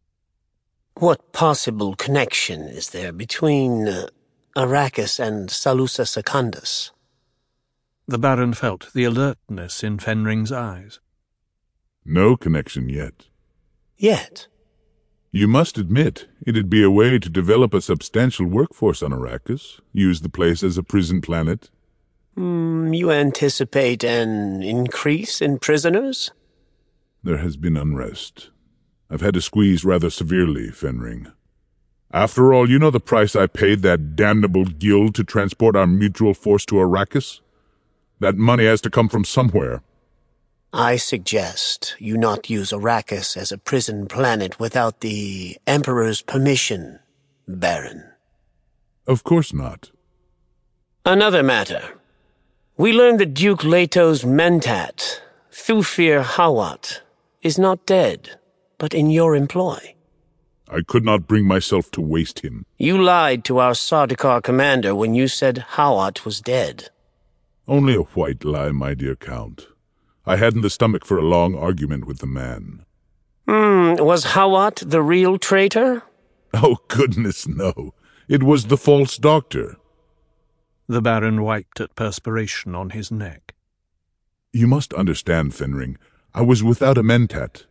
What 0.94 1.32
possible 1.32 1.94
connection 1.94 2.62
is 2.62 2.90
there 2.90 3.12
between 3.12 3.86
uh, 3.88 4.08
Arrakis 4.56 5.20
and 5.20 5.48
Salusa 5.48 6.06
Secundus? 6.06 6.90
The 8.08 8.18
Baron 8.18 8.54
felt 8.54 8.92
the 8.92 9.04
alertness 9.04 9.84
in 9.84 9.98
Fenring's 9.98 10.50
eyes. 10.50 10.98
No 12.04 12.36
connection 12.36 12.88
yet. 12.88 13.26
Yet? 13.96 14.48
You 15.30 15.46
must 15.46 15.76
admit, 15.76 16.26
it'd 16.46 16.70
be 16.70 16.82
a 16.82 16.90
way 16.90 17.18
to 17.18 17.28
develop 17.28 17.74
a 17.74 17.82
substantial 17.82 18.46
workforce 18.46 19.02
on 19.02 19.10
Arrakis, 19.10 19.80
use 19.92 20.22
the 20.22 20.28
place 20.28 20.62
as 20.62 20.78
a 20.78 20.82
prison 20.82 21.20
planet, 21.20 21.70
Mm, 22.38 22.96
you 22.96 23.10
anticipate 23.10 24.04
an 24.04 24.62
increase 24.62 25.42
in 25.42 25.58
prisoners? 25.58 26.30
There 27.24 27.38
has 27.38 27.56
been 27.56 27.76
unrest. 27.76 28.50
I've 29.11 29.22
had 29.22 29.34
to 29.34 29.40
squeeze 29.40 29.84
rather 29.84 30.09
severely, 30.09 30.68
Fenring. 30.68 31.32
After 32.12 32.55
all, 32.55 32.70
you 32.70 32.78
know 32.78 32.92
the 32.92 33.00
price 33.00 33.34
I 33.34 33.48
paid 33.48 33.82
that 33.82 34.14
damnable 34.14 34.66
guild 34.66 35.16
to 35.16 35.24
transport 35.24 35.74
our 35.74 35.86
mutual 35.86 36.32
force 36.32 36.64
to 36.66 36.76
Arrakis? 36.76 37.40
That 38.20 38.36
money 38.36 38.66
has 38.66 38.80
to 38.82 38.90
come 38.90 39.09
from 39.09 39.24
somewhere. 39.24 39.82
I 40.72 40.96
suggest 40.96 41.96
you 41.98 42.18
not 42.18 42.50
use 42.50 42.72
Arrakis 42.72 43.36
as 43.36 43.50
a 43.50 43.58
prison 43.58 44.06
planet 44.06 44.60
without 44.60 45.00
the 45.00 45.56
Emperor's 45.66 46.20
permission, 46.20 46.98
Baron. 47.46 48.04
Of 49.06 49.24
course 49.24 49.54
not. 49.54 49.90
Another 51.06 51.42
matter. 51.42 51.82
We 52.76 52.92
learned 52.92 53.18
that 53.20 53.32
Duke 53.32 53.64
Leto's 53.64 54.24
mentat, 54.24 55.20
Thufir 55.50 56.22
Hawat, 56.22 57.00
is 57.42 57.58
not 57.58 57.86
dead, 57.86 58.38
but 58.76 58.92
in 58.92 59.08
your 59.08 59.34
employ. 59.34 59.94
I 60.68 60.82
could 60.86 61.04
not 61.04 61.26
bring 61.26 61.46
myself 61.46 61.90
to 61.92 62.02
waste 62.02 62.40
him. 62.40 62.66
You 62.76 63.02
lied 63.02 63.42
to 63.44 63.58
our 63.58 63.72
Sardaukar 63.72 64.42
commander 64.42 64.94
when 64.94 65.14
you 65.14 65.28
said 65.28 65.64
Hawat 65.76 66.26
was 66.26 66.42
dead. 66.42 66.90
Only 67.66 67.94
a 67.94 68.02
white 68.02 68.44
lie, 68.44 68.70
my 68.70 68.92
dear 68.92 69.16
Count. 69.16 69.66
I 70.29 70.37
hadn't 70.37 70.61
the 70.61 70.68
stomach 70.68 71.07
for 71.07 71.16
a 71.16 71.24
long 71.24 71.55
argument 71.55 72.07
with 72.07 72.18
the 72.18 72.26
man. 72.26 72.85
Hmm, 73.49 73.95
was 73.95 74.26
Hawat 74.26 74.91
the 74.91 75.01
real 75.01 75.39
traitor? 75.39 76.03
Oh, 76.53 76.76
goodness, 76.89 77.49
no. 77.49 77.95
It 78.29 78.43
was 78.43 78.66
the 78.66 78.76
false 78.76 79.16
doctor. 79.16 79.76
The 80.87 81.01
Baron 81.01 81.43
wiped 81.43 81.81
at 81.81 81.95
perspiration 81.95 82.74
on 82.74 82.91
his 82.91 83.11
neck. 83.11 83.55
You 84.53 84.66
must 84.66 84.93
understand, 84.93 85.53
Fenring. 85.53 85.97
I 86.35 86.43
was 86.43 86.62
without 86.62 86.99
a 86.99 87.03
mentat. 87.03 87.64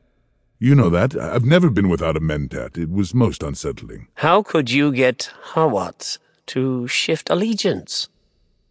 You 0.58 0.74
know 0.74 0.90
that. 0.90 1.16
I've 1.16 1.46
never 1.46 1.70
been 1.70 1.90
without 1.90 2.18
a 2.18 2.20
mentat. 2.20 2.76
It 2.76 2.90
was 2.90 3.14
most 3.14 3.44
unsettling. 3.44 4.08
How 4.16 4.42
could 4.42 4.72
you 4.72 4.92
get 4.92 5.32
Hawat 5.54 6.18
to 6.48 6.88
shift 6.88 7.30
allegiance? 7.30 8.10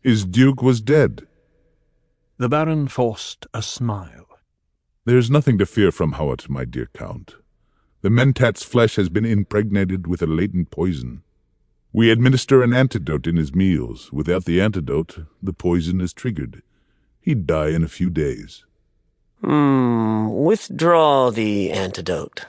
His 0.02 0.24
duke 0.24 0.60
was 0.60 0.80
dead. 0.80 1.26
The 2.38 2.48
Baron 2.50 2.88
forced 2.88 3.46
a 3.54 3.62
smile. 3.62 4.26
There's 5.06 5.30
nothing 5.30 5.56
to 5.58 5.66
fear 5.66 5.90
from 5.90 6.12
Hawat, 6.12 6.48
my 6.50 6.66
dear 6.66 6.90
Count. 6.92 7.36
The 8.02 8.10
mentat's 8.10 8.62
flesh 8.62 8.96
has 8.96 9.08
been 9.08 9.24
impregnated 9.24 10.06
with 10.06 10.20
a 10.20 10.26
latent 10.26 10.70
poison. 10.70 11.22
We 11.94 12.10
administer 12.10 12.62
an 12.62 12.74
antidote 12.74 13.26
in 13.26 13.36
his 13.36 13.54
meals. 13.54 14.12
Without 14.12 14.44
the 14.44 14.60
antidote, 14.60 15.26
the 15.42 15.54
poison 15.54 16.02
is 16.02 16.12
triggered. 16.12 16.62
He'd 17.20 17.46
die 17.46 17.70
in 17.70 17.82
a 17.82 17.88
few 17.88 18.10
days. 18.10 18.64
Hmm, 19.42 20.28
withdraw 20.28 21.30
the 21.30 21.72
antidote. 21.72 22.46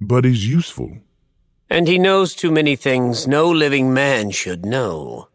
But 0.00 0.24
he's 0.24 0.48
useful. 0.48 0.98
And 1.68 1.86
he 1.86 1.98
knows 1.98 2.34
too 2.34 2.50
many 2.50 2.74
things 2.74 3.28
no 3.28 3.50
living 3.50 3.92
man 3.92 4.30
should 4.30 4.64
know. 4.64 5.28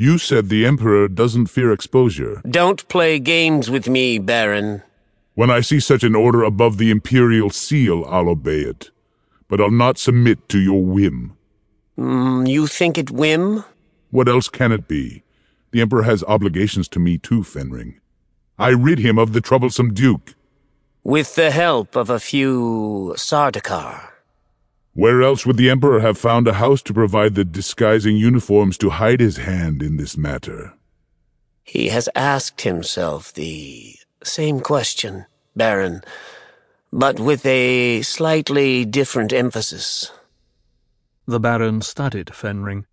You 0.00 0.16
said 0.16 0.48
the 0.48 0.64
Emperor 0.64 1.08
doesn't 1.08 1.46
fear 1.46 1.72
exposure. 1.72 2.40
Don't 2.48 2.86
play 2.86 3.18
games 3.18 3.68
with 3.68 3.88
me, 3.88 4.20
Baron. 4.20 4.84
When 5.34 5.50
I 5.50 5.60
see 5.60 5.80
such 5.80 6.04
an 6.04 6.14
order 6.14 6.44
above 6.44 6.78
the 6.78 6.92
Imperial 6.92 7.50
seal, 7.50 8.04
I'll 8.04 8.28
obey 8.28 8.60
it. 8.60 8.92
But 9.48 9.60
I'll 9.60 9.72
not 9.72 9.98
submit 9.98 10.48
to 10.50 10.60
your 10.60 10.84
whim. 10.84 11.36
Mm, 11.98 12.48
you 12.48 12.68
think 12.68 12.96
it 12.96 13.10
whim? 13.10 13.64
What 14.12 14.28
else 14.28 14.48
can 14.48 14.70
it 14.70 14.86
be? 14.86 15.24
The 15.72 15.80
Emperor 15.80 16.04
has 16.04 16.22
obligations 16.22 16.86
to 16.90 17.00
me 17.00 17.18
too, 17.18 17.42
Fenring. 17.42 17.94
I 18.56 18.68
rid 18.68 19.00
him 19.00 19.18
of 19.18 19.32
the 19.32 19.40
troublesome 19.40 19.94
Duke. 19.94 20.36
With 21.02 21.34
the 21.34 21.50
help 21.50 21.96
of 21.96 22.08
a 22.08 22.20
few 22.20 23.14
Sardaukar. 23.16 24.17
Where 24.98 25.22
else 25.22 25.46
would 25.46 25.58
the 25.58 25.70
Emperor 25.70 26.00
have 26.00 26.18
found 26.18 26.48
a 26.48 26.54
house 26.54 26.82
to 26.82 26.92
provide 26.92 27.36
the 27.36 27.44
disguising 27.44 28.16
uniforms 28.16 28.76
to 28.78 28.90
hide 28.90 29.20
his 29.20 29.36
hand 29.36 29.80
in 29.80 29.96
this 29.96 30.16
matter? 30.16 30.74
He 31.62 31.90
has 31.90 32.08
asked 32.16 32.62
himself 32.62 33.32
the 33.32 33.94
same 34.24 34.58
question, 34.58 35.26
Baron, 35.54 36.02
but 36.92 37.20
with 37.20 37.46
a 37.46 38.02
slightly 38.02 38.84
different 38.84 39.32
emphasis. 39.32 40.10
The 41.28 41.38
Baron 41.38 41.80
studied 41.82 42.32
Fenring, 42.34 42.84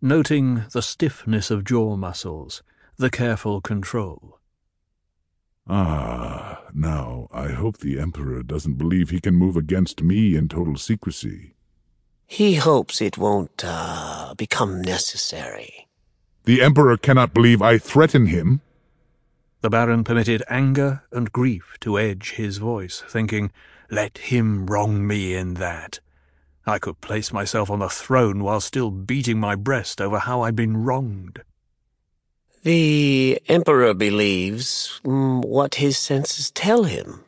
noting 0.00 0.64
the 0.72 0.80
stiffness 0.80 1.50
of 1.50 1.64
jaw 1.64 1.94
muscles, 1.94 2.62
the 2.96 3.10
careful 3.10 3.60
control. 3.60 4.39
Ah, 5.68 6.62
now 6.74 7.28
I 7.32 7.48
hope 7.48 7.78
the 7.78 8.00
Emperor 8.00 8.42
doesn't 8.42 8.78
believe 8.78 9.10
he 9.10 9.20
can 9.20 9.34
move 9.34 9.56
against 9.56 10.02
me 10.02 10.34
in 10.34 10.48
total 10.48 10.76
secrecy. 10.76 11.54
He 12.26 12.54
hopes 12.54 13.00
it 13.00 13.18
won't, 13.18 13.62
uh, 13.64 14.34
become 14.36 14.80
necessary. 14.82 15.88
The 16.44 16.62
Emperor 16.62 16.96
cannot 16.96 17.34
believe 17.34 17.60
I 17.60 17.78
threaten 17.78 18.26
him. 18.26 18.60
The 19.62 19.70
Baron 19.70 20.04
permitted 20.04 20.42
anger 20.48 21.02
and 21.12 21.32
grief 21.32 21.76
to 21.80 21.98
edge 21.98 22.32
his 22.32 22.58
voice, 22.58 23.02
thinking, 23.06 23.52
Let 23.90 24.18
him 24.18 24.66
wrong 24.66 25.06
me 25.06 25.34
in 25.34 25.54
that. 25.54 26.00
I 26.66 26.78
could 26.78 27.00
place 27.00 27.32
myself 27.32 27.70
on 27.70 27.80
the 27.80 27.88
throne 27.88 28.42
while 28.42 28.60
still 28.60 28.90
beating 28.90 29.38
my 29.38 29.56
breast 29.56 30.00
over 30.00 30.18
how 30.20 30.42
I'd 30.42 30.56
been 30.56 30.78
wronged. 30.78 31.42
The 32.62 33.40
Emperor 33.48 33.94
believes 33.94 35.00
mm, 35.02 35.42
what 35.42 35.76
his 35.76 35.96
senses 35.96 36.50
tell 36.50 36.84
him. 36.84 37.24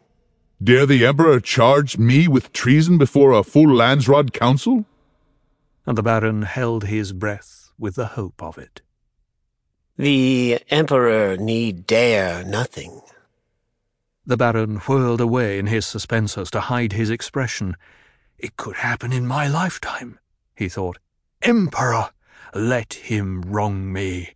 Dare 0.63 0.85
the 0.85 1.07
Emperor 1.07 1.41
charge 1.41 1.97
me 1.97 2.29
with 2.29 2.53
treason 2.53 2.99
before 2.99 3.33
a 3.33 3.43
full 3.43 3.69
Landsraad 3.69 4.35
council? 4.35 4.85
And 5.87 5.97
the 5.97 6.03
Baron 6.03 6.43
held 6.43 6.85
his 6.85 7.15
breath 7.15 7.73
with 7.79 7.95
the 7.95 8.09
hope 8.09 8.43
of 8.43 8.59
it. 8.59 8.83
The 9.97 10.59
Emperor 10.69 11.39
need 11.39 11.87
dare 11.87 12.45
nothing. 12.45 13.01
The 14.27 14.37
Baron 14.37 14.77
whirled 14.81 15.23
away 15.23 15.59
in 15.59 15.67
his 15.67 15.87
suspensors 15.87 16.51
to 16.51 16.61
hide 16.61 16.93
his 16.93 17.09
expression. 17.09 17.77
It 18.39 18.59
could 18.59 18.77
happen 18.77 19.15
in 19.15 19.27
my 19.27 19.49
lifetime, 19.49 20.19
he 20.55 20.69
thought. 20.69 20.99
Emperor, 21.41 22.11
let 22.55 22.93
him 22.95 23.41
wrong 23.43 23.91
me. 23.91 24.35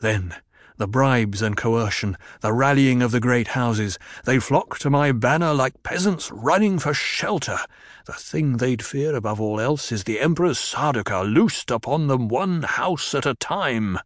Then, 0.00 0.34
the 0.76 0.86
bribes 0.86 1.42
and 1.42 1.56
coercion, 1.56 2.16
the 2.40 2.52
rallying 2.52 3.02
of 3.02 3.10
the 3.10 3.18
great 3.18 3.48
houses, 3.48 3.98
they 4.24 4.38
flock 4.38 4.78
to 4.78 4.90
my 4.90 5.10
banner 5.10 5.52
like 5.52 5.82
peasants 5.82 6.30
running 6.30 6.78
for 6.78 6.94
shelter. 6.94 7.58
The 8.06 8.12
thing 8.12 8.58
they'd 8.58 8.84
fear 8.84 9.16
above 9.16 9.40
all 9.40 9.60
else 9.60 9.90
is 9.90 10.04
the 10.04 10.20
Emperor's 10.20 10.58
Sardaukar 10.58 11.24
loosed 11.24 11.72
upon 11.72 12.06
them 12.06 12.28
one 12.28 12.62
house 12.62 13.12
at 13.12 13.26
a 13.26 13.34
time. 13.34 13.98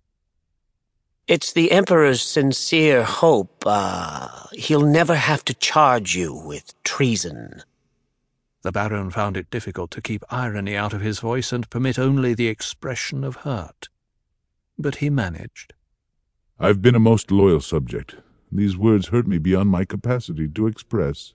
It's 1.28 1.52
the 1.52 1.70
Emperor's 1.70 2.22
sincere 2.22 3.04
hope, 3.04 3.62
uh, 3.66 4.28
he'll 4.52 4.86
never 4.86 5.14
have 5.14 5.44
to 5.44 5.54
charge 5.54 6.16
you 6.16 6.34
with 6.34 6.74
treason. 6.84 7.62
The 8.62 8.72
Baron 8.72 9.10
found 9.10 9.36
it 9.36 9.50
difficult 9.50 9.90
to 9.90 10.00
keep 10.00 10.24
irony 10.30 10.74
out 10.74 10.94
of 10.94 11.00
his 11.02 11.18
voice 11.18 11.52
and 11.52 11.68
permit 11.68 11.98
only 11.98 12.32
the 12.32 12.48
expression 12.48 13.24
of 13.24 13.36
hurt. 13.36 13.88
But 14.78 14.96
he 14.96 15.10
managed. 15.10 15.74
I've 16.62 16.80
been 16.80 16.94
a 16.94 17.00
most 17.00 17.32
loyal 17.32 17.60
subject. 17.60 18.14
These 18.52 18.76
words 18.76 19.08
hurt 19.08 19.26
me 19.26 19.38
beyond 19.38 19.68
my 19.70 19.84
capacity 19.84 20.46
to 20.50 20.68
express. 20.68 21.34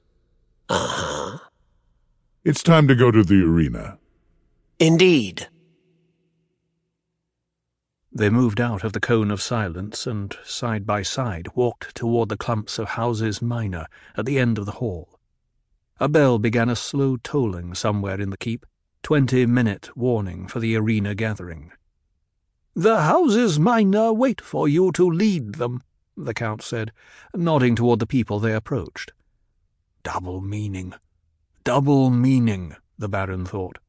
Uh-huh. 0.69 1.39
It's 2.45 2.63
time 2.63 2.87
to 2.87 2.95
go 2.95 3.11
to 3.11 3.25
the 3.25 3.43
arena. 3.43 3.97
Indeed. 4.79 5.49
They 8.09 8.29
moved 8.29 8.61
out 8.61 8.85
of 8.85 8.93
the 8.93 9.01
cone 9.01 9.29
of 9.29 9.41
silence 9.41 10.07
and, 10.07 10.33
side 10.45 10.85
by 10.85 11.01
side, 11.01 11.49
walked 11.55 11.93
toward 11.93 12.29
the 12.29 12.37
clumps 12.37 12.79
of 12.79 12.91
houses 12.91 13.41
minor 13.41 13.87
at 14.15 14.25
the 14.25 14.39
end 14.39 14.57
of 14.57 14.65
the 14.65 14.79
hall. 14.79 15.19
A 15.99 16.07
bell 16.07 16.39
began 16.39 16.69
a 16.69 16.75
slow 16.77 17.17
tolling 17.17 17.75
somewhere 17.75 18.21
in 18.21 18.29
the 18.29 18.37
keep, 18.37 18.65
twenty-minute 19.03 19.97
warning 19.97 20.47
for 20.47 20.61
the 20.61 20.77
arena 20.77 21.13
gathering. 21.15 21.73
The 22.77 23.01
houses 23.01 23.59
minor 23.59 24.09
uh, 24.09 24.11
wait 24.11 24.39
for 24.39 24.67
you 24.67 24.91
to 24.91 25.09
lead 25.09 25.55
them, 25.55 25.81
the 26.15 26.35
Count 26.35 26.61
said, 26.61 26.91
nodding 27.33 27.75
toward 27.75 27.97
the 27.97 28.05
people 28.05 28.39
they 28.39 28.53
approached. 28.53 29.13
Double 30.03 30.41
meaning. 30.41 30.93
Double 31.63 32.11
meaning, 32.11 32.75
the 32.95 33.09
Baron 33.09 33.47
thought. 33.47 33.79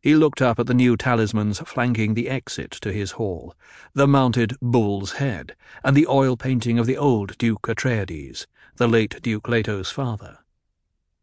He 0.00 0.14
looked 0.14 0.40
up 0.40 0.58
at 0.58 0.66
the 0.66 0.72
new 0.72 0.96
talismans 0.96 1.58
flanking 1.58 2.14
the 2.14 2.30
exit 2.30 2.70
to 2.70 2.90
his 2.90 3.10
hall, 3.10 3.54
the 3.92 4.08
mounted 4.08 4.56
bull's 4.62 5.12
head, 5.20 5.54
and 5.84 5.94
the 5.94 6.06
oil 6.06 6.38
painting 6.38 6.78
of 6.78 6.86
the 6.86 6.96
old 6.96 7.36
Duke 7.36 7.68
Atreides, 7.68 8.46
the 8.76 8.88
late 8.88 9.20
Duke 9.20 9.46
Leto's 9.46 9.90
father. 9.90 10.38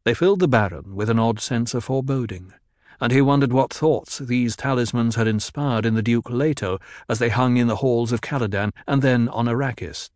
They 0.03 0.13
filled 0.13 0.41
the 0.41 0.47
Baron 0.47 0.95
with 0.95 1.09
an 1.09 1.17
odd 1.17 1.39
sense 1.39 1.73
of 1.73 1.85
foreboding 1.85 2.53
and 2.99 3.11
he 3.11 3.21
wondered 3.21 3.53
what 3.53 3.73
thoughts 3.73 4.19
these 4.19 4.55
talismans 4.55 5.15
had 5.15 5.27
inspired 5.27 5.85
in 5.85 5.95
the 5.95 6.01
Duke 6.01 6.29
Leto 6.29 6.79
as 7.09 7.19
they 7.19 7.29
hung 7.29 7.57
in 7.57 7.67
the 7.67 7.77
halls 7.77 8.11
of 8.11 8.21
Caladan 8.21 8.71
and 8.87 9.01
then 9.01 9.27
on 9.29 9.47
Arrakis, 9.47 10.09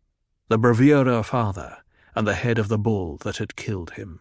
the 0.48 0.58
bravura 0.58 1.22
father 1.22 1.78
and 2.14 2.26
the 2.26 2.34
head 2.34 2.58
of 2.58 2.68
the 2.68 2.78
bull 2.78 3.16
that 3.18 3.36
had 3.36 3.56
killed 3.56 3.92
him. 3.92 4.20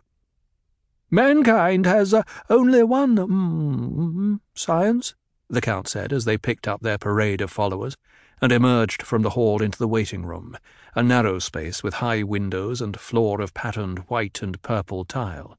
Mankind 1.12 1.86
has 1.86 2.14
uh, 2.14 2.24
only 2.50 2.84
one 2.84 3.16
mm, 3.16 4.40
science, 4.54 5.16
the 5.50 5.62
Count 5.62 5.88
said 5.88 6.14
as 6.14 6.26
they 6.26 6.38
picked 6.38 6.68
up 6.68 6.82
their 6.82 7.00
parade 7.00 7.42
of 7.42 7.50
followers 7.50 7.98
and 8.42 8.52
emerged 8.52 9.02
from 9.02 9.24
the 9.24 9.32
hall 9.32 9.62
into 9.62 9.80
the 9.80 9.88
waiting 9.88 10.26
room, 10.26 10.56
a 10.96 11.04
narrow 11.04 11.40
space 11.40 11.84
with 11.84 11.96
high 11.96 12.24
windows 12.24 12.80
and 12.80 13.00
floor 13.00 13.42
of 13.42 13.54
patterned 13.54 14.00
white 14.08 14.42
and 14.42 14.62
purple 14.62 15.04
tile. 15.04 15.58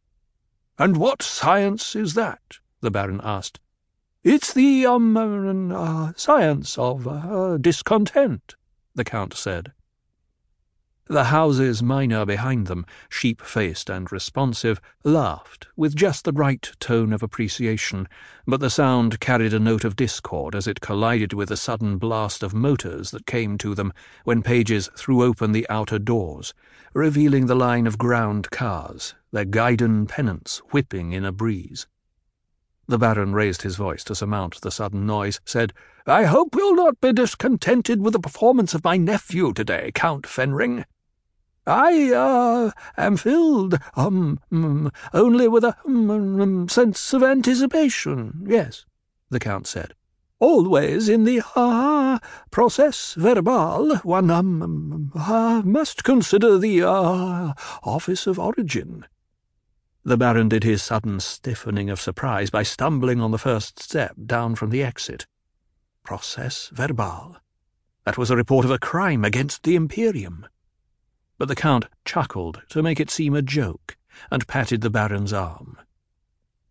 And 0.79 0.97
what 0.97 1.21
science 1.21 1.95
is 1.97 2.15
that? 2.15 2.59
The 2.81 2.91
Baron 2.91 3.21
asked. 3.23 3.61
It's 4.23 4.53
the, 4.53 4.87
um, 4.87 5.17
uh, 5.73 6.13
science 6.17 6.77
of 6.77 7.09
uh, 7.09 7.57
discontent, 7.59 8.55
the 8.95 9.05
Count 9.05 9.35
said. 9.35 9.73
The 11.11 11.25
houses 11.25 11.83
minor 11.83 12.25
behind 12.25 12.69
them, 12.69 12.87
sheep-faced 13.09 13.91
and 13.91 14.13
responsive, 14.13 14.81
laughed 15.03 15.67
with 15.75 15.97
just 15.97 16.25
the 16.25 16.33
right 16.33 16.71
tone 16.79 17.13
of 17.13 17.21
appreciation, 17.21 18.07
but 18.47 18.61
the 18.61 18.71
sound 18.71 19.19
carried 19.19 19.53
a 19.53 19.59
note 19.59 19.83
of 19.83 19.97
discord 19.97 20.55
as 20.55 20.69
it 20.69 20.81
collided 20.81 21.33
with 21.33 21.49
the 21.49 21.57
sudden 21.57 21.99
blast 21.99 22.45
of 22.45 22.55
motors 22.55 23.11
that 23.11 23.27
came 23.27 23.59
to 23.59 23.75
them 23.75 23.93
when 24.23 24.41
pages 24.41 24.89
threw 24.97 25.25
open 25.25 25.51
the 25.51 25.69
outer 25.69 25.99
doors, 25.99 26.55
revealing 26.95 27.47
the 27.47 27.57
line 27.57 27.89
of 27.89 27.99
ground 27.99 28.49
cars, 28.51 29.17
their 29.33 29.45
guidon 29.45 30.07
pennants 30.07 30.59
whipping 30.71 31.11
in 31.11 31.25
a 31.25 31.33
breeze. 31.33 31.89
The 32.91 32.99
Baron 32.99 33.35
raised 33.35 33.63
his 33.63 33.77
voice 33.77 34.03
to 34.03 34.17
surmount 34.17 34.61
the 34.63 34.73
sudden 34.73 35.07
noise, 35.07 35.41
said, 35.45 35.73
I 36.09 36.25
hope 36.25 36.57
you'll 36.57 36.75
not 36.75 37.01
be 37.01 37.13
discontented 37.13 38.03
with 38.03 38.15
the 38.15 38.19
performance 38.19 38.75
of 38.75 38.83
my 38.83 38.97
nephew 38.97 39.53
today, 39.53 39.93
Count 39.95 40.27
Fenring. 40.27 40.85
I, 41.69 42.11
uh, 42.13 42.73
am 42.97 43.17
filled, 43.17 43.79
um, 43.95 44.41
um 44.51 44.91
only 45.15 45.47
with 45.47 45.63
a 45.63 45.77
um, 45.87 46.69
sense 46.69 47.13
of 47.13 47.23
anticipation, 47.23 48.45
yes, 48.49 48.87
the 49.29 49.39
Count 49.39 49.69
said. 49.69 49.95
Always 50.41 51.09
in 51.09 51.23
the, 51.23 51.43
ah, 51.55 52.17
uh, 52.17 52.19
process 52.51 53.15
verbal, 53.15 53.99
one, 53.99 54.33
um, 54.33 55.13
uh, 55.15 55.63
must 55.65 56.03
consider 56.03 56.59
the, 56.59 56.83
uh, 56.83 57.53
office 57.85 58.27
of 58.27 58.41
origin. 58.41 59.07
The 60.05 60.17
Baron 60.17 60.49
did 60.49 60.65
his 60.65 60.83
sudden 60.83 61.21
stiffening 61.21 61.91
of 61.91 62.01
surprise 62.01 62.51
by 62.51 62.63
stumbling 62.63 63.21
on 63.21 63.31
the 63.31 63.39
first 63.39 63.81
step 63.81 64.15
down 64.27 64.55
from 64.55 64.71
the 64.71 64.83
exit. 64.83 65.27
Process 66.05 66.71
verbal. 66.73 67.37
That 68.05 68.19
was 68.19 68.31
a 68.31 68.37
report 68.37 68.65
of 68.65 68.71
a 68.71 68.79
crime 68.79 69.25
against 69.25 69.63
the 69.63 69.77
Imperium 69.77 70.47
but 71.41 71.49
the 71.49 71.57
Count 71.57 71.87
chuckled 72.05 72.61
to 72.69 72.83
make 72.83 73.01
it 73.01 73.09
seem 73.09 73.35
a 73.35 73.41
joke, 73.41 73.97
and 74.31 74.47
patted 74.47 74.83
the 74.83 74.91
Baron's 74.91 75.33
arm. 75.33 75.79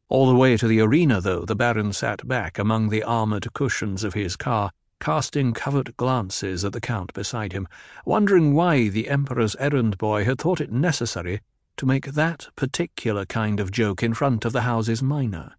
All 0.10 0.28
the 0.28 0.36
way 0.36 0.58
to 0.58 0.68
the 0.68 0.80
arena, 0.80 1.20
though, 1.20 1.44
the 1.44 1.56
Baron 1.56 1.92
sat 1.92 2.28
back 2.28 2.60
among 2.60 2.90
the 2.90 3.02
armoured 3.02 3.52
cushions 3.54 4.04
of 4.04 4.14
his 4.14 4.36
car, 4.36 4.70
casting 5.00 5.54
covert 5.54 5.98
glances 5.98 6.64
at 6.64 6.72
the 6.72 6.80
Count 6.80 7.12
beside 7.14 7.52
him, 7.52 7.68
wondering 8.06 8.54
why 8.54 8.90
the 8.90 9.10
Emperor's 9.10 9.56
errand 9.56 9.98
boy 9.98 10.24
had 10.24 10.38
thought 10.38 10.62
it 10.62 10.72
necessary 10.72 11.42
to 11.80 11.86
make 11.86 12.06
that 12.14 12.48
particular 12.56 13.26
kind 13.26 13.60
of 13.60 13.72
joke 13.72 14.04
in 14.04 14.14
front 14.14 14.46
of 14.46 14.54
the 14.54 14.62
house's 14.62 15.02
minor. 15.02 15.56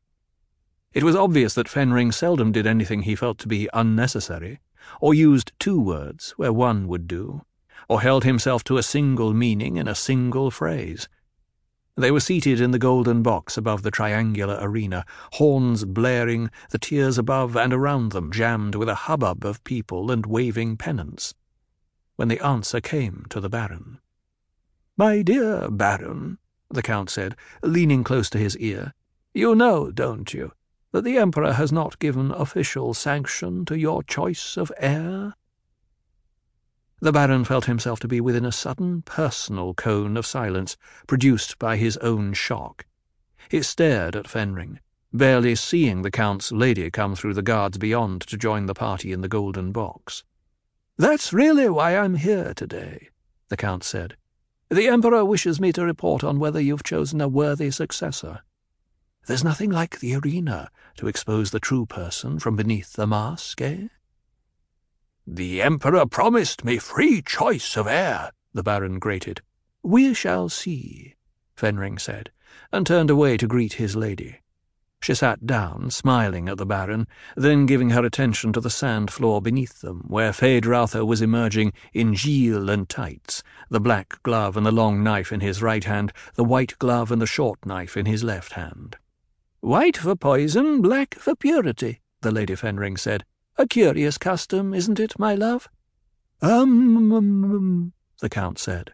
It 0.93 1.03
was 1.03 1.16
obvious 1.16 1.55
that 1.55 1.68
Fenring 1.68 2.12
seldom 2.12 2.53
did 2.53 2.66
anything 2.66 3.03
he 3.03 3.16
felt 3.16 3.39
to 3.39 3.49
be 3.49 3.68
unnecessary, 3.73 4.61
or 5.01 5.14
used 5.14 5.53
two 5.59 5.81
words 5.81 6.33
where 6.37 6.53
one 6.53 6.87
would 6.89 7.09
do 7.09 7.43
or 7.91 8.03
held 8.03 8.23
himself 8.23 8.62
to 8.62 8.77
a 8.77 8.85
single 8.85 9.35
meaning 9.35 9.77
in 9.77 9.89
a 9.89 9.95
single 9.97 10.49
phrase. 10.49 11.09
They 11.97 12.12
were 12.12 12.21
seated 12.21 12.61
in 12.61 12.71
the 12.71 12.79
golden 12.79 13.21
box 13.23 13.57
above 13.57 13.83
the 13.83 13.91
triangular 13.91 14.57
arena, 14.61 15.05
horns 15.33 15.85
blaring, 15.85 16.51
the 16.71 16.79
tiers 16.79 17.18
above 17.18 17.57
and 17.57 17.73
around 17.73 18.12
them 18.12 18.31
jammed 18.31 18.77
with 18.77 18.89
a 18.89 19.07
hubbub 19.07 19.45
of 19.45 19.64
people 19.64 20.12
and 20.12 20.25
waving 20.25 20.77
pennants. 20.77 21.35
When 22.14 22.29
the 22.29 22.39
answer 22.45 22.81
came 22.81 23.27
to 23.31 23.41
the 23.41 23.49
Baron. 23.51 23.99
My 25.01 25.22
dear 25.22 25.70
Baron, 25.70 26.36
the 26.68 26.82
Count 26.82 27.09
said, 27.09 27.34
leaning 27.62 28.05
close 28.05 28.28
to 28.28 28.38
his 28.38 28.55
ear, 28.59 28.92
you 29.32 29.55
know, 29.55 29.90
don't 29.90 30.34
you, 30.34 30.53
that 30.92 31.05
the 31.05 31.16
Emperor 31.16 31.55
has 31.55 31.72
not 31.72 31.98
given 31.98 32.30
official 32.32 32.92
sanction 32.92 33.64
to 33.64 33.78
your 33.78 34.03
choice 34.03 34.59
of 34.59 34.70
heir? 34.76 35.32
The 37.01 37.12
Baron 37.12 37.46
felt 37.46 37.64
himself 37.64 37.98
to 38.01 38.09
be 38.09 38.20
within 38.20 38.44
a 38.44 38.53
sudden 38.53 39.01
personal 39.01 39.72
cone 39.72 40.18
of 40.18 40.26
silence 40.26 40.76
produced 41.07 41.59
by 41.59 41.78
his 41.78 41.96
own 42.03 42.34
shock. 42.34 42.84
He 43.48 43.62
stared 43.62 44.14
at 44.14 44.28
Fenring, 44.28 44.80
barely 45.14 45.55
seeing 45.55 46.03
the 46.03 46.11
Count's 46.11 46.53
lady 46.53 46.90
come 46.90 47.16
through 47.16 47.32
the 47.32 47.40
guards 47.40 47.78
beyond 47.78 48.20
to 48.26 48.36
join 48.36 48.66
the 48.66 48.74
party 48.74 49.12
in 49.12 49.22
the 49.22 49.28
golden 49.28 49.72
box. 49.72 50.24
That's 50.98 51.32
really 51.32 51.70
why 51.70 51.96
I'm 51.96 52.16
here 52.16 52.53
today, 52.53 53.09
the 53.48 53.57
Count 53.57 53.82
said. 53.82 54.18
The 54.71 54.87
Emperor 54.87 55.25
wishes 55.25 55.61
me 55.61 55.73
to 55.73 55.85
report 55.85 56.23
on 56.23 56.39
whether 56.39 56.61
you've 56.61 56.85
chosen 56.85 57.21
a 57.21 57.27
worthy 57.27 57.73
successor. 57.73 58.43
There's 59.27 59.43
nothing 59.43 59.71
like 59.71 59.99
the 59.99 60.14
arena 60.14 60.71
to 60.97 61.09
expose 61.09 61.51
the 61.51 61.59
true 61.59 61.87
person 61.87 62.39
from 62.39 62.55
beneath 62.55 62.93
the 62.93 63.07
mask, 63.07 63.61
eh? 63.61 63.89
The 65.27 65.61
Emperor 65.61 66.07
promised 66.07 66.64
me 66.64 66.79
free 66.79 67.21
choice 67.21 67.77
of 67.77 67.89
heir, 67.89 68.31
the 68.55 68.62
Baron 68.62 69.01
grated. 69.01 69.43
We 69.83 70.14
shall 70.14 70.49
see, 70.49 71.16
Fenring 71.57 71.99
said, 71.99 72.31
and 72.71 72.87
turned 72.87 73.11
away 73.11 73.37
to 73.39 73.49
greet 73.49 73.75
his 73.75 73.97
lady. 73.97 74.41
She 75.03 75.14
sat 75.14 75.46
down, 75.46 75.90
smiling 75.90 76.48
at 76.48 76.59
the 76.59 76.66
Baron, 76.66 77.07
then 77.34 77.64
giving 77.64 77.90
her 77.90 78.05
attention 78.05 78.53
to 78.53 78.61
the 78.61 78.68
sand 78.68 79.11
floor 79.11 79.40
beneath 79.40 79.80
them, 79.80 80.05
where 80.07 80.30
Feyd-Rautha 80.30 81.07
was 81.07 81.22
emerging 81.22 81.72
in 81.94 82.12
gill 82.12 82.68
and 82.68 82.86
tights, 82.86 83.42
the 83.70 83.80
black 83.80 84.22
glove 84.22 84.59
and 84.59 84.66
the 84.66 84.70
long 84.70 85.03
knife 85.03 85.32
in 85.32 85.40
his 85.40 85.62
right 85.62 85.84
hand, 85.84 86.12
the 86.34 86.44
white 86.44 86.78
glove 86.78 87.11
and 87.11 87.22
the 87.22 87.26
short 87.26 87.64
knife 87.64 87.96
in 87.96 88.05
his 88.05 88.22
left 88.22 88.53
hand. 88.53 88.96
White 89.61 89.96
for 89.96 90.14
poison, 90.16 90.82
black 90.82 91.14
for 91.14 91.34
purity, 91.34 92.01
the 92.20 92.30
Lady 92.30 92.55
Fenring 92.55 92.98
said. 92.98 93.24
A 93.57 93.66
curious 93.66 94.18
custom, 94.18 94.74
isn't 94.74 95.01
it, 95.01 95.18
my 95.18 95.34
love? 95.34 95.68
Um, 96.42 97.12
um, 97.12 97.44
um, 97.44 97.92
the 98.20 98.28
Count 98.28 98.59
said. 98.59 98.92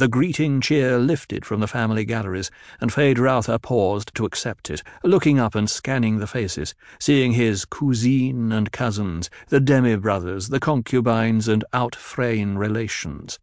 The 0.00 0.08
greeting 0.08 0.62
cheer 0.62 0.98
lifted 0.98 1.44
from 1.44 1.60
the 1.60 1.66
family 1.66 2.06
galleries, 2.06 2.50
and 2.80 2.90
Feyd-Rautha 2.90 3.60
paused 3.60 4.14
to 4.14 4.24
accept 4.24 4.70
it, 4.70 4.82
looking 5.04 5.38
up 5.38 5.54
and 5.54 5.68
scanning 5.68 6.16
the 6.16 6.26
faces, 6.26 6.74
seeing 6.98 7.32
his 7.32 7.66
cousine 7.66 8.50
and 8.50 8.72
cousins, 8.72 9.28
the 9.48 9.60
demi-brothers, 9.60 10.48
the 10.48 10.58
concubines 10.58 11.48
and 11.48 11.66
out-freyn 11.74 12.56
relations. 12.56 13.38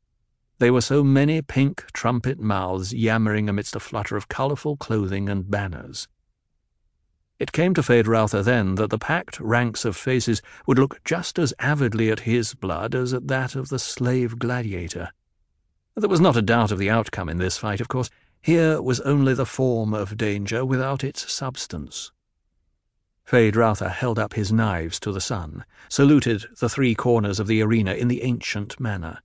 They 0.58 0.72
were 0.72 0.82
so 0.82 1.04
many 1.04 1.44
pink 1.44 1.86
trumpet 1.94 2.40
mouths 2.40 2.92
yammering 2.92 3.48
amidst 3.48 3.76
a 3.76 3.80
flutter 3.80 4.18
of 4.18 4.28
colourful 4.28 4.78
clothing 4.78 5.30
and 5.30 5.52
banners. 5.52 6.08
It 7.38 7.52
came 7.52 7.76
to 7.76 7.84
Feyd-Rautha 7.84 8.44
then 8.44 8.74
that 8.76 8.90
the 8.90 8.98
packed 8.98 9.40
ranks 9.40 9.86
of 9.86 9.96
faces 9.96 10.42
would 10.66 10.80
look 10.80 11.04
just 11.04 11.38
as 11.38 11.54
avidly 11.60 12.10
at 12.10 12.22
his 12.22 12.56
blood 12.56 12.96
as 12.96 13.14
at 13.14 13.28
that 13.28 13.54
of 13.56 13.70
the 13.70 13.78
slave 13.78 14.40
gladiator. 14.40 15.12
There 16.00 16.08
was 16.08 16.22
not 16.22 16.38
a 16.38 16.44
doubt 16.44 16.72
of 16.72 16.78
the 16.78 16.92
outcome 16.92 17.28
in 17.28 17.40
this 17.40 17.58
fight, 17.58 17.82
of 17.82 17.88
course. 17.88 18.12
Here 18.40 18.80
was 18.80 19.00
only 19.00 19.34
the 19.34 19.48
form 19.48 19.96
of 19.96 20.16
danger 20.16 20.64
without 20.64 21.04
its 21.04 21.32
substance. 21.34 22.12
Feyd-Rautha 23.26 23.90
held 23.90 24.20
up 24.20 24.34
his 24.34 24.52
knives 24.52 25.00
to 25.00 25.12
the 25.12 25.20
sun, 25.20 25.66
saluted 25.90 26.46
the 26.60 26.70
three 26.70 26.94
corners 26.94 27.40
of 27.40 27.48
the 27.48 27.64
arena 27.64 27.96
in 27.96 28.10
the 28.10 28.22
ancient 28.22 28.80
manner. 28.80 29.24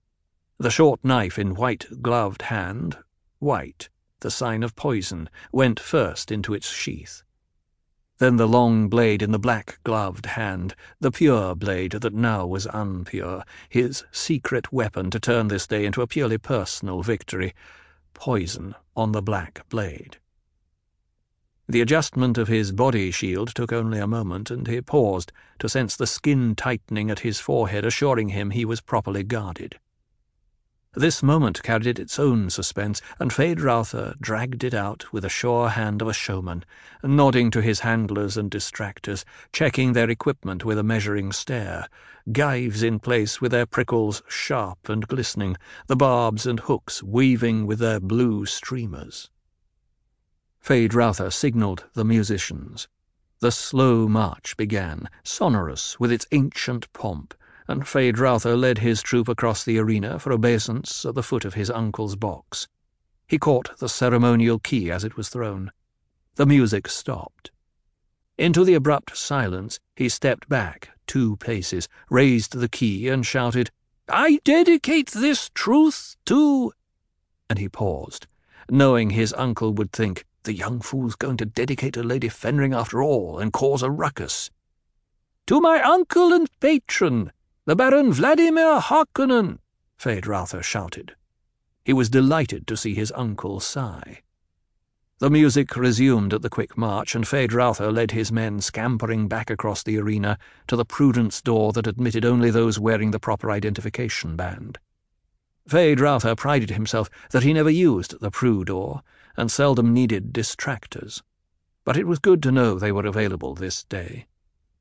The 0.56 0.70
short 0.70 1.04
knife 1.04 1.38
in 1.38 1.54
white-gloved 1.54 2.40
hand, 2.40 2.96
white, 3.38 3.90
the 4.20 4.30
sign 4.30 4.62
of 4.62 4.74
poison, 4.74 5.28
went 5.52 5.78
first 5.78 6.32
into 6.32 6.54
its 6.54 6.70
sheath 6.70 7.22
then 8.22 8.36
the 8.36 8.46
long 8.46 8.88
blade 8.88 9.20
in 9.20 9.32
the 9.32 9.38
black-gloved 9.38 10.26
hand, 10.26 10.76
the 11.00 11.10
pure 11.10 11.56
blade 11.56 11.90
that 11.90 12.14
now 12.14 12.46
was 12.46 12.68
unpure, 12.68 13.42
his 13.68 14.04
secret 14.12 14.72
weapon 14.72 15.10
to 15.10 15.18
turn 15.18 15.48
this 15.48 15.66
day 15.66 15.84
into 15.84 16.00
a 16.00 16.06
purely 16.06 16.38
personal 16.38 17.02
victory, 17.02 17.52
poison 18.14 18.76
on 18.94 19.10
the 19.10 19.20
black 19.20 19.68
blade. 19.68 20.18
The 21.66 21.80
adjustment 21.80 22.38
of 22.38 22.46
his 22.46 22.70
body 22.70 23.10
shield 23.10 23.56
took 23.56 23.72
only 23.72 23.98
a 23.98 24.06
moment, 24.06 24.52
and 24.52 24.68
he 24.68 24.80
paused 24.80 25.32
to 25.58 25.68
sense 25.68 25.96
the 25.96 26.06
skin 26.06 26.54
tightening 26.54 27.10
at 27.10 27.20
his 27.26 27.40
forehead, 27.40 27.84
assuring 27.84 28.28
him 28.28 28.50
he 28.50 28.64
was 28.64 28.80
properly 28.80 29.24
guarded. 29.24 29.80
This 30.94 31.22
moment 31.22 31.62
carried 31.62 31.98
its 31.98 32.18
own 32.18 32.50
suspense, 32.50 33.00
and 33.18 33.30
Feyd-Rautha 33.30 34.20
dragged 34.20 34.62
it 34.62 34.74
out 34.74 35.10
with 35.10 35.22
the 35.22 35.30
sure 35.30 35.70
hand 35.70 36.02
of 36.02 36.08
a 36.08 36.12
showman, 36.12 36.66
nodding 37.02 37.50
to 37.52 37.62
his 37.62 37.80
handlers 37.80 38.36
and 38.36 38.50
distractors, 38.50 39.24
checking 39.54 39.94
their 39.94 40.10
equipment 40.10 40.66
with 40.66 40.76
a 40.76 40.82
measuring 40.82 41.32
stare, 41.32 41.88
gyves 42.28 42.82
in 42.82 42.98
place 42.98 43.40
with 43.40 43.52
their 43.52 43.64
prickles 43.64 44.22
sharp 44.28 44.90
and 44.90 45.08
glistening, 45.08 45.56
the 45.86 45.96
barbs 45.96 46.44
and 46.44 46.60
hooks 46.60 47.02
weaving 47.02 47.66
with 47.66 47.78
their 47.78 47.98
blue 47.98 48.44
streamers. 48.44 49.30
Feyd-Rautha 50.62 51.32
signalled 51.32 51.84
the 51.94 52.04
musicians. 52.04 52.86
The 53.40 53.50
slow 53.50 54.08
march 54.08 54.58
began, 54.58 55.08
sonorous 55.24 55.98
with 55.98 56.12
its 56.12 56.26
ancient 56.32 56.92
pomp, 56.92 57.32
and 57.68 57.82
Feyd-Rautha 57.82 58.58
led 58.58 58.78
his 58.78 59.02
troop 59.02 59.28
across 59.28 59.64
the 59.64 59.78
arena 59.78 60.18
for 60.18 60.32
obeisance 60.32 61.04
at 61.04 61.14
the 61.14 61.22
foot 61.22 61.44
of 61.44 61.54
his 61.54 61.70
uncle's 61.70 62.16
box. 62.16 62.68
He 63.26 63.38
caught 63.38 63.78
the 63.78 63.88
ceremonial 63.88 64.58
key 64.58 64.90
as 64.90 65.04
it 65.04 65.16
was 65.16 65.28
thrown. 65.28 65.70
The 66.34 66.46
music 66.46 66.88
stopped. 66.88 67.50
Into 68.38 68.64
the 68.64 68.74
abrupt 68.74 69.16
silence 69.16 69.78
he 69.94 70.08
stepped 70.08 70.48
back 70.48 70.90
two 71.06 71.36
paces, 71.36 71.88
raised 72.08 72.58
the 72.58 72.68
key, 72.68 73.08
and 73.08 73.26
shouted, 73.26 73.70
I 74.08 74.40
dedicate 74.44 75.10
this 75.10 75.50
truth 75.54 76.16
to. 76.26 76.72
And 77.50 77.58
he 77.58 77.68
paused, 77.68 78.26
knowing 78.70 79.10
his 79.10 79.34
uncle 79.34 79.72
would 79.74 79.92
think, 79.92 80.24
the 80.44 80.54
young 80.54 80.80
fool's 80.80 81.14
going 81.14 81.36
to 81.36 81.44
dedicate 81.44 81.94
to 81.94 82.02
Lady 82.02 82.28
Fenring 82.28 82.74
after 82.74 83.02
all 83.02 83.38
and 83.38 83.52
cause 83.52 83.82
a 83.82 83.90
ruckus. 83.90 84.50
To 85.46 85.60
my 85.60 85.80
uncle 85.82 86.32
and 86.32 86.48
patron, 86.60 87.30
the 87.64 87.76
Baron 87.76 88.12
Vladimir 88.12 88.80
Harkonnen, 88.80 89.58
Feyd-Rautha 89.96 90.64
shouted. 90.64 91.14
He 91.84 91.92
was 91.92 92.10
delighted 92.10 92.66
to 92.66 92.76
see 92.76 92.92
his 92.92 93.12
uncle 93.14 93.60
sigh. 93.60 94.22
The 95.20 95.30
music 95.30 95.76
resumed 95.76 96.34
at 96.34 96.42
the 96.42 96.50
quick 96.50 96.76
march, 96.76 97.14
and 97.14 97.24
Feyd-Rautha 97.24 97.94
led 97.94 98.10
his 98.10 98.32
men 98.32 98.60
scampering 98.60 99.28
back 99.28 99.48
across 99.48 99.84
the 99.84 99.96
arena 99.96 100.38
to 100.66 100.74
the 100.74 100.84
Prudence 100.84 101.40
door 101.40 101.72
that 101.74 101.86
admitted 101.86 102.24
only 102.24 102.50
those 102.50 102.80
wearing 102.80 103.12
the 103.12 103.20
proper 103.20 103.48
identification 103.52 104.34
band. 104.34 104.80
Feyd-Rautha 105.68 106.36
prided 106.36 106.70
himself 106.70 107.08
that 107.30 107.44
he 107.44 107.52
never 107.52 107.70
used 107.70 108.20
the 108.20 108.32
Prue 108.32 108.64
door, 108.64 109.02
and 109.36 109.52
seldom 109.52 109.94
needed 109.94 110.32
distractors. 110.32 111.22
But 111.84 111.96
it 111.96 112.08
was 112.08 112.18
good 112.18 112.42
to 112.42 112.50
know 112.50 112.80
they 112.80 112.90
were 112.90 113.06
available 113.06 113.54
this 113.54 113.84
day. 113.84 114.26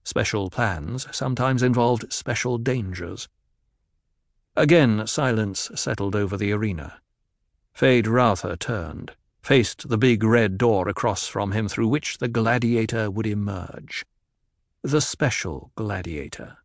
Special 0.04 0.50
plans 0.50 1.08
sometimes 1.12 1.64
involved 1.64 2.12
special 2.12 2.58
dangers. 2.58 3.28
Again 4.56 5.08
silence 5.08 5.72
settled 5.76 6.16
over 6.16 6.38
the 6.38 6.52
arena. 6.52 7.02
Feyd-Rautha 7.74 8.58
turned 8.60 9.16
faced 9.42 9.90
the 9.90 9.98
big 9.98 10.24
red 10.24 10.58
door 10.58 10.88
across 10.88 11.28
from 11.28 11.52
him 11.52 11.68
through 11.68 11.88
which 11.88 12.20
the 12.20 12.28
gladiator 12.28 13.10
would 13.10 13.26
emerge. 13.26 14.06
The 14.84 15.02
special 15.02 15.72
gladiator. 15.76 16.58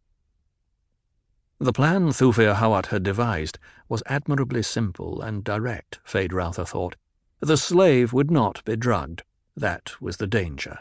The 1.58 1.72
plan 1.72 2.08
Thufir 2.08 2.56
Hawat 2.56 2.86
had 2.86 3.02
devised 3.02 3.58
was 3.88 4.02
admirably 4.06 4.62
simple 4.62 5.22
and 5.22 5.42
direct, 5.42 6.00
Feyd-Rautha 6.04 6.68
thought. 6.68 6.96
The 7.40 7.56
slave 7.56 8.12
would 8.12 8.30
not 8.30 8.62
be 8.64 8.76
drugged. 8.76 9.22
That 9.56 10.00
was 10.00 10.18
the 10.18 10.26
danger. 10.26 10.80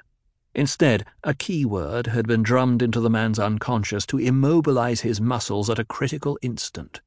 Instead, 0.56 1.06
a 1.22 1.34
key 1.34 1.66
word 1.66 2.08
had 2.08 2.26
been 2.26 2.42
drummed 2.42 2.82
into 2.82 3.02
the 3.02 3.10
man's 3.10 3.38
unconscious 3.38 4.06
to 4.06 4.18
immobilize 4.18 5.02
his 5.02 5.20
muscles 5.20 5.70
at 5.70 5.78
a 5.78 5.84
critical 5.84 6.40
instant. 6.42 7.02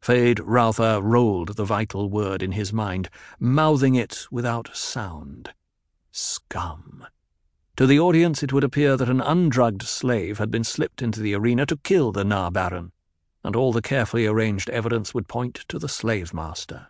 Feyd-Rautha 0.00 1.02
rolled 1.02 1.56
the 1.56 1.66
vital 1.66 2.08
word 2.08 2.42
in 2.42 2.52
his 2.52 2.72
mind, 2.72 3.10
mouthing 3.38 3.94
it 3.94 4.26
without 4.30 4.74
sound. 4.74 5.52
Scum. 6.12 7.06
To 7.76 7.86
the 7.86 8.00
audience 8.00 8.42
it 8.42 8.54
would 8.54 8.64
appear 8.64 8.96
that 8.96 9.10
an 9.10 9.20
undrugged 9.20 9.82
slave 9.82 10.38
had 10.38 10.50
been 10.50 10.64
slipped 10.64 11.02
into 11.02 11.20
the 11.20 11.34
arena 11.34 11.66
to 11.66 11.76
kill 11.76 12.10
the 12.10 12.24
na-Baron, 12.24 12.92
and 13.42 13.54
all 13.54 13.72
the 13.72 13.82
carefully 13.82 14.26
arranged 14.26 14.70
evidence 14.70 15.12
would 15.12 15.28
point 15.28 15.66
to 15.68 15.78
the 15.78 15.88
slave 15.88 16.32
master. 16.32 16.86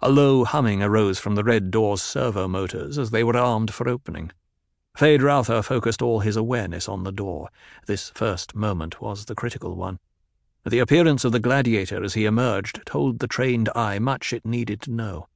A 0.00 0.10
low 0.10 0.44
humming 0.44 0.84
arose 0.84 1.18
from 1.18 1.34
the 1.34 1.44
Red 1.44 1.72
Door's 1.72 2.00
servo 2.00 2.46
motors 2.46 2.96
as 2.96 3.10
they 3.10 3.24
were 3.24 3.36
armed 3.36 3.74
for 3.74 3.88
opening. 3.88 4.30
Feyd-Rautha 4.96 5.64
focused 5.64 6.02
all 6.02 6.20
his 6.20 6.36
awareness 6.36 6.88
on 6.88 7.04
the 7.04 7.12
door. 7.12 7.48
This 7.86 8.10
first 8.10 8.54
moment 8.54 9.00
was 9.00 9.24
the 9.24 9.34
critical 9.34 9.74
one. 9.74 9.98
The 10.64 10.80
appearance 10.80 11.24
of 11.24 11.32
the 11.32 11.40
gladiator 11.40 12.04
as 12.04 12.14
he 12.14 12.26
emerged 12.26 12.82
told 12.84 13.18
the 13.18 13.26
trained 13.26 13.70
eye 13.74 13.98
much 13.98 14.32
it 14.32 14.44
needed 14.44 14.82
to 14.82 14.90
know. 14.90 15.26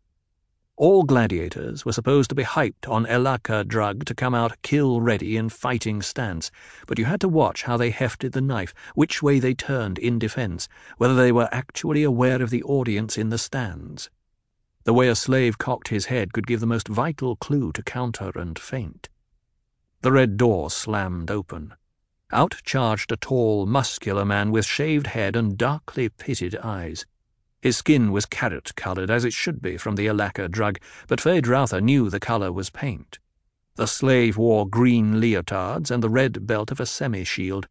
All 0.76 1.04
gladiators 1.04 1.84
were 1.84 1.92
supposed 1.92 2.28
to 2.30 2.34
be 2.34 2.42
hyped 2.42 2.88
on 2.88 3.06
elacca 3.06 3.66
drug 3.66 4.04
to 4.06 4.14
come 4.14 4.34
out 4.34 4.60
kill 4.62 5.00
ready 5.00 5.36
in 5.36 5.48
fighting 5.48 6.02
stance, 6.02 6.50
but 6.88 6.98
you 6.98 7.04
had 7.04 7.20
to 7.20 7.28
watch 7.28 7.62
how 7.62 7.76
they 7.76 7.90
hefted 7.90 8.32
the 8.32 8.40
knife, 8.40 8.74
which 8.96 9.22
way 9.22 9.38
they 9.38 9.54
turned 9.54 9.98
in 9.98 10.18
defense, 10.18 10.68
whether 10.98 11.14
they 11.14 11.30
were 11.30 11.48
actually 11.52 12.02
aware 12.02 12.42
of 12.42 12.50
the 12.50 12.64
audience 12.64 13.16
in 13.16 13.28
the 13.28 13.38
stands. 13.38 14.10
The 14.82 14.92
way 14.92 15.08
a 15.08 15.14
slave 15.14 15.58
cocked 15.58 15.88
his 15.88 16.06
head 16.06 16.32
could 16.32 16.46
give 16.46 16.58
the 16.58 16.66
most 16.66 16.88
vital 16.88 17.36
clue 17.36 17.70
to 17.72 17.82
counter 17.82 18.32
and 18.34 18.58
feint. 18.58 19.08
The 20.04 20.12
red 20.12 20.36
door 20.36 20.70
slammed 20.70 21.30
open. 21.30 21.72
Out 22.30 22.56
charged 22.62 23.10
a 23.10 23.16
tall, 23.16 23.64
muscular 23.64 24.26
man 24.26 24.50
with 24.50 24.66
shaved 24.66 25.06
head 25.06 25.34
and 25.34 25.56
darkly 25.56 26.10
pitted 26.10 26.54
eyes. 26.56 27.06
His 27.62 27.78
skin 27.78 28.12
was 28.12 28.26
carrot-coloured, 28.26 29.10
as 29.10 29.24
it 29.24 29.32
should 29.32 29.62
be 29.62 29.78
from 29.78 29.96
the 29.96 30.04
elacca 30.04 30.50
drug, 30.50 30.78
but 31.08 31.20
Feyd-Rautha 31.20 31.80
knew 31.80 32.10
the 32.10 32.20
colour 32.20 32.52
was 32.52 32.68
paint. 32.68 33.18
The 33.76 33.86
slave 33.86 34.36
wore 34.36 34.68
green 34.68 35.22
leotards 35.22 35.90
and 35.90 36.02
the 36.02 36.10
red 36.10 36.46
belt 36.46 36.70
of 36.70 36.80
a 36.80 36.84
semi-shield, 36.84 37.66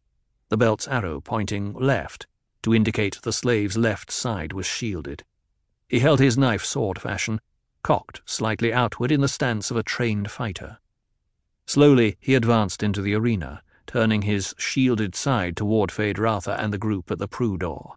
the 0.48 0.56
belt's 0.56 0.88
arrow 0.88 1.20
pointing 1.20 1.72
left, 1.74 2.26
to 2.64 2.74
indicate 2.74 3.22
the 3.22 3.32
slave's 3.32 3.76
left 3.76 4.10
side 4.10 4.52
was 4.52 4.66
shielded. 4.66 5.22
He 5.88 6.00
held 6.00 6.18
his 6.18 6.36
knife 6.36 6.64
sword 6.64 7.00
fashion, 7.00 7.40
cocked 7.84 8.22
slightly 8.24 8.72
outward 8.72 9.12
in 9.12 9.20
the 9.20 9.28
stance 9.28 9.70
of 9.70 9.76
a 9.76 9.84
trained 9.84 10.32
fighter. 10.32 10.78
Slowly 11.66 12.16
he 12.20 12.34
advanced 12.34 12.82
into 12.82 13.00
the 13.00 13.14
arena, 13.14 13.62
turning 13.86 14.22
his 14.22 14.54
shielded 14.58 15.14
side 15.14 15.56
toward 15.56 15.90
Feyd-Rautha 15.90 16.58
and 16.58 16.72
the 16.72 16.78
group 16.78 17.10
at 17.10 17.18
the 17.18 17.28
Prue 17.28 17.56
door. 17.56 17.96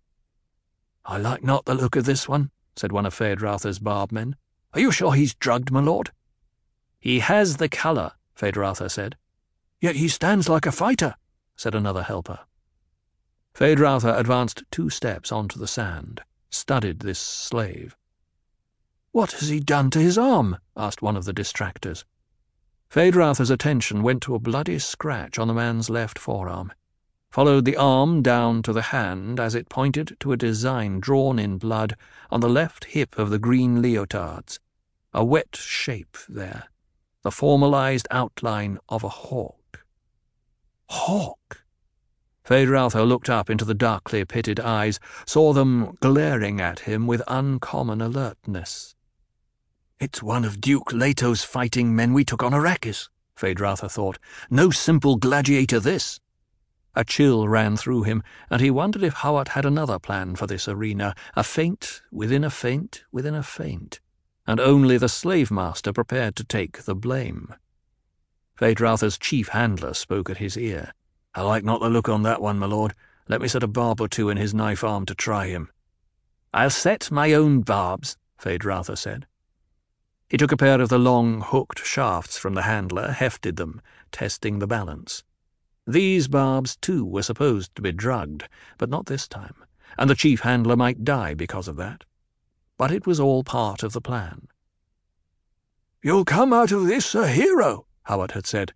I 1.06 1.18
like 1.18 1.44
not 1.44 1.66
the 1.66 1.76
look 1.76 1.96
of 1.96 2.06
this 2.06 2.28
one, 2.28 2.52
said 2.76 2.92
one 2.92 3.06
of 3.06 3.16
Feyd-Rautha's 3.16 3.80
barbmen. 3.80 4.36
Are 4.74 4.80
you 4.80 4.92
sure 4.92 5.14
he's 5.14 5.34
drugged, 5.34 5.72
my 5.72 5.82
lord? 5.82 6.12
He 7.00 7.20
has 7.20 7.58
the 7.58 7.70
colour, 7.70 8.14
Feyd-Rautha 8.36 8.90
said. 8.92 9.16
Yet 9.80 9.96
he 9.96 10.08
stands 10.08 10.50
like 10.50 10.66
a 10.66 10.72
fighter, 10.72 11.16
said 11.56 11.76
another 11.76 12.04
helper. 12.04 12.40
Feyd-Rautha 13.54 14.18
advanced 14.20 14.64
two 14.70 14.90
steps 14.90 15.32
onto 15.32 15.58
the 15.58 15.68
sand, 15.68 16.22
studied 16.50 17.00
this 17.00 17.20
slave. 17.20 17.98
What 19.12 19.32
has 19.34 19.50
he 19.50 19.60
done 19.60 19.90
to 19.92 20.00
his 20.00 20.18
arm? 20.18 20.58
asked 20.76 21.02
one 21.02 21.18
of 21.18 21.26
the 21.26 21.34
distractors. 21.34 22.04
Feyd-Rautha's 22.90 23.50
attention 23.50 24.02
went 24.02 24.22
to 24.24 24.34
a 24.34 24.40
bloody 24.40 24.80
scratch 24.80 25.38
on 25.38 25.48
the 25.48 25.54
man's 25.54 25.90
left 25.90 26.18
forearm, 26.18 26.72
followed 27.30 27.66
the 27.66 27.76
arm 27.76 28.22
down 28.22 28.64
to 28.64 28.72
the 28.72 28.82
hand 28.82 29.40
as 29.40 29.54
it 29.54 29.68
pointed 29.68 30.16
to 30.22 30.32
a 30.32 30.38
design 30.38 31.02
drawn 31.02 31.38
in 31.38 31.58
blood 31.58 31.98
on 32.32 32.40
the 32.40 32.50
left 32.50 32.86
hip 32.86 33.18
of 33.18 33.30
the 33.30 33.40
green 33.40 33.82
leotards, 33.82 34.60
a 35.14 35.26
wet 35.26 35.56
shape 35.56 36.18
there, 36.30 36.70
the 37.24 37.32
formalized 37.32 38.08
outline 38.10 38.78
of 38.88 39.04
a 39.04 39.10
hawk. 39.10 39.86
Hawk! 40.90 41.66
Feyd-Rautha 42.46 43.06
looked 43.06 43.30
up 43.30 43.50
into 43.50 43.66
the 43.66 43.74
darkly 43.74 44.24
pitted 44.24 44.62
eyes, 44.62 45.02
saw 45.26 45.52
them 45.52 45.98
glaring 46.00 46.62
at 46.62 46.80
him 46.80 47.06
with 47.06 47.22
uncommon 47.28 48.00
alertness. 48.00 48.96
It's 50.00 50.22
one 50.22 50.46
of 50.46 50.62
Duke 50.62 50.94
Leto's 50.94 51.44
fighting 51.44 51.96
men 51.96 52.14
we 52.14 52.24
took 52.24 52.44
on 52.44 52.52
Arrakis, 52.52 53.10
Feyd-Rautha 53.36 53.90
thought. 53.90 54.20
No 54.48 54.70
simple 54.70 55.16
gladiator, 55.16 55.80
this. 55.80 56.20
A 56.96 57.04
chill 57.04 57.48
ran 57.48 57.78
through 57.78 58.04
him, 58.04 58.22
and 58.52 58.62
he 58.62 58.70
wondered 58.70 59.02
if 59.02 59.16
Hawat 59.16 59.50
had 59.50 59.66
another 59.66 59.98
plan 59.98 60.36
for 60.36 60.46
this 60.46 60.68
arena, 60.68 61.16
a 61.36 61.44
feint 61.44 62.04
within 62.12 62.44
a 62.44 62.52
feint 62.52 63.06
within 63.12 63.34
a 63.34 63.42
feint, 63.42 64.00
and 64.46 64.60
only 64.60 65.00
the 65.00 65.10
slave 65.10 65.50
master 65.50 65.92
prepared 65.92 66.36
to 66.36 66.44
take 66.44 66.84
the 66.84 66.96
blame. 66.96 67.56
Feyd-Rautha's 68.60 69.18
chief 69.18 69.48
handler 69.48 69.96
spoke 69.96 70.30
at 70.30 70.38
his 70.38 70.56
ear. 70.56 70.94
I 71.34 71.42
like 71.42 71.64
not 71.64 71.82
the 71.82 71.90
look 71.90 72.08
on 72.08 72.22
that 72.22 72.42
one, 72.42 72.60
my 72.60 72.68
lord. 72.68 72.94
Let 73.28 73.42
me 73.42 73.48
set 73.48 73.64
a 73.64 73.68
barb 73.68 74.00
or 74.00 74.08
two 74.08 74.30
in 74.30 74.38
his 74.38 74.54
knife 74.54 74.84
arm 74.84 75.08
to 75.08 75.16
try 75.16 75.48
him. 75.48 75.70
I'll 76.54 76.70
set 76.70 77.10
my 77.10 77.34
own 77.34 77.62
barbs, 77.62 78.16
Feyd-Rautha 78.40 78.96
said. 78.96 79.26
He 80.30 80.38
took 80.38 80.52
a 80.52 80.58
pair 80.58 80.82
of 80.82 80.90
the 80.90 81.00
long, 81.00 81.42
hooked 81.42 81.86
shafts 81.86 82.38
from 82.38 82.54
the 82.54 82.64
handler, 82.64 83.12
hefted 83.12 83.56
them, 83.56 83.82
testing 84.12 84.60
the 84.60 84.68
balance. 84.68 85.24
These 85.86 86.28
barbs, 86.28 86.76
too, 86.76 87.06
were 87.06 87.24
supposed 87.24 87.74
to 87.76 87.82
be 87.82 87.94
drugged, 87.94 88.44
but 88.78 88.90
not 88.90 89.06
this 89.06 89.26
time, 89.26 89.56
and 89.98 90.10
the 90.10 90.16
chief 90.16 90.42
handler 90.42 90.76
might 90.76 91.06
die 91.06 91.34
because 91.34 91.70
of 91.70 91.78
that. 91.78 92.04
But 92.78 92.92
it 92.92 93.08
was 93.08 93.22
all 93.22 93.46
part 93.46 93.84
of 93.84 93.94
the 93.94 94.02
plan. 94.02 94.50
You'll 96.04 96.26
come 96.26 96.52
out 96.52 96.74
of 96.74 96.88
this 96.88 97.16
a 97.16 97.30
hero, 97.30 97.88
Hawat 98.08 98.32
had 98.32 98.46
said. 98.46 98.74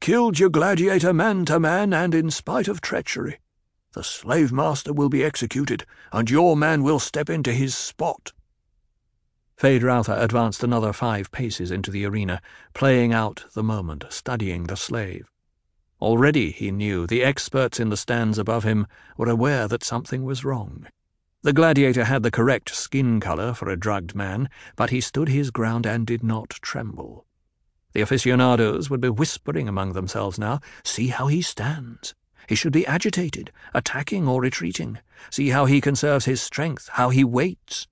Killed 0.00 0.38
your 0.38 0.50
gladiator 0.50 1.14
man 1.14 1.46
to 1.46 1.58
man 1.58 1.94
and 1.94 2.14
in 2.14 2.30
spite 2.30 2.68
of 2.68 2.82
treachery. 2.82 3.38
The 3.94 4.04
slave 4.04 4.52
master 4.52 4.92
will 4.92 5.08
be 5.08 5.24
executed, 5.24 5.86
and 6.12 6.28
your 6.28 6.58
man 6.58 6.82
will 6.82 6.98
step 6.98 7.30
into 7.30 7.52
his 7.52 7.74
spot. 7.74 8.32
Feyd-Rautha 9.58 10.20
advanced 10.20 10.64
another 10.64 10.92
five 10.92 11.30
paces 11.30 11.70
into 11.70 11.90
the 11.90 12.04
arena, 12.04 12.42
playing 12.74 13.12
out 13.12 13.44
the 13.54 13.62
moment, 13.62 14.04
studying 14.10 14.64
the 14.64 14.76
slave. 14.76 15.30
Already, 16.00 16.50
he 16.50 16.70
knew, 16.70 17.06
the 17.06 17.22
experts 17.22 17.78
in 17.78 17.88
the 17.88 17.96
stands 17.96 18.36
above 18.36 18.64
him 18.64 18.86
were 19.16 19.28
aware 19.28 19.68
that 19.68 19.84
something 19.84 20.24
was 20.24 20.44
wrong. 20.44 20.86
The 21.42 21.52
gladiator 21.52 22.04
had 22.04 22.22
the 22.22 22.30
correct 22.30 22.74
skin 22.74 23.20
colour 23.20 23.54
for 23.54 23.68
a 23.68 23.76
drugged 23.76 24.14
man, 24.14 24.48
but 24.76 24.90
he 24.90 25.00
stood 25.00 25.28
his 25.28 25.50
ground 25.50 25.86
and 25.86 26.06
did 26.06 26.22
not 26.22 26.50
tremble. 26.62 27.26
The 27.92 28.00
aficionados 28.00 28.90
would 28.90 29.00
be 29.00 29.08
whispering 29.08 29.68
among 29.68 29.92
themselves 29.92 30.38
now, 30.38 30.60
see 30.82 31.08
how 31.08 31.28
he 31.28 31.42
stands. 31.42 32.14
He 32.48 32.54
should 32.54 32.72
be 32.72 32.86
agitated, 32.86 33.52
attacking 33.72 34.26
or 34.26 34.40
retreating. 34.40 34.98
See 35.30 35.50
how 35.50 35.66
he 35.66 35.80
conserves 35.80 36.24
his 36.24 36.42
strength, 36.42 36.88
how 36.94 37.10
he 37.10 37.24
waits. 37.24 37.86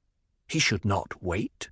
He 0.53 0.59
should 0.59 0.85
not 0.85 1.23
wait. 1.23 1.71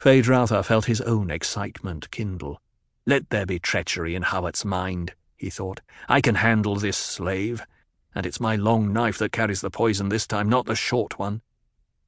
Feyd-Rautha 0.00 0.64
felt 0.64 0.84
his 0.84 1.00
own 1.00 1.32
excitement 1.32 2.12
kindle. 2.12 2.62
Let 3.06 3.30
there 3.30 3.44
be 3.44 3.58
treachery 3.58 4.14
in 4.14 4.22
Hawat's 4.22 4.64
mind, 4.64 5.14
he 5.34 5.50
thought. 5.50 5.80
I 6.08 6.20
can 6.20 6.36
handle 6.36 6.76
this 6.76 6.96
slave, 6.96 7.66
and 8.14 8.24
it's 8.24 8.38
my 8.38 8.54
long 8.54 8.92
knife 8.92 9.18
that 9.18 9.32
carries 9.32 9.62
the 9.62 9.70
poison 9.70 10.10
this 10.10 10.28
time, 10.28 10.48
not 10.48 10.66
the 10.66 10.76
short 10.76 11.18
one. 11.18 11.42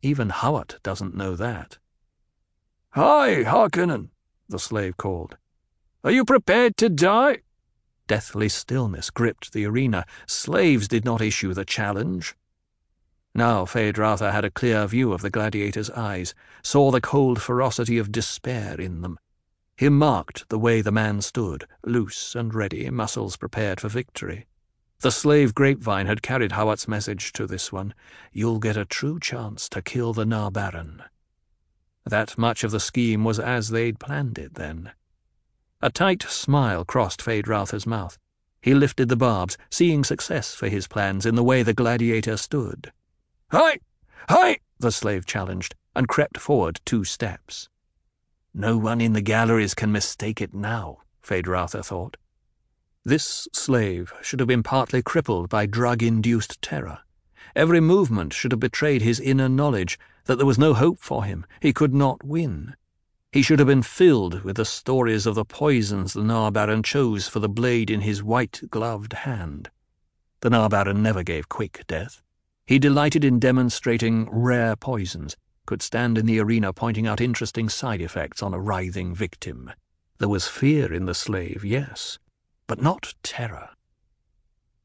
Even 0.00 0.28
Hawat 0.28 0.80
doesn't 0.84 1.16
know 1.16 1.34
that. 1.34 1.78
Hi, 2.90 3.42
Harkonnen, 3.42 4.10
the 4.48 4.60
slave 4.60 4.96
called. 4.96 5.38
Are 6.04 6.12
you 6.12 6.24
prepared 6.24 6.76
to 6.76 6.88
die? 6.88 7.38
Deathly 8.06 8.48
stillness 8.48 9.10
gripped 9.10 9.52
the 9.52 9.64
arena. 9.64 10.06
Slaves 10.28 10.86
did 10.86 11.04
not 11.04 11.20
issue 11.20 11.52
the 11.52 11.64
challenge. 11.64 12.36
Now 13.36 13.64
Feyd-Rautha 13.64 14.30
had 14.30 14.44
a 14.44 14.50
clear 14.50 14.86
view 14.86 15.12
of 15.12 15.20
the 15.20 15.30
gladiator's 15.30 15.90
eyes, 15.90 16.34
saw 16.62 16.92
the 16.92 17.00
cold 17.00 17.42
ferocity 17.42 17.98
of 17.98 18.12
despair 18.12 18.80
in 18.80 19.02
them. 19.02 19.18
He 19.76 19.88
marked 19.88 20.48
the 20.50 20.58
way 20.58 20.80
the 20.80 20.92
man 20.92 21.20
stood, 21.20 21.66
loose 21.84 22.36
and 22.36 22.54
ready, 22.54 22.88
muscles 22.90 23.36
prepared 23.36 23.80
for 23.80 23.88
victory. 23.88 24.46
The 25.00 25.10
slave 25.10 25.52
grapevine 25.52 26.06
had 26.06 26.22
carried 26.22 26.52
Hawat's 26.52 26.86
message 26.86 27.32
to 27.32 27.46
this 27.48 27.72
one. 27.72 27.92
You'll 28.32 28.60
get 28.60 28.76
a 28.76 28.84
true 28.84 29.18
chance 29.18 29.68
to 29.70 29.82
kill 29.82 30.12
the 30.12 30.24
na-Baron. 30.24 31.02
That 32.06 32.38
much 32.38 32.62
of 32.62 32.70
the 32.70 32.78
scheme 32.78 33.24
was 33.24 33.40
as 33.40 33.70
they'd 33.70 33.98
planned 33.98 34.38
it, 34.38 34.54
then. 34.54 34.92
A 35.82 35.90
tight 35.90 36.22
smile 36.22 36.84
crossed 36.84 37.20
Feyd-Rautha's 37.20 37.86
mouth. 37.86 38.16
He 38.62 38.74
lifted 38.74 39.08
the 39.08 39.16
barbs, 39.16 39.58
seeing 39.70 40.04
success 40.04 40.54
for 40.54 40.68
his 40.68 40.86
plans 40.86 41.26
in 41.26 41.34
the 41.34 41.44
way 41.44 41.64
the 41.64 41.74
gladiator 41.74 42.36
stood. 42.36 42.92
Hi! 43.56 43.78
Hi! 44.30 44.58
the 44.80 44.90
slave 44.90 45.26
challenged, 45.26 45.76
and 45.94 46.08
crept 46.08 46.38
forward 46.38 46.80
two 46.84 47.04
steps. 47.04 47.68
No 48.52 48.76
one 48.76 49.00
in 49.00 49.12
the 49.12 49.20
galleries 49.20 49.74
can 49.74 49.92
mistake 49.92 50.40
it 50.40 50.52
now, 50.52 51.02
Feyd-Rautha 51.22 51.84
thought. 51.84 52.16
This 53.04 53.46
slave 53.52 54.12
should 54.22 54.40
have 54.40 54.48
been 54.48 54.64
partly 54.64 55.02
crippled 55.02 55.48
by 55.48 55.66
drug-induced 55.66 56.60
terror. 56.62 56.98
Every 57.54 57.78
movement 57.78 58.32
should 58.32 58.50
have 58.50 58.58
betrayed 58.58 59.02
his 59.02 59.20
inner 59.20 59.48
knowledge 59.48 60.00
that 60.24 60.34
there 60.34 60.46
was 60.46 60.58
no 60.58 60.74
hope 60.74 60.98
for 60.98 61.24
him, 61.24 61.46
he 61.60 61.72
could 61.72 61.94
not 61.94 62.24
win. 62.24 62.74
He 63.30 63.42
should 63.42 63.60
have 63.60 63.68
been 63.68 63.82
filled 63.82 64.42
with 64.42 64.56
the 64.56 64.64
stories 64.64 65.26
of 65.26 65.36
the 65.36 65.44
poisons 65.44 66.14
the 66.14 66.24
na-Baron 66.24 66.82
chose 66.82 67.28
for 67.28 67.38
the 67.38 67.48
blade 67.48 67.88
in 67.88 68.00
his 68.00 68.20
white-gloved 68.20 69.12
hand. 69.12 69.70
The 70.40 70.50
na-Baron 70.50 71.04
never 71.04 71.22
gave 71.22 71.48
quick 71.48 71.84
death. 71.86 72.20
He 72.66 72.78
delighted 72.78 73.24
in 73.24 73.38
demonstrating 73.38 74.26
rare 74.30 74.74
poisons, 74.74 75.36
could 75.66 75.82
stand 75.82 76.16
in 76.16 76.24
the 76.24 76.40
arena 76.40 76.72
pointing 76.72 77.06
out 77.06 77.20
interesting 77.20 77.68
side 77.68 78.00
effects 78.00 78.42
on 78.42 78.54
a 78.54 78.60
writhing 78.60 79.14
victim. 79.14 79.70
There 80.18 80.30
was 80.30 80.48
fear 80.48 80.92
in 80.92 81.04
the 81.04 81.14
slave, 81.14 81.64
yes, 81.64 82.18
but 82.66 82.80
not 82.80 83.14
terror. 83.22 83.70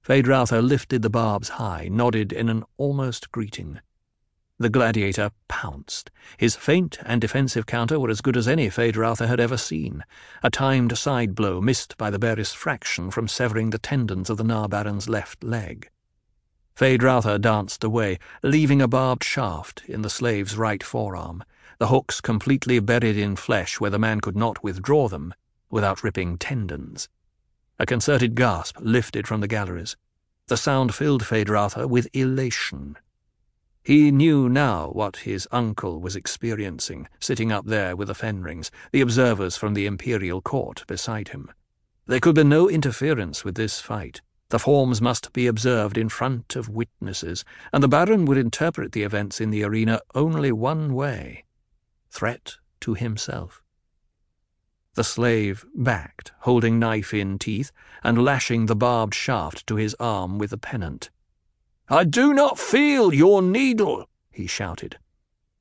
Feyd-Rautha 0.06 0.62
lifted 0.62 1.04
the 1.04 1.10
barbs 1.10 1.50
high, 1.50 1.88
nodded 1.90 2.34
in 2.34 2.50
an 2.50 2.64
almost 2.78 3.32
greeting. 3.32 3.80
The 4.58 4.70
gladiator 4.70 5.32
pounced. 5.48 6.12
His 6.36 6.58
feint 6.58 6.98
and 7.06 7.22
defensive 7.22 7.66
counter 7.66 7.98
were 7.98 8.10
as 8.10 8.20
good 8.20 8.36
as 8.36 8.48
any 8.48 8.68
Feyd-Rautha 8.68 9.28
had 9.28 9.40
ever 9.40 9.56
seen. 9.56 10.04
A 10.44 10.50
timed 10.50 10.98
side 10.98 11.34
blow 11.34 11.62
missed 11.62 11.98
by 11.98 12.10
the 12.10 12.20
barest 12.20 12.58
fraction 12.58 13.10
from 13.10 13.30
severing 13.30 13.70
the 13.70 13.80
tendons 13.80 14.30
of 14.30 14.36
the 14.36 14.44
na-Baron's 14.44 15.08
left 15.08 15.46
leg. 15.46 15.90
Feyd-Rautha 16.80 17.42
danced 17.42 17.84
away, 17.84 18.20
leaving 18.42 18.82
a 18.82 18.88
barbed 18.88 19.22
shaft 19.22 19.84
in 19.90 20.02
the 20.02 20.10
slave's 20.10 20.56
right 20.56 20.82
forearm, 20.82 21.44
the 21.78 21.88
hooks 21.88 22.22
completely 22.22 22.80
buried 22.80 23.18
in 23.18 23.36
flesh 23.36 23.82
where 23.82 23.92
the 23.92 24.00
man 24.00 24.22
could 24.22 24.38
not 24.38 24.64
withdraw 24.64 25.10
them 25.10 25.34
without 25.70 26.06
ripping 26.06 26.38
tendons. 26.38 27.10
A 27.80 27.86
concerted 27.86 28.34
gasp 28.34 28.78
lifted 28.80 29.28
from 29.28 29.42
the 29.42 29.48
galleries. 29.50 29.98
The 30.48 30.56
sound 30.56 30.96
filled 30.96 31.22
Feyd-Rautha 31.22 31.90
with 31.90 32.08
elation. 32.14 32.96
He 33.84 34.10
knew 34.10 34.48
now 34.48 34.88
what 34.92 35.18
his 35.18 35.50
uncle 35.52 36.00
was 36.00 36.16
experiencing, 36.16 37.10
sitting 37.20 37.52
up 37.52 37.66
there 37.66 37.94
with 37.98 38.08
the 38.08 38.16
Fenrings, 38.16 38.72
the 38.94 39.02
observers 39.02 39.58
from 39.58 39.74
the 39.74 39.86
Imperial 39.86 40.42
Court 40.42 40.86
beside 40.88 41.28
him. 41.28 41.52
There 42.08 42.22
could 42.22 42.36
be 42.36 42.46
no 42.46 42.70
interference 42.70 43.44
with 43.44 43.56
this 43.56 43.82
fight. 43.82 44.22
The 44.50 44.60
forms 44.60 45.00
must 45.00 45.32
be 45.32 45.46
observed 45.46 45.96
in 45.96 46.10
front 46.10 46.56
of 46.56 46.70
witnesses, 46.70 47.46
and 47.72 47.84
the 47.84 47.88
Baron 47.88 48.26
would 48.26 48.38
interpret 48.38 48.94
the 48.94 49.04
events 49.04 49.40
in 49.40 49.52
the 49.52 49.64
arena 49.64 50.02
only 50.16 50.52
one 50.52 50.94
way 50.96 51.46
threat 52.10 52.58
to 52.82 52.96
himself. 52.96 53.62
The 54.96 55.04
slave 55.04 55.66
backed, 55.76 56.32
holding 56.40 56.80
knife 56.80 57.14
in 57.14 57.38
teeth, 57.38 57.72
and 58.04 58.26
lashing 58.26 58.66
the 58.66 58.76
barbed 58.76 59.14
shaft 59.14 59.68
to 59.68 59.76
his 59.76 59.96
arm 60.00 60.40
with 60.40 60.50
the 60.50 60.58
pennant. 60.58 61.12
I 61.88 62.04
do 62.04 62.34
not 62.34 62.58
feel 62.58 63.14
your 63.14 63.44
needle, 63.44 64.10
he 64.32 64.48
shouted. 64.48 64.98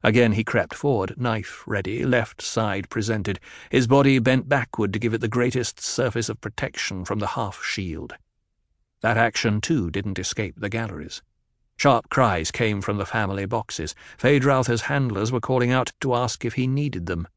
Again 0.02 0.32
he 0.32 0.44
crept 0.44 0.74
forward, 0.74 1.20
knife 1.20 1.62
ready, 1.66 2.06
left 2.06 2.40
side 2.40 2.88
presented, 2.88 3.38
his 3.70 3.86
body 3.86 4.18
bent 4.18 4.48
backward 4.48 4.94
to 4.94 4.98
give 4.98 5.12
it 5.12 5.20
the 5.20 5.28
greatest 5.28 5.78
surface 5.78 6.30
of 6.30 6.40
protection 6.40 7.04
from 7.04 7.18
the 7.18 7.28
half 7.28 7.62
shield. 7.62 8.14
That 9.00 9.16
action, 9.16 9.60
too, 9.60 9.90
didn't 9.90 10.18
escape 10.18 10.56
the 10.58 10.68
galleries. 10.68 11.22
Sharp 11.76 12.08
cries 12.08 12.50
came 12.50 12.80
from 12.80 12.96
the 12.98 13.06
family 13.06 13.46
boxes. 13.46 13.94
Feyd-Rautha's 14.18 14.82
handlers 14.82 15.30
were 15.30 15.40
calling 15.40 15.70
out 15.70 15.92
to 16.00 16.14
ask 16.14 16.44
if 16.44 16.54
he 16.54 16.66
needed 16.66 17.06
them. 17.06 17.28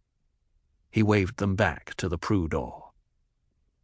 He 0.90 1.04
waved 1.04 1.38
them 1.38 1.56
back 1.56 1.94
to 1.98 2.10
the 2.10 2.18
Prue 2.18 2.48
door. 2.48 2.90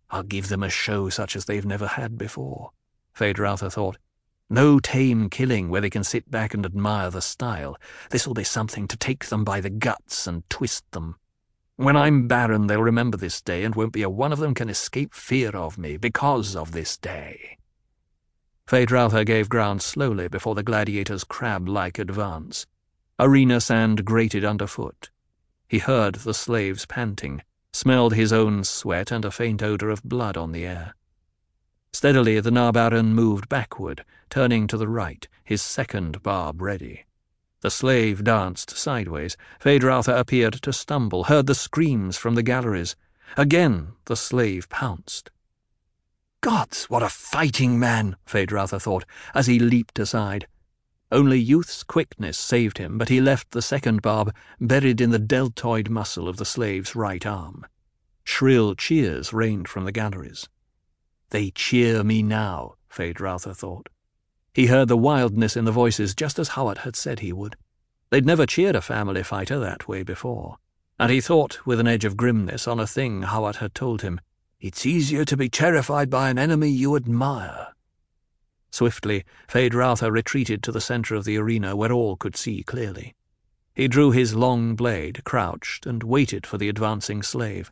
I'll 0.10 0.24
give 0.24 0.50
them 0.50 0.64
a 0.64 0.70
show 0.70 1.10
such 1.10 1.36
as 1.36 1.46
they've 1.46 1.66
never 1.66 1.86
had 1.86 2.18
before, 2.18 2.72
Feyd-Rautha 3.16 3.72
thought. 3.72 3.98
No 4.50 4.80
tame 4.80 5.30
killing 5.30 5.70
where 5.70 5.82
they 5.82 5.90
can 5.90 6.04
sit 6.04 6.32
back 6.32 6.54
and 6.54 6.66
admire 6.66 7.12
the 7.12 7.22
style. 7.22 7.78
This'll 8.10 8.34
be 8.34 8.44
something 8.44 8.88
to 8.88 8.98
take 8.98 9.26
them 9.26 9.44
by 9.44 9.62
the 9.62 9.70
guts 9.70 10.26
and 10.26 10.50
twist 10.50 10.90
them. 10.92 11.18
When 11.76 11.96
I'm 11.96 12.28
Baron, 12.28 12.66
they'll 12.66 12.82
remember 12.82 13.18
this 13.18 13.42
day, 13.42 13.64
and 13.64 13.76
won't 13.76 13.94
be 13.94 14.02
a 14.02 14.10
one 14.10 14.32
of 14.32 14.40
them 14.40 14.56
can 14.56 14.70
escape 14.70 15.14
fear 15.14 15.50
of 15.50 15.78
me 15.78 15.98
because 15.98 16.56
of 16.56 16.72
this 16.72 16.98
day. 16.98 17.58
Feyd-Rautha 18.68 19.26
gave 19.26 19.48
ground 19.48 19.82
slowly 19.82 20.28
before 20.28 20.54
the 20.54 20.62
gladiator's 20.62 21.24
crab-like 21.24 21.98
advance. 21.98 22.66
Arena 23.18 23.62
sand 23.62 24.04
grated 24.04 24.44
underfoot. 24.44 25.10
He 25.70 25.80
heard 25.80 26.16
the 26.16 26.34
slaves 26.34 26.86
panting, 26.86 27.44
smelled 27.72 28.14
his 28.14 28.34
own 28.34 28.66
sweat 28.66 29.10
and 29.10 29.24
a 29.24 29.32
faint 29.32 29.64
odour 29.64 29.90
of 29.90 30.04
blood 30.04 30.36
on 30.36 30.52
the 30.52 30.66
air. 30.66 30.96
Steadily 31.94 32.42
the 32.42 32.52
na-Baron 32.52 33.16
moved 33.16 33.48
backward, 33.48 34.04
turning 34.30 34.68
to 34.68 34.78
the 34.78 34.90
right, 34.90 35.28
his 35.46 35.62
second 35.62 36.22
barb 36.22 36.62
ready. 36.62 37.06
The 37.62 37.72
slave 37.72 38.26
danced 38.26 38.78
sideways. 38.78 39.38
Feyd-Rautha 39.62 40.20
appeared 40.20 40.54
to 40.62 40.74
stumble, 40.74 41.24
heard 41.24 41.48
the 41.48 41.56
screams 41.56 42.18
from 42.18 42.36
the 42.36 42.44
galleries. 42.44 42.98
Again 43.38 43.94
the 44.06 44.18
slave 44.18 44.68
pounced. 44.68 45.32
Gods, 46.42 46.86
what 46.86 47.04
a 47.04 47.10
fighting 47.10 47.80
man, 47.80 48.16
Feyd-Rautha 48.28 48.82
thought, 48.82 49.06
as 49.34 49.48
he 49.48 49.60
leaped 49.60 49.98
aside. 50.00 50.48
Only 51.12 51.40
youth's 51.40 51.84
quickness 51.84 52.38
saved 52.38 52.78
him, 52.78 52.98
but 52.98 53.10
he 53.10 53.22
left 53.22 53.52
the 53.52 53.62
second 53.62 54.02
barb 54.02 54.34
buried 54.60 55.02
in 55.02 55.12
the 55.12 55.20
deltoid 55.20 55.90
muscle 55.90 56.28
of 56.28 56.38
the 56.38 56.46
slave's 56.46 56.96
right 56.96 57.26
arm. 57.26 57.66
Shrill 58.24 58.76
cheers 58.76 59.32
rained 59.32 59.68
from 59.68 59.86
the 59.86 59.92
galleries. 59.92 60.50
They 61.30 61.52
cheer 61.52 62.04
me 62.04 62.22
now, 62.24 62.76
Feyd-Rautha 62.92 63.56
thought. 63.56 63.90
He 64.54 64.68
heard 64.68 64.90
the 64.90 64.98
wildness 64.98 65.56
in 65.56 65.66
the 65.66 65.72
voices 65.72 66.14
just 66.14 66.40
as 66.40 66.50
Hawat 66.50 66.80
had 66.80 66.96
said 66.96 67.20
he 67.20 67.32
would. 67.32 67.56
They'd 68.10 68.26
never 68.26 68.46
cheered 68.46 68.76
a 68.76 68.82
family 68.82 69.24
fighter 69.24 69.60
that 69.60 69.88
way 69.88 70.04
before, 70.04 70.58
and 71.00 71.12
he 71.12 71.22
thought 71.22 71.66
with 71.66 71.80
an 71.80 71.88
edge 71.88 72.06
of 72.06 72.18
grimness 72.18 72.68
on 72.68 72.80
a 72.80 72.88
thing 72.88 73.24
Hawat 73.24 73.58
had 73.58 73.74
told 73.74 74.02
him 74.02 74.20
it's 74.60 74.86
easier 74.86 75.24
to 75.26 75.38
be 75.38 75.50
terrified 75.50 76.10
by 76.10 76.30
an 76.30 76.40
enemy 76.40 76.70
you 76.70 76.96
admire. 76.96 77.68
Swiftly, 78.72 79.24
Feyd-Rautha 79.48 80.12
retreated 80.12 80.62
to 80.64 80.72
the 80.72 80.82
centre 80.82 81.16
of 81.16 81.26
the 81.26 81.38
arena 81.38 81.76
where 81.76 81.92
all 81.92 82.16
could 82.16 82.36
see 82.36 82.64
clearly. 82.64 83.16
He 83.74 83.88
drew 83.88 84.12
his 84.12 84.36
long 84.36 84.76
blade, 84.76 85.24
crouched, 85.24 85.86
and 85.86 86.04
waited 86.04 86.48
for 86.48 86.58
the 86.58 86.70
advancing 86.70 87.22
slave. 87.22 87.72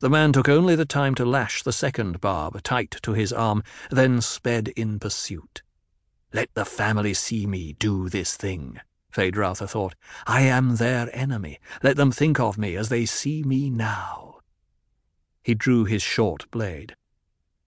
The 0.00 0.10
man 0.10 0.32
took 0.32 0.48
only 0.48 0.74
the 0.74 0.84
time 0.84 1.14
to 1.16 1.24
lash 1.24 1.62
the 1.62 1.72
second 1.72 2.20
barb 2.20 2.62
tight 2.62 2.96
to 3.02 3.12
his 3.12 3.32
arm, 3.32 3.62
then 3.90 4.20
sped 4.20 4.68
in 4.68 4.98
pursuit. 4.98 5.62
Let 6.32 6.52
the 6.54 6.64
family 6.64 7.14
see 7.14 7.46
me 7.46 7.74
do 7.78 8.08
this 8.08 8.36
thing, 8.36 8.80
Feyd-Rautha 9.12 9.68
thought. 9.68 9.94
I 10.26 10.42
am 10.42 10.76
their 10.76 11.08
enemy. 11.12 11.58
Let 11.82 11.96
them 11.96 12.12
think 12.12 12.40
of 12.40 12.56
me 12.56 12.76
as 12.76 12.88
they 12.88 13.04
see 13.04 13.42
me 13.42 13.68
now. 13.68 14.29
He 15.42 15.54
drew 15.54 15.84
his 15.84 16.02
short 16.02 16.50
blade. 16.50 16.94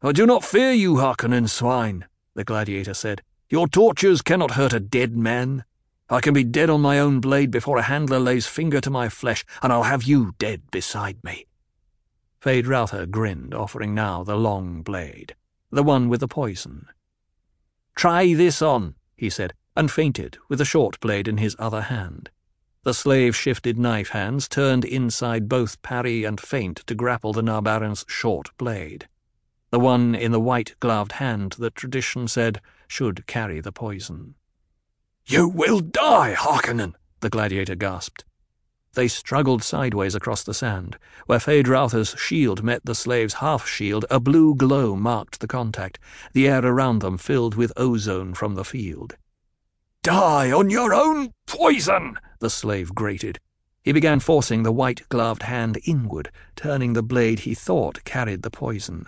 I 0.01 0.11
do 0.11 0.25
not 0.25 0.43
fear 0.43 0.71
you, 0.71 0.95
Harkonnen 0.95 1.49
swine, 1.49 2.05
the 2.35 2.43
gladiator 2.43 2.93
said. 2.93 3.21
Your 3.49 3.67
tortures 3.67 4.21
cannot 4.21 4.51
hurt 4.51 4.73
a 4.73 4.79
dead 4.79 5.15
man. 5.15 5.63
I 6.09 6.19
can 6.19 6.33
be 6.33 6.43
dead 6.43 6.69
on 6.69 6.81
my 6.81 6.99
own 6.99 7.19
blade 7.19 7.51
before 7.51 7.77
a 7.77 7.83
handler 7.83 8.19
lays 8.19 8.45
finger 8.45 8.81
to 8.81 8.89
my 8.89 9.09
flesh, 9.09 9.45
and 9.61 9.71
I'll 9.71 9.83
have 9.83 10.03
you 10.03 10.35
dead 10.37 10.69
beside 10.71 11.23
me. 11.23 11.45
Feyd-Rautha 12.41 13.09
grinned, 13.09 13.53
offering 13.53 13.95
now 13.95 14.23
the 14.23 14.35
long 14.35 14.81
blade, 14.81 15.35
the 15.71 15.83
one 15.83 16.09
with 16.09 16.19
the 16.19 16.27
poison. 16.27 16.87
Try 17.95 18.33
this 18.33 18.61
on, 18.61 18.95
he 19.15 19.29
said, 19.29 19.53
and 19.75 19.89
feinted 19.89 20.37
with 20.49 20.59
the 20.59 20.65
short 20.65 20.99
blade 20.99 21.27
in 21.27 21.37
his 21.37 21.55
other 21.57 21.83
hand. 21.83 22.29
The 22.83 22.93
slave 22.93 23.33
shifted 23.33 23.77
knife 23.77 24.09
hands, 24.09 24.49
turned 24.49 24.83
inside 24.83 25.47
both 25.47 25.81
parry 25.81 26.25
and 26.25 26.39
feint 26.39 26.77
to 26.87 26.95
grapple 26.95 27.31
the 27.31 27.41
na-Baron's 27.41 28.03
short 28.09 28.49
blade, 28.57 29.07
the 29.71 29.79
one 29.79 30.13
in 30.13 30.33
the 30.33 30.39
white 30.39 30.75
gloved 30.81 31.13
hand 31.13 31.53
that 31.59 31.75
tradition 31.75 32.27
said 32.27 32.59
should 32.87 33.25
carry 33.25 33.61
the 33.61 33.71
poison. 33.71 34.35
You 35.25 35.47
will 35.47 35.79
die, 35.79 36.35
Harkonnen, 36.37 36.95
the 37.21 37.29
gladiator 37.29 37.75
gasped. 37.75 38.25
They 38.95 39.07
struggled 39.07 39.63
sideways 39.63 40.13
across 40.13 40.43
the 40.43 40.53
sand. 40.53 40.97
Where 41.25 41.39
Feyd-Rautha's 41.39 42.15
shield 42.19 42.63
met 42.63 42.85
the 42.85 42.93
slave's 42.93 43.35
half 43.35 43.65
shield, 43.65 44.05
a 44.11 44.19
blue 44.19 44.53
glow 44.53 44.95
marked 44.95 45.39
the 45.39 45.47
contact, 45.47 45.97
the 46.33 46.47
air 46.47 46.63
around 46.63 46.99
them 46.99 47.17
filled 47.17 47.55
with 47.55 47.73
ozone 47.77 48.33
from 48.33 48.55
the 48.55 48.65
field. 48.65 49.15
Die 50.03 50.51
on 50.51 50.69
your 50.69 50.93
own 50.93 51.31
poison, 51.45 52.17
the 52.39 52.49
slave 52.49 52.93
grated. 52.93 53.39
He 53.85 53.93
began 53.93 54.19
forcing 54.19 54.63
the 54.63 54.71
white 54.73 55.07
gloved 55.07 55.43
hand 55.43 55.79
inward, 55.85 56.29
turning 56.57 56.91
the 56.91 57.01
blade 57.01 57.39
he 57.39 57.55
thought 57.55 58.03
carried 58.03 58.41
the 58.41 58.51
poison. 58.51 59.05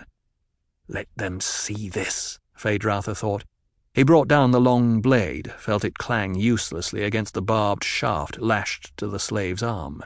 Let 0.88 1.08
them 1.14 1.42
see 1.42 1.90
this, 1.90 2.38
Feyd-Rautha 2.58 3.14
thought. 3.14 3.44
He 3.92 4.04
brought 4.04 4.26
down 4.26 4.52
the 4.52 4.60
long 4.60 5.02
blade, 5.02 5.52
felt 5.58 5.84
it 5.84 5.98
clang 5.98 6.34
uselessly 6.34 7.02
against 7.02 7.34
the 7.34 7.42
barbed 7.42 7.84
shaft 7.84 8.38
lashed 8.38 8.96
to 8.96 9.06
the 9.06 9.20
slave's 9.20 9.62
arm. 9.62 10.02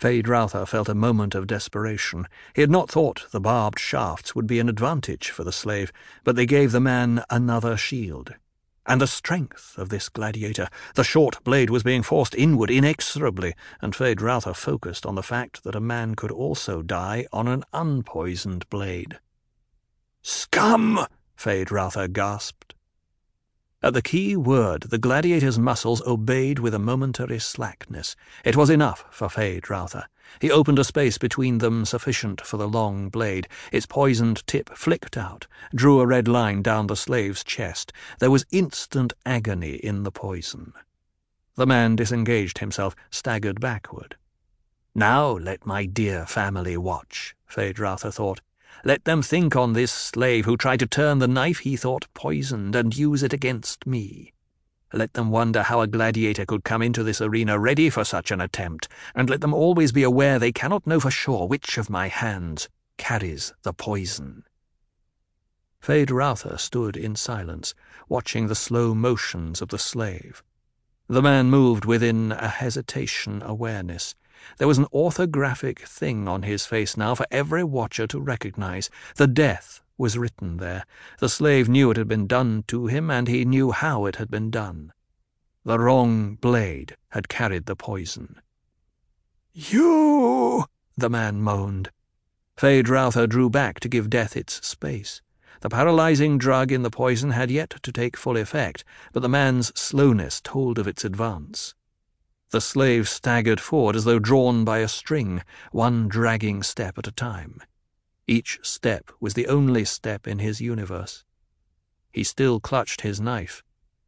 Feyd-Rautha 0.00 0.68
felt 0.68 0.90
a 0.90 0.94
moment 0.94 1.34
of 1.34 1.46
desperation. 1.46 2.26
He 2.54 2.60
had 2.60 2.70
not 2.70 2.90
thought 2.90 3.24
the 3.30 3.40
barbed 3.40 3.78
shafts 3.78 4.34
would 4.34 4.46
be 4.46 4.60
an 4.60 4.68
advantage 4.68 5.30
for 5.30 5.44
the 5.44 5.52
slave, 5.52 5.90
but 6.24 6.36
they 6.36 6.44
gave 6.44 6.72
the 6.72 6.80
man 6.80 7.24
another 7.30 7.78
shield 7.78 8.34
and 8.86 9.00
the 9.00 9.06
strength 9.06 9.76
of 9.78 9.88
this 9.88 10.08
gladiator. 10.08 10.68
The 10.94 11.04
short 11.04 11.42
blade 11.44 11.70
was 11.70 11.82
being 11.82 12.02
forced 12.02 12.34
inward 12.34 12.70
inexorably, 12.70 13.54
and 13.80 13.94
Feyd-Rautha 13.94 14.54
focused 14.54 15.06
on 15.06 15.14
the 15.14 15.22
fact 15.22 15.64
that 15.64 15.74
a 15.74 15.80
man 15.80 16.14
could 16.14 16.30
also 16.30 16.82
die 16.82 17.26
on 17.32 17.48
an 17.48 17.64
unpoisoned 17.72 18.68
blade. 18.70 19.18
Scum! 20.22 21.06
Feyd-Rautha 21.36 22.12
gasped. 22.12 22.74
At 23.82 23.92
the 23.92 24.00
key 24.00 24.34
word, 24.34 24.84
the 24.84 24.98
gladiator's 24.98 25.58
muscles 25.58 26.00
obeyed 26.06 26.58
with 26.58 26.72
a 26.72 26.78
momentary 26.78 27.38
slackness. 27.38 28.16
It 28.42 28.56
was 28.56 28.70
enough 28.70 29.04
for 29.10 29.28
Feyd-Rautha. 29.28 30.04
He 30.40 30.50
opened 30.50 30.78
a 30.78 30.84
space 30.84 31.18
between 31.18 31.58
them 31.58 31.84
sufficient 31.84 32.40
for 32.40 32.56
the 32.56 32.68
long 32.68 33.08
blade. 33.08 33.48
Its 33.72 33.86
poisoned 33.86 34.46
tip 34.46 34.70
flicked 34.76 35.16
out, 35.16 35.46
drew 35.74 36.00
a 36.00 36.06
red 36.06 36.28
line 36.28 36.62
down 36.62 36.86
the 36.86 36.96
slave's 36.96 37.44
chest. 37.44 37.92
There 38.18 38.30
was 38.30 38.46
instant 38.50 39.12
agony 39.26 39.74
in 39.74 40.02
the 40.02 40.10
poison. 40.10 40.72
The 41.56 41.66
man 41.66 41.96
disengaged 41.96 42.58
himself, 42.58 42.96
staggered 43.10 43.60
backward. 43.60 44.16
Now 44.94 45.30
let 45.32 45.66
my 45.66 45.86
dear 45.86 46.26
family 46.26 46.76
watch, 46.76 47.34
Feyd-Rautha 47.48 48.12
thought. 48.12 48.40
Let 48.84 49.04
them 49.04 49.22
think 49.22 49.56
on 49.56 49.72
this 49.72 49.92
slave 49.92 50.44
who 50.44 50.56
tried 50.56 50.80
to 50.80 50.86
turn 50.86 51.18
the 51.18 51.28
knife 51.28 51.60
he 51.60 51.76
thought 51.76 52.06
poisoned 52.14 52.74
and 52.74 52.96
use 52.96 53.22
it 53.22 53.32
against 53.32 53.86
me. 53.86 54.32
Let 54.94 55.14
them 55.14 55.32
wonder 55.32 55.64
how 55.64 55.80
a 55.80 55.88
gladiator 55.88 56.46
could 56.46 56.62
come 56.62 56.80
into 56.80 57.02
this 57.02 57.20
arena 57.20 57.58
ready 57.58 57.90
for 57.90 58.04
such 58.04 58.30
an 58.30 58.40
attempt, 58.40 58.86
and 59.12 59.28
let 59.28 59.40
them 59.40 59.52
always 59.52 59.90
be 59.90 60.04
aware 60.04 60.38
they 60.38 60.52
cannot 60.52 60.86
know 60.86 61.00
for 61.00 61.10
sure 61.10 61.48
which 61.48 61.78
of 61.78 61.90
my 61.90 62.06
hands 62.06 62.68
carries 62.96 63.52
the 63.64 63.72
poison. 63.72 64.44
Feyd-Rautha 65.82 66.60
stood 66.60 66.96
in 66.96 67.16
silence, 67.16 67.74
watching 68.08 68.46
the 68.46 68.54
slow 68.54 68.94
motions 68.94 69.60
of 69.60 69.70
the 69.70 69.80
slave. 69.80 70.44
The 71.08 71.22
man 71.22 71.50
moved 71.50 71.84
within 71.84 72.30
a 72.30 72.46
hesitation 72.46 73.42
awareness. 73.44 74.14
There 74.58 74.68
was 74.68 74.78
an 74.78 74.86
orthographic 74.92 75.80
thing 75.80 76.28
on 76.28 76.44
his 76.44 76.66
face 76.66 76.96
now 76.96 77.16
for 77.16 77.26
every 77.32 77.64
watcher 77.64 78.06
to 78.06 78.20
recognize, 78.20 78.90
the 79.16 79.26
death 79.26 79.82
was 79.96 80.18
written 80.18 80.56
there. 80.56 80.84
The 81.20 81.28
slave 81.28 81.68
knew 81.68 81.90
it 81.90 81.96
had 81.96 82.08
been 82.08 82.26
done 82.26 82.64
to 82.68 82.86
him, 82.86 83.10
and 83.10 83.28
he 83.28 83.44
knew 83.44 83.70
how 83.70 84.06
it 84.06 84.16
had 84.16 84.30
been 84.30 84.50
done. 84.50 84.92
The 85.64 85.78
wrong 85.78 86.34
blade 86.34 86.96
had 87.10 87.28
carried 87.28 87.66
the 87.66 87.76
poison. 87.76 88.40
You, 89.52 90.64
the 90.96 91.08
man 91.08 91.40
moaned. 91.40 91.90
Feyd-Rautha 92.56 93.28
drew 93.28 93.48
back 93.48 93.80
to 93.80 93.88
give 93.88 94.10
death 94.10 94.36
its 94.36 94.66
space. 94.66 95.22
The 95.60 95.70
paralyzing 95.70 96.38
drug 96.38 96.70
in 96.70 96.82
the 96.82 96.90
poison 96.90 97.30
had 97.30 97.50
yet 97.50 97.70
to 97.82 97.92
take 97.92 98.16
full 98.16 98.36
effect, 98.36 98.84
but 99.12 99.20
the 99.20 99.28
man's 99.28 99.72
slowness 99.78 100.40
told 100.40 100.78
of 100.78 100.86
its 100.86 101.04
advance. 101.04 101.74
The 102.50 102.60
slave 102.60 103.08
staggered 103.08 103.60
forward 103.60 103.96
as 103.96 104.04
though 104.04 104.18
drawn 104.18 104.64
by 104.64 104.78
a 104.78 104.88
string, 104.88 105.42
one 105.72 106.06
dragging 106.08 106.62
step 106.62 106.98
at 106.98 107.06
a 107.06 107.12
time. 107.12 107.60
Each 108.26 108.58
step 108.62 109.10
was 109.20 109.34
the 109.34 109.48
only 109.48 109.84
step 109.84 110.26
in 110.26 110.38
his 110.38 110.60
universe. 110.60 111.24
He 112.12 112.24
still 112.24 112.60
clutched 112.60 113.02
his 113.02 113.20
knife, 113.20 113.62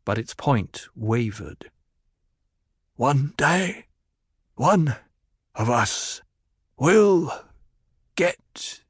but 0.05 0.19
its 0.19 0.33
point 0.33 0.89
wavered. 0.95 1.71
One 2.97 3.35
day, 3.37 3.87
one 4.55 4.97
of 5.55 5.69
us 5.69 6.23
will 6.79 7.33
get 8.15 8.83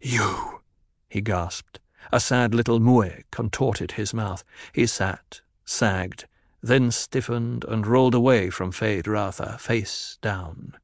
you, 0.00 0.60
he 1.08 1.20
gasped. 1.20 1.80
A 2.12 2.20
sad 2.20 2.54
little 2.54 2.80
moue 2.80 3.22
contorted 3.30 3.92
his 3.92 4.14
mouth. 4.14 4.44
He 4.72 4.86
sat, 4.86 5.40
sagged, 5.64 6.26
then 6.62 6.90
stiffened 6.90 7.64
and 7.64 7.86
rolled 7.86 8.14
away 8.14 8.50
from 8.50 8.72
Feyd-Rautha, 8.72 9.58
face 9.58 10.18
down. 10.22 10.74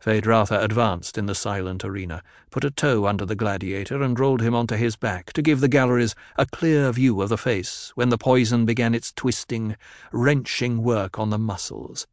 Feyd-Rautha 0.00 0.62
advanced 0.62 1.18
in 1.18 1.26
the 1.26 1.34
silent 1.34 1.84
arena, 1.84 2.22
put 2.50 2.64
a 2.64 2.70
toe 2.70 3.06
under 3.06 3.24
the 3.24 3.34
gladiator, 3.34 4.02
and 4.02 4.18
rolled 4.18 4.42
him 4.42 4.54
onto 4.54 4.76
his 4.76 4.94
back 4.94 5.32
to 5.32 5.42
give 5.42 5.60
the 5.60 5.68
galleries 5.68 6.14
a 6.36 6.46
clear 6.46 6.92
view 6.92 7.20
of 7.22 7.28
the 7.28 7.38
face 7.38 7.92
when 7.94 8.10
the 8.10 8.18
poison 8.18 8.64
began 8.64 8.94
its 8.94 9.12
twisting, 9.12 9.76
wrenching 10.12 10.82
work 10.82 11.18
on 11.18 11.30
the 11.30 11.38
muscles. 11.38 12.06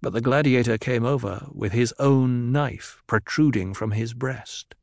But 0.00 0.12
the 0.12 0.20
gladiator 0.20 0.78
came 0.78 1.04
over 1.04 1.46
with 1.52 1.72
his 1.72 1.92
own 1.98 2.50
knife 2.50 3.02
protruding 3.06 3.74
from 3.74 3.90
his 3.90 4.14
breast. 4.14 4.74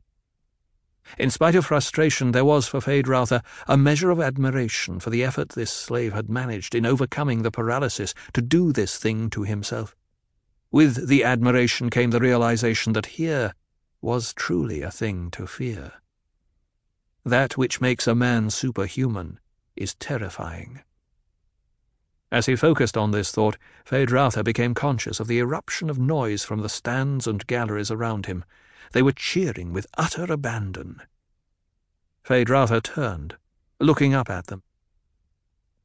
In 1.17 1.31
spite 1.31 1.55
of 1.55 1.65
frustration, 1.65 2.31
there 2.31 2.45
was 2.45 2.67
for 2.67 2.79
Feyd-Rautha 2.79 3.43
a 3.67 3.77
measure 3.77 4.11
of 4.11 4.21
admiration 4.21 4.99
for 4.99 5.09
the 5.09 5.23
effort 5.23 5.49
this 5.49 5.71
slave 5.71 6.13
had 6.13 6.29
managed 6.29 6.75
in 6.75 6.85
overcoming 6.85 7.41
the 7.41 7.51
paralysis 7.51 8.13
to 8.33 8.41
do 8.41 8.71
this 8.71 8.97
thing 8.97 9.29
to 9.31 9.43
himself. 9.43 9.95
With 10.71 11.07
the 11.07 11.23
admiration 11.23 11.89
came 11.89 12.11
the 12.11 12.19
realization 12.19 12.93
that 12.93 13.17
here 13.17 13.55
was 14.01 14.33
truly 14.33 14.83
a 14.83 14.91
thing 14.91 15.31
to 15.31 15.47
fear. 15.47 15.93
That 17.25 17.57
which 17.57 17.81
makes 17.81 18.05
a 18.07 18.13
man 18.13 18.51
superhuman 18.51 19.39
is 19.75 19.95
terrifying. 19.95 20.81
As 22.31 22.45
he 22.45 22.55
focused 22.55 22.95
on 22.95 23.09
this 23.09 23.31
thought, 23.31 23.57
Feyd-Rautha 23.83 24.43
became 24.43 24.75
conscious 24.75 25.19
of 25.19 25.27
the 25.27 25.39
eruption 25.39 25.89
of 25.89 25.97
noise 25.97 26.43
from 26.43 26.61
the 26.61 26.69
stands 26.69 27.25
and 27.25 27.47
galleries 27.47 27.89
around 27.89 28.27
him. 28.27 28.45
They 28.91 29.01
were 29.01 29.11
cheering 29.11 29.73
with 29.73 29.87
utter 29.97 30.31
abandon. 30.31 31.01
Feyd-Rautha 32.23 32.83
turned, 32.83 33.37
looking 33.79 34.13
up 34.13 34.29
at 34.29 34.47
them. 34.47 34.61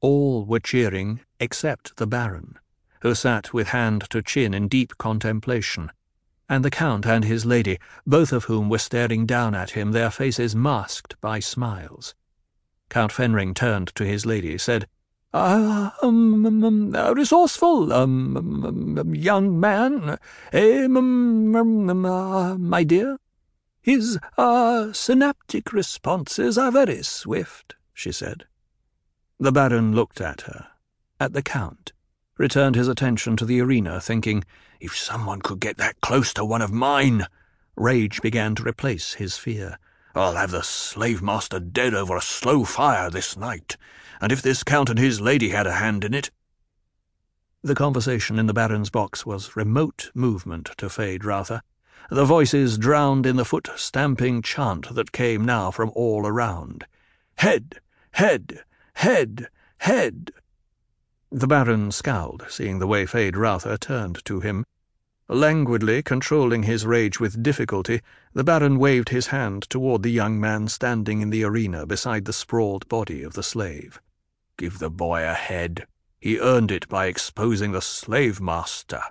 All 0.01 0.45
were 0.45 0.61
cheering 0.61 1.21
except 1.41 1.97
the 1.97 2.07
Baron 2.07 2.59
who 3.05 3.15
sat 3.15 3.53
with 3.53 3.69
hand 3.69 4.09
to 4.09 4.23
chin 4.23 4.55
in 4.55 4.67
deep 4.67 4.97
contemplation, 4.97 5.93
and 6.49 6.65
the 6.65 6.71
Count 6.71 7.05
and 7.05 7.23
his 7.23 7.45
lady, 7.45 7.79
both 8.07 8.33
of 8.33 8.45
whom 8.45 8.71
were 8.71 8.79
staring 8.79 9.27
down 9.27 9.55
at 9.55 9.73
him, 9.73 9.93
their 9.93 10.11
faces 10.11 10.57
masked 10.57 11.15
by 11.21 11.39
smiles. 11.39 12.15
Count 12.89 13.13
Fenring 13.13 13.55
turned 13.55 13.95
to 13.95 14.07
his 14.07 14.25
lady, 14.25 14.57
said, 14.57 14.89
uh, 15.35 15.91
um, 16.03 16.47
um, 16.47 16.65
um, 16.65 16.95
a 16.95 17.13
resourceful 17.13 17.93
um, 17.93 18.39
um, 18.39 18.99
um, 18.99 19.15
young 19.15 19.61
man, 19.61 20.17
eh, 20.55 20.85
um, 20.85 21.55
uh, 22.07 22.57
my 22.57 22.85
dear? 22.85 23.19
His 23.83 24.19
uh, 24.39 24.95
synaptic 24.95 25.75
responses 25.75 26.57
are 26.57 26.73
very 26.73 27.03
swift, 27.03 27.75
she 27.93 28.13
said. 28.13 28.47
The 29.39 29.53
Baron 29.53 29.95
looked 29.95 30.23
at 30.23 30.43
her, 30.43 30.69
at 31.21 31.35
the 31.35 31.43
Count, 31.43 31.93
returned 32.37 32.75
his 32.75 32.89
attention 32.89 33.37
to 33.37 33.45
the 33.45 33.61
arena, 33.61 34.01
thinking, 34.01 34.45
If 34.81 34.97
someone 34.97 35.41
could 35.41 35.61
get 35.61 35.77
that 35.77 36.01
close 36.01 36.35
to 36.35 36.45
one 36.45 36.63
of 36.63 36.73
mine! 36.73 37.27
Rage 37.77 38.21
began 38.23 38.55
to 38.57 38.63
replace 38.63 39.15
his 39.15 39.37
fear. 39.37 39.79
I'll 40.15 40.37
have 40.37 40.51
the 40.51 40.63
slave 40.63 41.23
master 41.23 41.59
dead 41.59 41.95
over 41.95 42.17
a 42.17 42.23
slow 42.23 42.65
fire 42.65 43.11
this 43.11 43.37
night, 43.37 43.77
and 44.21 44.31
if 44.31 44.43
this 44.43 44.63
count 44.63 44.91
and 44.91 44.99
his 44.99 45.21
lady 45.21 45.49
had 45.49 45.67
a 45.67 45.75
hand 45.75 46.05
in 46.05 46.15
it. 46.15 46.31
The 47.63 47.75
conversation 47.75 48.39
in 48.39 48.47
the 48.47 48.53
Baron's 48.53 48.91
box 48.91 49.25
was 49.25 49.57
remote 49.57 50.11
movement 50.15 50.71
to 50.77 50.87
Feyd-Rautha. 50.87 51.63
The 52.11 52.25
voices 52.25 52.79
drowned 52.79 53.27
in 53.27 53.37
the 53.37 53.45
foot 53.45 53.71
stamping 53.77 54.43
chant 54.43 54.95
that 54.95 55.13
came 55.13 55.45
now 55.45 55.71
from 55.71 55.91
all 55.95 56.27
around. 56.27 56.85
Head! 57.37 57.81
Head! 58.13 58.65
Head! 58.95 59.49
Head! 59.79 60.31
The 61.37 61.49
Baron 61.49 61.91
scowled, 61.91 62.47
seeing 62.49 62.79
the 62.79 62.87
way 62.87 63.07
Feyd-Rautha 63.07 63.81
turned 63.81 64.25
to 64.25 64.39
him. 64.39 64.65
Languidly 65.27 66.01
controlling 66.01 66.63
his 66.63 66.87
rage 66.87 67.19
with 67.19 67.43
difficulty, 67.43 68.03
the 68.35 68.45
Baron 68.45 68.79
waved 68.79 69.09
his 69.09 69.27
hand 69.27 69.65
toward 69.69 70.05
the 70.05 70.13
young 70.13 70.39
man 70.39 70.69
standing 70.69 71.23
in 71.23 71.31
the 71.31 71.43
arena 71.43 71.87
beside 71.87 72.27
the 72.27 72.33
sprawled 72.33 72.89
body 72.89 73.25
of 73.25 73.33
the 73.33 73.43
slave. 73.43 74.01
Give 74.57 74.79
the 74.79 74.91
boy 74.91 75.29
a 75.29 75.35
head. 75.35 75.89
He 76.21 76.39
earned 76.39 76.71
it 76.71 76.89
by 76.89 77.07
exposing 77.07 77.73
the 77.73 77.83
slave 77.83 78.41
master. 78.41 79.03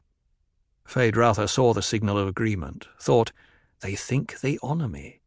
Feyd-Rautha 0.88 1.50
saw 1.50 1.74
the 1.74 1.82
signal 1.82 2.18
of 2.18 2.30
agreement, 2.30 2.88
thought, 3.02 3.34
They 3.82 3.98
think 3.98 4.40
they 4.40 4.58
honour 4.64 4.88
me. 4.88 5.20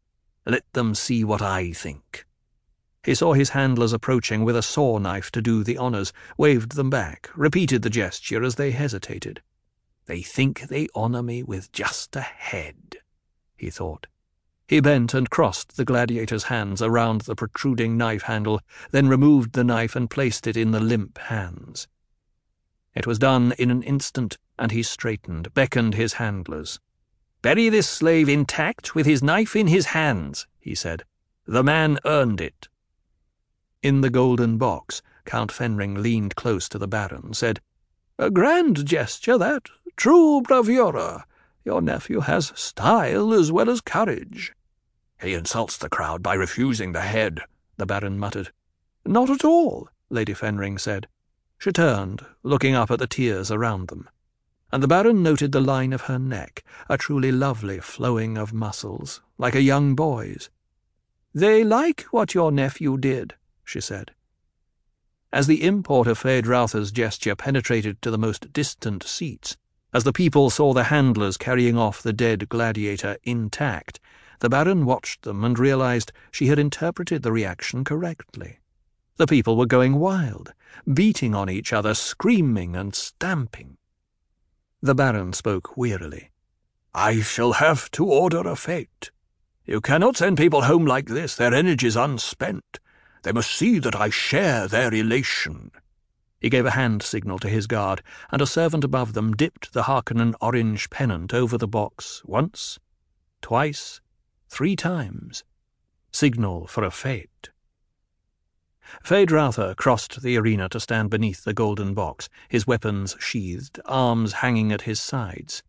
Let 0.47 0.63
them 0.73 0.95
see 0.95 1.23
what 1.23 1.43
I 1.43 1.73
think. 1.73 2.25
He 3.07 3.15
saw 3.15 3.31
his 3.31 3.51
handlers 3.51 3.93
approaching 3.93 4.43
with 4.43 4.57
a 4.57 4.61
saw 4.61 4.97
knife 4.97 5.31
to 5.31 5.41
do 5.41 5.63
the 5.63 5.77
honours, 5.77 6.11
waved 6.37 6.75
them 6.75 6.89
back, 6.89 7.29
repeated 7.37 7.81
the 7.81 7.89
gesture 7.89 8.43
as 8.43 8.55
they 8.55 8.71
hesitated. 8.71 9.41
They 10.07 10.21
think 10.21 10.63
they 10.63 10.89
honour 10.93 11.23
me 11.23 11.41
with 11.41 11.71
just 11.71 12.17
a 12.17 12.21
head, 12.21 12.97
he 13.55 13.69
thought. 13.69 14.07
He 14.67 14.81
bent 14.81 15.13
and 15.13 15.29
crossed 15.29 15.77
the 15.77 15.85
gladiator's 15.85 16.43
hands 16.51 16.81
around 16.81 17.21
the 17.21 17.35
protruding 17.37 17.95
knife 17.95 18.23
handle, 18.23 18.59
then 18.91 19.07
removed 19.07 19.53
the 19.53 19.63
knife 19.63 19.95
and 19.95 20.09
placed 20.09 20.45
it 20.45 20.57
in 20.57 20.71
the 20.71 20.81
limp 20.81 21.17
hands. 21.17 21.87
It 22.93 23.07
was 23.07 23.19
done 23.19 23.53
in 23.57 23.71
an 23.71 23.83
instant, 23.83 24.37
and 24.59 24.73
he 24.73 24.83
straightened, 24.83 25.53
beckoned 25.53 25.95
his 25.95 26.15
handlers. 26.15 26.81
Bury 27.41 27.69
this 27.69 27.87
slave 27.87 28.27
intact 28.27 28.95
with 28.95 29.05
his 29.05 29.23
knife 29.23 29.55
in 29.55 29.67
his 29.67 29.85
hands, 29.85 30.45
he 30.59 30.75
said. 30.75 31.05
The 31.45 31.63
man 31.63 31.99
earned 32.03 32.41
it. 32.41 32.67
In 33.83 34.01
the 34.01 34.09
golden 34.09 34.57
box, 34.57 35.01
Count 35.25 35.51
Fenring 35.51 36.01
leaned 36.01 36.35
close 36.35 36.67
to 36.69 36.79
the 36.79 36.87
Baron, 36.87 37.33
said, 37.33 37.61
A 38.17 38.31
grand 38.31 38.85
gesture, 38.85 39.37
that. 39.37 39.69
True 39.95 40.41
bravura. 40.41 41.25
Your 41.63 41.81
nephew 41.81 42.21
has 42.21 42.53
style 42.55 43.33
as 43.33 43.51
well 43.51 43.69
as 43.69 43.81
courage. 43.81 44.53
He 45.21 45.33
insults 45.33 45.77
the 45.77 45.89
crowd 45.89 46.23
by 46.23 46.33
refusing 46.33 46.91
the 46.91 47.01
head, 47.01 47.41
the 47.77 47.85
Baron 47.85 48.17
muttered. 48.17 48.51
Not 49.05 49.29
at 49.29 49.45
all, 49.45 49.89
Lady 50.09 50.33
Fenring 50.33 50.79
said. 50.79 51.07
She 51.57 51.71
turned, 51.71 52.25
looking 52.43 52.75
up 52.75 52.91
at 52.91 52.99
the 52.99 53.07
tiers 53.07 53.51
around 53.51 53.87
them, 53.87 54.09
and 54.71 54.83
the 54.83 54.87
Baron 54.87 55.23
noted 55.23 55.51
the 55.51 55.61
line 55.61 55.93
of 55.93 56.01
her 56.01 56.19
neck, 56.19 56.63
a 56.89 56.97
truly 56.97 57.31
lovely 57.31 57.79
flowing 57.79 58.37
of 58.37 58.53
muscles, 58.53 59.21
like 59.37 59.55
a 59.55 59.61
young 59.61 59.95
boy's. 59.95 60.49
They 61.33 61.63
like 61.63 62.01
what 62.11 62.33
your 62.33 62.51
nephew 62.51 62.97
did, 62.97 63.35
she 63.67 63.81
said. 63.81 64.11
As 65.31 65.45
the 65.45 65.63
import 65.63 66.07
of 66.07 66.17
Feyd-Rautha's 66.17 66.91
gesture 66.91 67.35
penetrated 67.35 68.01
to 68.01 68.09
the 68.09 68.17
most 68.17 68.53
distant 68.53 69.03
seats, 69.03 69.57
as 69.93 70.03
the 70.03 70.13
people 70.13 70.49
saw 70.49 70.73
the 70.73 70.85
handlers 70.85 71.37
carrying 71.37 71.77
off 71.77 72.01
the 72.01 72.13
dead 72.13 72.49
gladiator 72.49 73.17
intact, 73.23 73.99
the 74.39 74.49
Baron 74.49 74.85
watched 74.85 75.23
them 75.23 75.43
and 75.43 75.59
realized 75.59 76.11
she 76.31 76.47
had 76.47 76.59
interpreted 76.59 77.23
the 77.23 77.31
reaction 77.31 77.83
correctly. 77.83 78.59
The 79.17 79.27
people 79.27 79.57
were 79.57 79.65
going 79.65 79.95
wild, 79.95 80.53
beating 80.91 81.33
on 81.33 81.49
each 81.49 81.73
other, 81.73 81.93
screaming 81.93 82.75
and 82.75 82.93
stamping. 82.93 83.77
The 84.81 84.95
Baron 84.95 85.33
spoke 85.33 85.75
wearily. 85.75 86.29
I 86.93 87.21
shall 87.21 87.53
have 87.53 87.91
to 87.91 88.05
order 88.05 88.47
a 88.47 88.55
fete. 88.55 89.11
You 89.65 89.81
cannot 89.81 90.17
send 90.17 90.37
people 90.37 90.63
home 90.63 90.85
like 90.85 91.07
this, 91.07 91.35
their 91.35 91.53
energies 91.53 91.95
unspent. 91.95 92.79
They 93.23 93.31
must 93.31 93.51
see 93.51 93.79
that 93.79 93.95
I 93.95 94.09
share 94.09 94.67
their 94.67 94.93
elation. 94.93 95.71
He 96.39 96.49
gave 96.49 96.65
a 96.65 96.71
hand 96.71 97.01
signal 97.01 97.39
to 97.39 97.49
his 97.49 97.67
guard, 97.67 98.03
and 98.31 98.41
a 98.41 98.47
servant 98.47 98.83
above 98.83 99.13
them 99.13 99.33
dipped 99.33 99.73
the 99.73 99.83
Harkonnen 99.83 100.35
orange 100.39 100.89
pennant 100.89 101.33
over 101.33 101.57
the 101.57 101.67
box 101.67 102.21
once, 102.25 102.79
twice, 103.41 104.01
three 104.47 104.75
times. 104.75 105.43
Signal 106.11 106.67
for 106.67 106.83
a 106.83 106.91
fete. 106.91 107.49
Feyd-Rautha 109.03 109.75
crossed 109.75 110.21
the 110.21 110.37
arena 110.37 110.69
to 110.69 110.79
stand 110.79 111.09
beneath 111.09 111.43
the 111.43 111.53
golden 111.53 111.93
box, 111.93 112.29
his 112.47 112.65
weapons 112.65 113.17
sheathed, 113.19 113.81
arms 113.85 114.33
hanging 114.33 114.71
at 114.71 114.83
his 114.83 115.01
sides. 115.01 115.61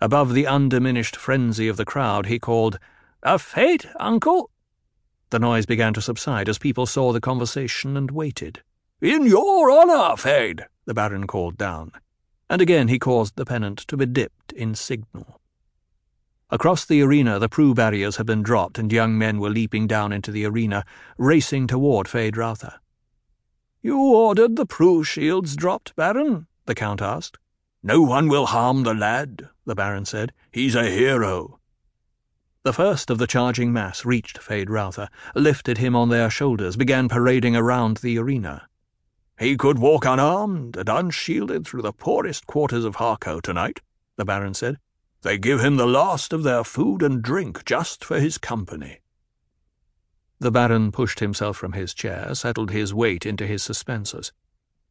Above 0.00 0.32
the 0.32 0.46
undiminished 0.46 1.16
frenzy 1.16 1.66
of 1.66 1.76
the 1.76 1.84
crowd, 1.84 2.26
he 2.26 2.38
called, 2.38 2.78
A 3.24 3.38
fete, 3.38 3.86
uncle? 3.98 4.51
The 5.32 5.38
noise 5.38 5.64
began 5.64 5.94
to 5.94 6.02
subside 6.02 6.46
as 6.50 6.58
people 6.58 6.84
saw 6.84 7.10
the 7.10 7.18
conversation 7.18 7.96
and 7.96 8.10
waited. 8.10 8.62
In 9.00 9.24
your 9.24 9.72
honour, 9.72 10.14
Feyd, 10.18 10.66
the 10.84 10.92
Baron 10.92 11.26
called 11.26 11.56
down, 11.56 11.92
and 12.50 12.60
again 12.60 12.88
he 12.88 12.98
caused 12.98 13.36
the 13.36 13.46
pennant 13.46 13.78
to 13.88 13.96
be 13.96 14.04
dipped 14.04 14.52
in 14.52 14.74
signal. 14.74 15.40
Across 16.50 16.84
the 16.84 17.00
arena 17.00 17.38
the 17.38 17.48
Prue 17.48 17.72
barriers 17.72 18.16
had 18.16 18.26
been 18.26 18.42
dropped, 18.42 18.78
and 18.78 18.92
young 18.92 19.16
men 19.16 19.40
were 19.40 19.48
leaping 19.48 19.86
down 19.86 20.12
into 20.12 20.30
the 20.30 20.44
arena, 20.44 20.84
racing 21.16 21.66
toward 21.66 22.08
Feyd-Rautha. 22.08 22.80
You 23.80 23.98
ordered 23.98 24.56
the 24.56 24.66
Prue 24.66 25.02
shields 25.02 25.56
dropped, 25.56 25.96
Baron? 25.96 26.46
the 26.66 26.74
Count 26.74 27.00
asked. 27.00 27.38
No 27.82 28.02
one 28.02 28.28
will 28.28 28.44
harm 28.44 28.82
the 28.82 28.92
lad, 28.92 29.48
the 29.64 29.74
Baron 29.74 30.04
said. 30.04 30.34
He's 30.50 30.74
a 30.74 30.90
hero. 30.90 31.58
The 32.64 32.72
first 32.72 33.10
of 33.10 33.18
the 33.18 33.26
charging 33.26 33.72
mass 33.72 34.04
reached 34.04 34.38
Feyd-Rautha, 34.38 35.08
lifted 35.34 35.78
him 35.78 35.96
on 35.96 36.10
their 36.10 36.30
shoulders, 36.30 36.76
began 36.76 37.08
parading 37.08 37.56
around 37.56 37.96
the 37.96 38.18
arena. 38.18 38.68
He 39.36 39.56
could 39.56 39.80
walk 39.80 40.04
unarmed 40.04 40.76
and 40.76 40.88
unshielded 40.88 41.66
through 41.66 41.82
the 41.82 41.92
poorest 41.92 42.46
quarters 42.46 42.84
of 42.84 42.96
Harko 42.96 43.40
tonight, 43.40 43.80
the 44.16 44.24
Baron 44.24 44.54
said. 44.54 44.76
They 45.22 45.38
give 45.38 45.58
him 45.58 45.74
the 45.74 45.88
last 45.88 46.32
of 46.32 46.44
their 46.44 46.62
food 46.62 47.02
and 47.02 47.20
drink 47.20 47.64
just 47.64 48.04
for 48.04 48.20
his 48.20 48.38
company. 48.38 49.00
The 50.38 50.52
Baron 50.52 50.92
pushed 50.92 51.18
himself 51.18 51.56
from 51.56 51.72
his 51.72 51.92
chair, 51.92 52.32
settled 52.32 52.70
his 52.70 52.94
weight 52.94 53.26
into 53.26 53.44
his 53.44 53.64
suspensors. 53.64 54.30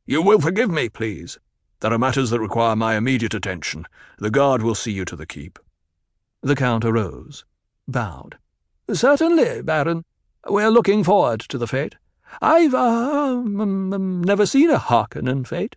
You 0.05 0.21
will 0.21 0.41
forgive 0.41 0.69
me, 0.69 0.89
please. 0.89 1.39
There 1.79 1.93
are 1.93 1.97
matters 1.97 2.31
that 2.31 2.41
require 2.41 2.75
my 2.75 2.97
immediate 2.97 3.33
attention. 3.33 3.85
The 4.17 4.29
guard 4.29 4.61
will 4.61 4.75
see 4.75 4.91
you 4.91 5.05
to 5.05 5.15
the 5.15 5.25
keep. 5.25 5.57
The 6.41 6.55
Count 6.55 6.83
arose 6.83 7.45
bowed. 7.91 8.37
Certainly, 8.91 9.61
Baron. 9.63 10.03
We're 10.47 10.69
looking 10.69 11.03
forward 11.03 11.41
to 11.41 11.57
the 11.57 11.67
fete. 11.67 11.95
I've, 12.41 12.73
uh, 12.73 12.77
um, 12.77 13.93
um, 13.93 14.23
never 14.23 14.45
seen 14.45 14.69
a 14.69 14.79
Harkonnen 14.79 15.45
fete. 15.45 15.75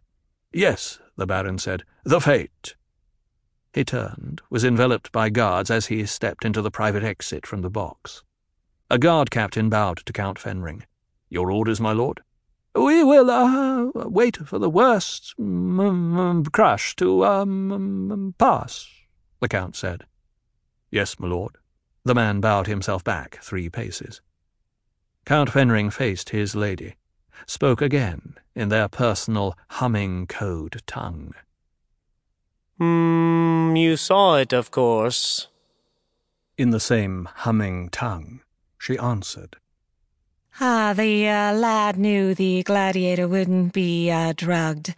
Yes, 0.52 1.00
the 1.16 1.26
Baron 1.26 1.58
said, 1.58 1.82
the 2.04 2.20
fete. 2.20 2.74
He 3.72 3.84
turned, 3.84 4.40
was 4.50 4.64
enveloped 4.64 5.10
by 5.10 5.30
guards 5.30 5.70
as 5.70 5.86
he 5.86 6.06
stepped 6.06 6.44
into 6.44 6.62
the 6.62 6.70
private 6.70 7.02
exit 7.02 7.46
from 7.46 7.62
the 7.62 7.70
box. 7.70 8.22
A 8.88 8.98
guard 8.98 9.30
captain 9.30 9.68
bowed 9.68 9.98
to 10.06 10.12
Count 10.12 10.38
Fenring. 10.38 10.84
Your 11.28 11.50
orders, 11.50 11.80
my 11.80 11.92
lord? 11.92 12.20
We 12.74 13.02
will, 13.02 13.30
uh, 13.30 13.90
wait 14.08 14.36
for 14.36 14.58
the 14.58 14.70
worst 14.70 15.34
um, 15.38 16.44
crush 16.52 16.94
to, 16.96 17.24
um, 17.24 18.34
pass, 18.38 18.88
the 19.40 19.48
Count 19.48 19.74
said. 19.76 20.04
Yes, 20.90 21.18
my 21.18 21.26
lord. 21.26 21.56
The 22.04 22.14
man 22.14 22.40
bowed 22.40 22.66
himself 22.66 23.02
back 23.02 23.38
three 23.42 23.70
paces. 23.70 24.20
Count 25.24 25.50
Fenring 25.50 25.90
faced 25.90 26.30
his 26.30 26.54
lady, 26.54 26.96
spoke 27.46 27.80
again 27.80 28.36
in 28.54 28.68
their 28.68 28.88
personal 28.88 29.56
humming 29.70 30.26
code 30.26 30.82
tongue. 30.86 31.32
Hmm, 32.78 33.74
you 33.74 33.96
saw 33.96 34.36
it, 34.36 34.52
of 34.52 34.70
course. 34.70 35.48
In 36.58 36.70
the 36.70 36.80
same 36.80 37.26
humming 37.36 37.88
tongue, 37.88 38.40
she 38.78 38.98
answered. 38.98 39.56
Ah, 40.60 40.94
the 40.96 41.28
uh, 41.28 41.52
lad 41.52 41.98
knew 41.98 42.34
the 42.34 42.62
gladiator 42.62 43.26
wouldn't 43.26 43.72
be 43.72 44.10
uh, 44.10 44.32
drugged. 44.36 44.94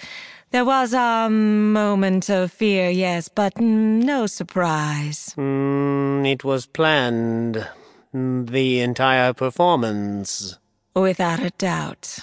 There 0.50 0.64
was 0.64 0.92
a 0.92 1.28
moment 1.30 2.28
of 2.28 2.52
fear, 2.52 2.90
yes, 2.90 3.28
but 3.28 3.58
no 3.58 4.26
surprise. 4.26 5.34
Mm, 5.36 6.30
it 6.30 6.44
was 6.44 6.66
planned. 6.66 7.68
The 8.12 8.80
entire 8.80 9.32
performance. 9.32 10.58
Without 10.94 11.40
a 11.40 11.50
doubt. 11.50 12.18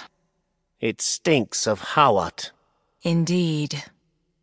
It 0.80 1.00
stinks 1.00 1.66
of 1.66 1.80
Hawat. 1.94 2.50
Indeed. 3.02 3.84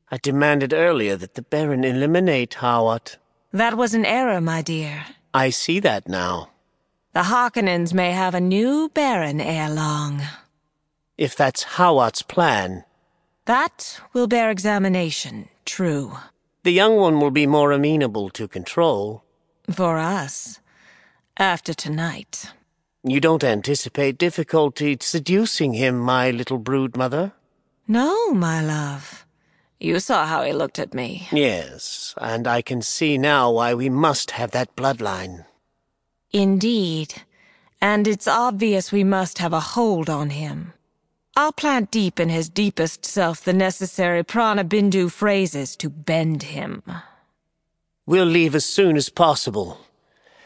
I 0.09 0.17
demanded 0.17 0.73
earlier 0.73 1.15
that 1.15 1.35
the 1.35 1.41
Baron 1.41 1.83
eliminate 1.83 2.57
Hawat. 2.59 3.17
That 3.51 3.75
was 3.75 3.93
an 3.93 4.05
error, 4.05 4.41
my 4.41 4.61
dear. 4.61 5.05
I 5.33 5.49
see 5.49 5.79
that 5.79 6.07
now. 6.07 6.49
The 7.13 7.23
Harkonnens 7.23 7.93
may 7.93 8.11
have 8.11 8.33
a 8.33 8.39
new 8.39 8.89
Baron 8.93 9.41
ere 9.41 9.69
long. 9.69 10.21
If 11.17 11.35
that's 11.35 11.63
Hawat's 11.75 12.21
plan. 12.21 12.85
That 13.45 13.99
will 14.13 14.27
bear 14.27 14.49
examination, 14.49 15.49
true. 15.65 16.13
The 16.63 16.71
young 16.71 16.95
one 16.95 17.19
will 17.19 17.31
be 17.31 17.45
more 17.45 17.73
amenable 17.73 18.29
to 18.29 18.47
control. 18.47 19.25
For 19.69 19.97
us. 19.97 20.59
After 21.35 21.73
tonight. 21.73 22.45
You 23.03 23.19
don't 23.19 23.43
anticipate 23.43 24.17
difficulty 24.17 24.97
seducing 25.01 25.73
him, 25.73 25.99
my 25.99 26.31
little 26.31 26.59
brood 26.59 26.95
mother? 26.95 27.33
No, 27.87 28.31
my 28.31 28.61
love. 28.61 29.25
You 29.81 29.99
saw 29.99 30.25
how 30.27 30.43
he 30.43 30.53
looked 30.53 30.79
at 30.79 30.93
me. 30.93 31.27
Yes, 31.33 32.13
and 32.21 32.47
I 32.47 32.61
can 32.61 32.81
see 32.81 33.17
now 33.17 33.51
why 33.51 33.73
we 33.73 33.89
must 33.89 34.31
have 34.31 34.51
that 34.51 34.75
bloodline. 34.77 35.45
Indeed. 36.33 37.23
And 37.81 38.07
it's 38.07 38.27
obvious 38.27 38.91
we 38.91 39.03
must 39.03 39.39
have 39.39 39.53
a 39.53 39.59
hold 39.59 40.09
on 40.09 40.29
him. 40.29 40.73
I'll 41.35 41.53
plant 41.53 41.91
deep 41.91 42.19
in 42.19 42.29
his 42.29 42.49
deepest 42.49 43.05
self 43.05 43.43
the 43.43 43.53
necessary 43.53 44.23
prana 44.23 44.65
bindu 44.65 45.09
phrases 45.09 45.75
to 45.77 45.89
bend 45.89 46.43
him. 46.43 46.83
We'll 48.05 48.25
leave 48.25 48.53
as 48.53 48.65
soon 48.65 48.97
as 48.97 49.09
possible. 49.09 49.79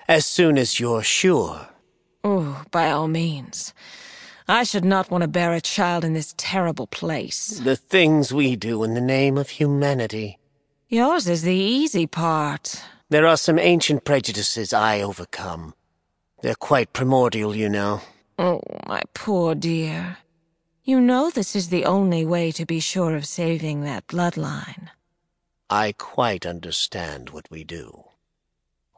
As 0.08 0.26
soon 0.26 0.58
as 0.58 0.80
you're 0.80 1.02
sure. 1.02 1.70
Oh, 2.24 2.64
by 2.72 2.92
all 2.92 3.08
means. 3.08 3.74
I 4.48 4.64
should 4.64 4.86
not 4.86 5.10
want 5.10 5.24
to 5.24 5.28
bear 5.28 5.54
a 5.54 5.62
child 5.62 6.06
in 6.06 6.14
this 6.14 6.36
terrible 6.38 6.86
place. 6.86 7.60
The 7.64 7.76
things 7.76 8.32
we 8.32 8.56
do 8.56 8.84
in 8.84 8.94
the 8.94 9.02
name 9.02 9.38
of 9.38 9.50
humanity. 9.50 10.38
Yours 10.88 11.28
is 11.28 11.42
the 11.42 11.56
easy 11.56 12.06
part. 12.06 12.80
There 13.10 13.28
are 13.28 13.38
some 13.38 13.60
ancient 13.60 14.04
prejudices 14.04 14.74
I 14.74 15.02
overcome. 15.02 15.76
They're 16.42 16.56
quite 16.56 16.94
primordial, 16.94 17.56
you 17.56 17.70
know. 17.70 18.02
Oh, 18.40 18.62
my 18.88 19.02
poor 19.14 19.54
dear. 19.54 20.18
You 20.84 21.00
know 21.00 21.30
this 21.30 21.56
is 21.56 21.70
the 21.70 21.86
only 21.86 22.26
way 22.26 22.52
to 22.52 22.66
be 22.66 22.80
sure 22.80 23.16
of 23.16 23.26
saving 23.26 23.82
that 23.82 24.08
bloodline. 24.08 24.90
I 25.70 25.94
quite 25.98 26.46
understand 26.46 27.30
what 27.30 27.50
we 27.50 27.64
do. 27.64 28.04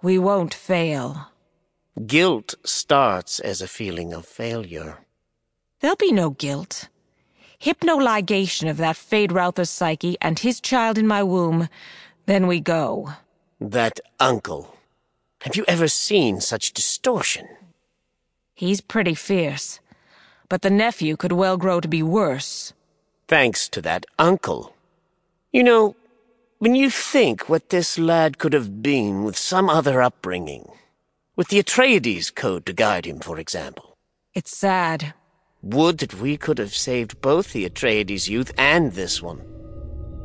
We 0.02 0.18
won't 0.18 0.54
fail. 0.54 1.28
Guilt 2.06 2.56
starts 2.64 3.40
as 3.40 3.62
a 3.62 3.68
feeling 3.68 4.14
of 4.14 4.26
failure. 4.26 5.00
There'll 5.80 5.96
be 5.96 6.12
no 6.12 6.32
guilt. 6.32 6.90
Hypnoligation 7.62 8.70
of 8.70 8.78
that 8.78 8.96
Feyd-Rautha's 8.96 9.70
psyche 9.70 10.18
and 10.22 10.40
his 10.40 10.62
child 10.62 10.98
in 10.98 11.08
my 11.08 11.24
womb. 11.24 11.70
Then 12.26 12.48
we 12.48 12.60
go. 12.60 13.14
That 13.60 14.00
uncle. 14.20 14.78
Have 15.42 15.56
you 15.56 15.66
ever 15.68 15.88
seen 15.88 16.42
such 16.42 16.74
distortion? 16.74 17.48
He's 18.54 18.82
pretty 18.82 19.16
fierce. 19.16 19.80
But 20.48 20.62
the 20.62 20.70
nephew 20.70 21.18
could 21.18 21.32
well 21.32 21.58
grow 21.58 21.80
to 21.80 21.88
be 21.88 22.04
worse. 22.04 22.74
Thanks 23.28 23.68
to 23.70 23.82
that 23.82 24.06
uncle. 24.20 24.76
You 25.52 25.64
know, 25.64 25.96
when 26.60 26.76
you 26.76 26.90
think 26.90 27.50
what 27.50 27.70
this 27.70 27.98
lad 27.98 28.38
could 28.38 28.54
have 28.54 28.82
been 28.84 29.24
with 29.24 29.38
some 29.38 29.70
other 29.70 30.02
upbringing, 30.02 30.72
with 31.36 31.48
the 31.50 31.62
Atreides 31.62 32.34
code 32.34 32.66
to 32.68 32.74
guide 32.74 33.06
him, 33.06 33.20
for 33.20 33.40
example. 33.40 33.98
It's 34.34 34.56
sad. 34.56 35.14
Would 35.64 35.98
that 35.98 36.14
we 36.16 36.38
could 36.38 36.60
have 36.60 36.76
saved 36.76 37.22
both 37.22 37.54
the 37.54 37.68
Atreides 37.68 38.30
youth 38.30 38.52
and 38.58 38.92
this 38.94 39.22
one. 39.22 39.42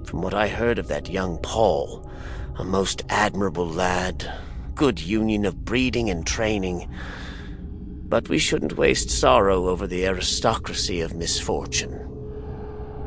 From 0.05 0.21
what 0.21 0.35
I 0.35 0.49
heard 0.49 0.79
of 0.79 0.89
that 0.89 1.09
young 1.09 1.39
Paul, 1.39 2.11
a 2.57 2.65
most 2.65 3.03
admirable 3.09 3.69
lad, 3.69 4.31
good 4.75 5.01
union 5.01 5.45
of 5.45 5.65
breeding 5.65 6.11
and 6.11 6.27
training. 6.27 6.89
But 8.09 8.29
we 8.29 8.39
shouldn't 8.39 8.77
waste 8.77 9.11
sorrow 9.11 9.69
over 9.69 9.87
the 9.87 10.07
aristocracy 10.07 11.01
of 11.01 11.15
misfortune. 11.15 11.99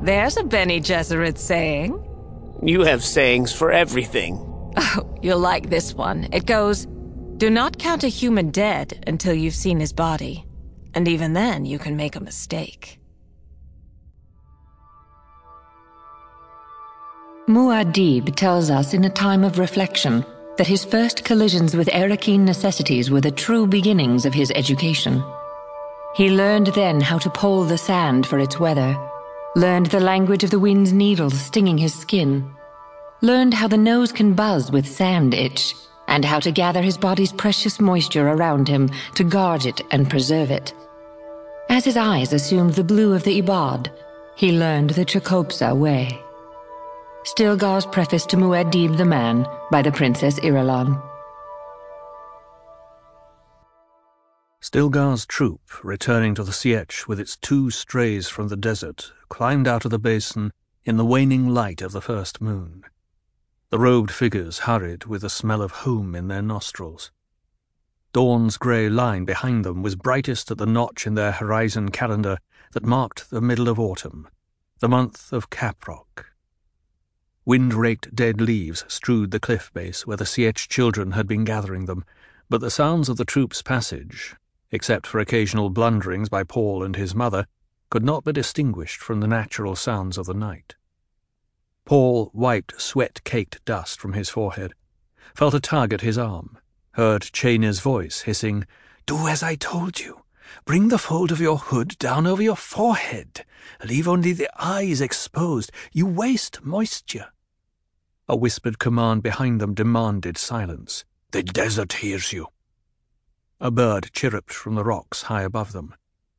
There's 0.02 0.38
a 0.38 0.44
Bene 0.44 0.80
Gesserit 0.80 1.38
saying. 1.38 2.02
You 2.64 2.82
have 2.82 3.04
sayings 3.04 3.54
for 3.54 3.72
everything. 3.72 4.38
Oh, 4.78 5.18
you'll 5.22 5.40
like 5.40 5.70
this 5.70 5.94
one. 5.94 6.28
It 6.34 6.46
goes, 6.46 6.88
Do 7.38 7.50
not 7.50 7.78
count 7.78 8.04
a 8.04 8.08
human 8.08 8.52
dead 8.52 9.04
until 9.08 9.34
you've 9.34 9.54
seen 9.56 9.80
his 9.80 9.94
body. 9.94 10.46
And 10.94 11.08
even 11.08 11.34
then, 11.34 11.66
you 11.66 11.78
can 11.78 11.96
make 11.96 12.16
a 12.16 12.24
mistake. 12.24 13.00
Muad'Dib 17.48 18.36
tells 18.36 18.72
us 18.72 18.96
in 18.96 19.06
a 19.06 19.10
time 19.10 19.44
of 19.44 19.60
reflection 19.60 20.26
that 20.58 20.66
his 20.66 20.84
first 20.84 21.24
collisions 21.24 21.76
with 21.76 21.88
Arrakeen 21.90 22.40
necessities 22.40 23.12
were 23.12 23.22
the 23.22 23.30
true 23.30 23.68
beginnings 23.68 24.26
of 24.26 24.34
his 24.34 24.52
education. 24.56 25.24
He 26.16 26.32
learned 26.32 26.68
then 26.68 27.00
how 27.00 27.20
to 27.20 27.30
pole 27.30 27.64
the 27.64 27.78
sand 27.78 28.26
for 28.26 28.40
its 28.40 28.60
weather, 28.60 28.98
learned 29.56 29.88
the 29.88 30.00
language 30.00 30.44
of 30.44 30.50
the 30.50 30.60
wind's 30.60 30.92
needles 30.92 31.40
stinging 31.40 31.78
his 31.78 31.94
skin, 31.94 32.52
learned 33.22 33.54
how 33.54 33.68
the 33.68 33.78
nose 33.78 34.12
can 34.12 34.34
buzz 34.34 34.72
with 34.72 34.88
sand 34.88 35.36
itch, 35.36 35.76
and 36.08 36.26
how 36.26 36.40
to 36.40 36.52
gather 36.52 36.82
his 36.82 36.98
body's 36.98 37.32
precious 37.32 37.80
moisture 37.80 38.28
around 38.28 38.68
him 38.68 38.90
to 39.14 39.24
guard 39.24 39.68
it 39.68 39.82
and 39.92 40.10
preserve 40.10 40.50
it. 40.50 40.74
As 41.70 41.86
his 41.86 41.96
eyes 41.96 42.34
assumed 42.34 42.74
the 42.74 42.84
blue 42.84 43.14
of 43.14 43.24
the 43.24 43.40
Ibad, 43.40 43.92
he 44.36 44.52
learned 44.52 44.92
the 44.92 45.06
Chakobsa 45.06 45.76
way. 45.76 46.25
Stilgar's 47.26 47.88
preface 47.88 48.24
to 48.28 48.38
Muad'Dib 48.38 48.98
the 48.98 49.04
Man 49.04 49.48
by 49.72 49.82
the 49.82 49.92
Princess 49.92 50.40
Irulan. 50.42 51.02
Stilgar's 54.62 55.26
troop, 55.26 55.62
returning 55.84 56.36
to 56.36 56.44
the 56.44 56.52
Sietch 56.52 57.08
with 57.08 57.20
its 57.20 57.36
two 57.36 57.72
strays 57.72 58.30
from 58.30 58.50
the 58.50 58.56
desert, 58.56 59.12
climbed 59.28 59.68
out 59.68 59.86
of 59.86 59.92
the 59.92 59.98
basin 59.98 60.54
in 60.84 60.98
the 60.98 61.06
waning 61.06 61.50
light 61.50 61.82
of 61.82 61.94
the 61.94 62.02
first 62.02 62.42
moon. 62.42 62.84
The 63.72 63.80
robed 63.80 64.12
figures 64.12 64.60
hurried 64.60 65.06
with 65.06 65.24
the 65.24 65.30
smell 65.32 65.64
of 65.64 65.72
home 65.72 66.14
in 66.14 66.28
their 66.28 66.44
nostrils. 66.44 67.12
Dawn's 68.14 68.58
grey 68.58 68.88
line 68.88 69.26
behind 69.26 69.66
them 69.66 69.82
was 69.82 69.96
brightest 69.96 70.52
at 70.52 70.60
the 70.60 70.68
notch 70.68 71.08
in 71.08 71.16
their 71.16 71.32
horizon 71.32 71.90
calendar 71.90 72.38
that 72.74 72.86
marked 72.86 73.32
the 73.32 73.42
middle 73.42 73.68
of 73.68 73.80
autumn, 73.80 74.28
the 74.78 74.88
month 74.88 75.34
of 75.34 75.50
Caprock. 75.50 76.35
Wind-raked 77.48 78.16
dead 78.16 78.42
leaves 78.42 78.84
strewed 78.88 79.30
the 79.30 79.40
cliff 79.40 79.72
base 79.72 80.08
where 80.08 80.18
the 80.18 80.26
Sietch 80.26 80.68
children 80.68 81.12
had 81.12 81.28
been 81.28 81.44
gathering 81.44 81.86
them, 81.86 82.04
but 82.50 82.60
the 82.60 82.72
sounds 82.72 83.08
of 83.08 83.18
the 83.18 83.26
troop's 83.26 83.62
passage, 83.62 84.36
except 84.72 85.06
for 85.06 85.20
occasional 85.20 85.70
blunderings 85.70 86.28
by 86.28 86.44
Paul 86.44 86.82
and 86.82 86.96
his 86.96 87.14
mother, 87.14 87.46
could 87.92 88.04
not 88.04 88.24
be 88.24 88.32
distinguished 88.32 89.00
from 89.00 89.20
the 89.20 89.28
natural 89.28 89.76
sounds 89.76 90.18
of 90.18 90.26
the 90.26 90.34
night. 90.34 90.76
Paul 91.86 92.32
wiped 92.34 92.82
sweat-caked 92.82 93.64
dust 93.64 94.00
from 94.00 94.14
his 94.14 94.28
forehead, 94.28 94.74
felt 95.36 95.54
a 95.54 95.60
tug 95.60 95.94
at 95.94 96.02
his 96.02 96.18
arm, 96.18 96.58
heard 96.94 97.22
Chani's 97.22 97.80
voice 97.80 98.22
hissing, 98.22 98.66
Do 99.06 99.28
as 99.28 99.44
I 99.44 99.54
told 99.54 100.00
you. 100.00 100.24
Bring 100.66 100.88
the 100.88 100.98
fold 100.98 101.32
of 101.32 101.40
your 101.40 101.58
hood 101.58 101.96
down 102.00 102.26
over 102.26 102.42
your 102.42 102.56
forehead. 102.56 103.46
Leave 103.84 104.08
only 104.08 104.34
the 104.34 104.50
eyes 104.58 105.00
exposed. 105.00 105.72
You 105.92 106.08
waste 106.08 106.64
moisture. 106.64 107.28
A 108.28 108.36
whispered 108.36 108.80
command 108.80 109.22
behind 109.22 109.62
them 109.62 109.74
demanded 109.74 110.38
silence. 110.38 111.06
The 111.32 111.44
desert 111.44 111.94
hears 111.94 112.34
you. 112.34 112.48
A 113.60 113.70
bird 113.70 114.12
chirruped 114.14 114.54
from 114.54 114.76
the 114.76 114.84
rocks 114.84 115.24
high 115.24 115.44
above 115.44 115.74
them. 115.74 115.94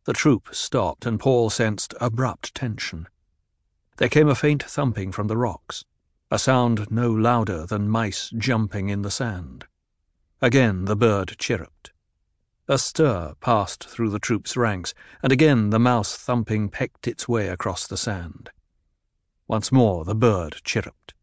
The 0.04 0.12
troop 0.12 0.48
stopped, 0.52 1.06
and 1.06 1.18
Paul 1.18 1.50
sensed 1.50 1.94
abrupt 2.00 2.54
tension. 2.54 3.08
There 3.98 4.08
came 4.08 4.28
a 4.28 4.34
faint 4.34 4.62
thumping 4.62 5.12
from 5.12 5.26
the 5.26 5.36
rocks, 5.36 5.84
a 6.30 6.38
sound 6.38 6.90
no 6.90 7.10
louder 7.10 7.66
than 7.66 7.88
mice 7.88 8.30
jumping 8.36 8.88
in 8.88 9.02
the 9.02 9.10
sand. 9.10 9.66
Again 10.42 10.84
the 10.84 10.96
bird 10.96 11.36
chirruped. 11.38 11.92
A 12.68 12.78
stir 12.78 13.34
passed 13.40 13.88
through 13.88 14.10
the 14.10 14.18
troop's 14.18 14.56
ranks, 14.56 14.92
and 15.22 15.32
again 15.32 15.70
the 15.70 15.78
mouse 15.78 16.16
thumping 16.16 16.68
pecked 16.68 17.06
its 17.08 17.28
way 17.28 17.48
across 17.48 17.86
the 17.86 17.96
sand. 17.96 18.50
Once 19.48 19.70
more 19.70 20.04
the 20.04 20.14
bird 20.14 20.60
chirruped. 20.64 21.14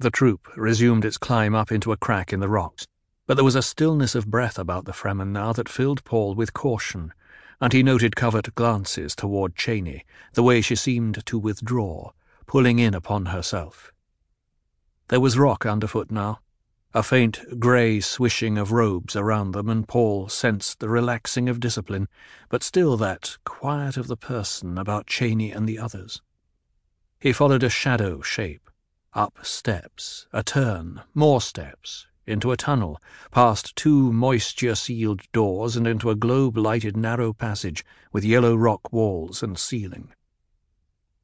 The 0.00 0.10
troop 0.10 0.48
resumed 0.56 1.04
its 1.04 1.18
climb 1.18 1.56
up 1.56 1.72
into 1.72 1.90
a 1.90 1.96
crack 1.96 2.32
in 2.32 2.38
the 2.38 2.48
rocks, 2.48 2.86
but 3.26 3.34
there 3.34 3.44
was 3.44 3.56
a 3.56 3.62
stillness 3.62 4.14
of 4.14 4.30
breath 4.30 4.56
about 4.56 4.84
the 4.84 4.92
Fremen 4.92 5.32
now 5.32 5.52
that 5.54 5.68
filled 5.68 6.04
Paul 6.04 6.36
with 6.36 6.54
caution, 6.54 7.12
and 7.60 7.72
he 7.72 7.82
noted 7.82 8.14
covert 8.14 8.54
glances 8.54 9.16
toward 9.16 9.56
Chani, 9.56 10.04
the 10.34 10.42
way 10.44 10.60
she 10.60 10.76
seemed 10.76 11.26
to 11.26 11.36
withdraw, 11.36 12.12
pulling 12.46 12.78
in 12.78 12.94
upon 12.94 13.26
herself. 13.26 13.92
There 15.08 15.18
was 15.18 15.36
rock 15.36 15.66
underfoot 15.66 16.12
now, 16.12 16.38
a 16.94 17.02
faint 17.02 17.58
grey 17.58 17.98
swishing 17.98 18.56
of 18.56 18.70
robes 18.70 19.16
around 19.16 19.50
them, 19.50 19.68
and 19.68 19.88
Paul 19.88 20.28
sensed 20.28 20.78
the 20.78 20.88
relaxing 20.88 21.48
of 21.48 21.58
discipline, 21.58 22.06
but 22.48 22.62
still 22.62 22.96
that 22.98 23.36
quiet 23.44 23.96
of 23.96 24.06
the 24.06 24.16
person 24.16 24.78
about 24.78 25.08
Chani 25.08 25.52
and 25.52 25.68
the 25.68 25.80
others. 25.80 26.22
He 27.18 27.32
followed 27.32 27.64
a 27.64 27.68
shadow 27.68 28.22
shape, 28.22 28.67
up 29.14 29.38
steps, 29.42 30.26
a 30.32 30.42
turn, 30.42 31.02
more 31.14 31.40
steps, 31.40 32.06
into 32.26 32.52
a 32.52 32.56
tunnel, 32.56 33.00
past 33.30 33.74
two 33.74 34.12
moisture-sealed 34.12 35.22
doors 35.32 35.76
and 35.76 35.86
into 35.86 36.10
a 36.10 36.14
globe-lighted 36.14 36.96
narrow 36.96 37.32
passage 37.32 37.84
with 38.12 38.24
yellow 38.24 38.54
rock 38.54 38.92
walls 38.92 39.42
and 39.42 39.58
ceiling. 39.58 40.12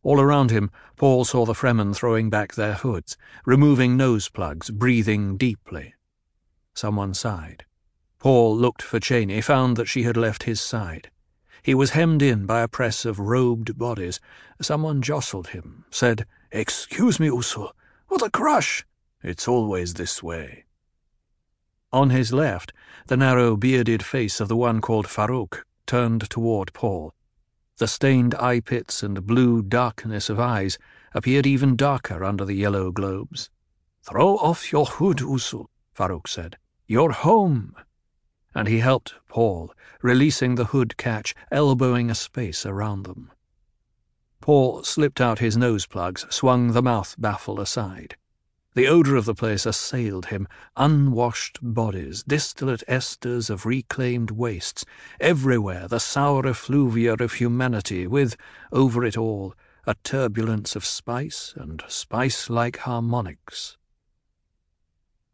All 0.02 0.20
around 0.20 0.50
him, 0.50 0.70
Paul 0.96 1.24
saw 1.24 1.46
the 1.46 1.54
Fremen 1.54 1.94
throwing 1.94 2.30
back 2.30 2.54
their 2.54 2.74
hoods, 2.74 3.16
removing 3.46 3.96
nose 3.96 4.28
plugs, 4.28 4.70
breathing 4.70 5.36
deeply. 5.36 5.94
Someone 6.74 7.14
sighed. 7.14 7.64
Paul 8.18 8.56
looked 8.56 8.82
for 8.82 9.00
Chani, 9.00 9.42
found 9.42 9.76
that 9.76 9.88
she 9.88 10.02
had 10.02 10.16
left 10.16 10.44
his 10.44 10.60
side. 10.60 11.10
He 11.62 11.74
was 11.74 11.90
hemmed 11.90 12.20
in 12.20 12.44
by 12.44 12.60
a 12.60 12.68
press 12.68 13.06
of 13.06 13.18
robed 13.18 13.78
bodies. 13.78 14.20
Someone 14.60 15.00
jostled 15.00 15.48
him, 15.48 15.84
said, 15.90 16.26
Excuse 16.54 17.18
me, 17.18 17.26
Usul. 17.26 17.72
What 18.06 18.22
a 18.22 18.30
crush! 18.30 18.86
It's 19.24 19.48
always 19.48 19.94
this 19.94 20.22
way. 20.22 20.66
On 21.92 22.10
his 22.10 22.32
left, 22.32 22.72
the 23.08 23.16
narrow, 23.16 23.56
bearded 23.56 24.04
face 24.04 24.38
of 24.38 24.46
the 24.46 24.56
one 24.56 24.80
called 24.80 25.08
Farok 25.08 25.64
turned 25.84 26.30
toward 26.30 26.72
Paul. 26.72 27.12
The 27.78 27.88
stained 27.88 28.36
eye 28.36 28.60
pits 28.60 29.02
and 29.02 29.26
blue 29.26 29.62
darkness 29.62 30.30
of 30.30 30.38
eyes 30.38 30.78
appeared 31.12 31.44
even 31.44 31.74
darker 31.74 32.22
under 32.22 32.44
the 32.44 32.54
yellow 32.54 32.92
globes. 32.92 33.50
Throw 34.04 34.36
off 34.36 34.70
your 34.70 34.86
hood, 34.86 35.18
Usul, 35.18 35.66
Farok 35.92 36.28
said. 36.28 36.56
You're 36.86 37.10
home. 37.10 37.74
And 38.54 38.68
he 38.68 38.78
helped 38.78 39.14
Paul, 39.28 39.74
releasing 40.02 40.54
the 40.54 40.66
hood 40.66 40.96
catch, 40.98 41.34
elbowing 41.50 42.12
a 42.12 42.14
space 42.14 42.64
around 42.64 43.06
them. 43.06 43.32
Paul 44.44 44.82
slipped 44.82 45.22
out 45.22 45.38
his 45.38 45.56
nose 45.56 45.86
plugs, 45.86 46.26
swung 46.28 46.72
the 46.72 46.82
mouth 46.82 47.14
baffle 47.16 47.62
aside. 47.62 48.18
The 48.74 48.86
odour 48.86 49.16
of 49.16 49.24
the 49.24 49.34
place 49.34 49.64
assailed 49.64 50.26
him 50.26 50.48
unwashed 50.76 51.60
bodies, 51.62 52.22
distillate 52.24 52.82
esters 52.86 53.48
of 53.48 53.64
reclaimed 53.64 54.30
wastes, 54.30 54.84
everywhere 55.18 55.88
the 55.88 55.98
sour 55.98 56.46
effluvia 56.46 57.14
of 57.14 57.32
humanity, 57.32 58.06
with, 58.06 58.36
over 58.70 59.02
it 59.02 59.16
all, 59.16 59.54
a 59.86 59.94
turbulence 60.04 60.76
of 60.76 60.84
spice 60.84 61.54
and 61.56 61.82
spice 61.88 62.50
like 62.50 62.76
harmonics. 62.76 63.78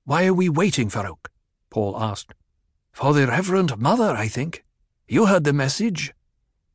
Why 0.04 0.26
are 0.26 0.34
we 0.34 0.48
waiting, 0.48 0.88
Farok? 0.88 1.26
Paul 1.68 2.00
asked. 2.00 2.32
For 2.92 3.12
the 3.12 3.26
Reverend 3.26 3.76
Mother, 3.76 4.14
I 4.16 4.28
think. 4.28 4.64
You 5.08 5.26
heard 5.26 5.42
the 5.42 5.52
message? 5.52 6.14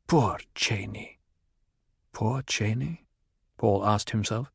Poor 0.06 0.38
Chani. 0.54 1.15
Poor 2.16 2.40
Chani? 2.40 3.00
Paul 3.58 3.84
asked 3.84 4.08
himself. 4.08 4.50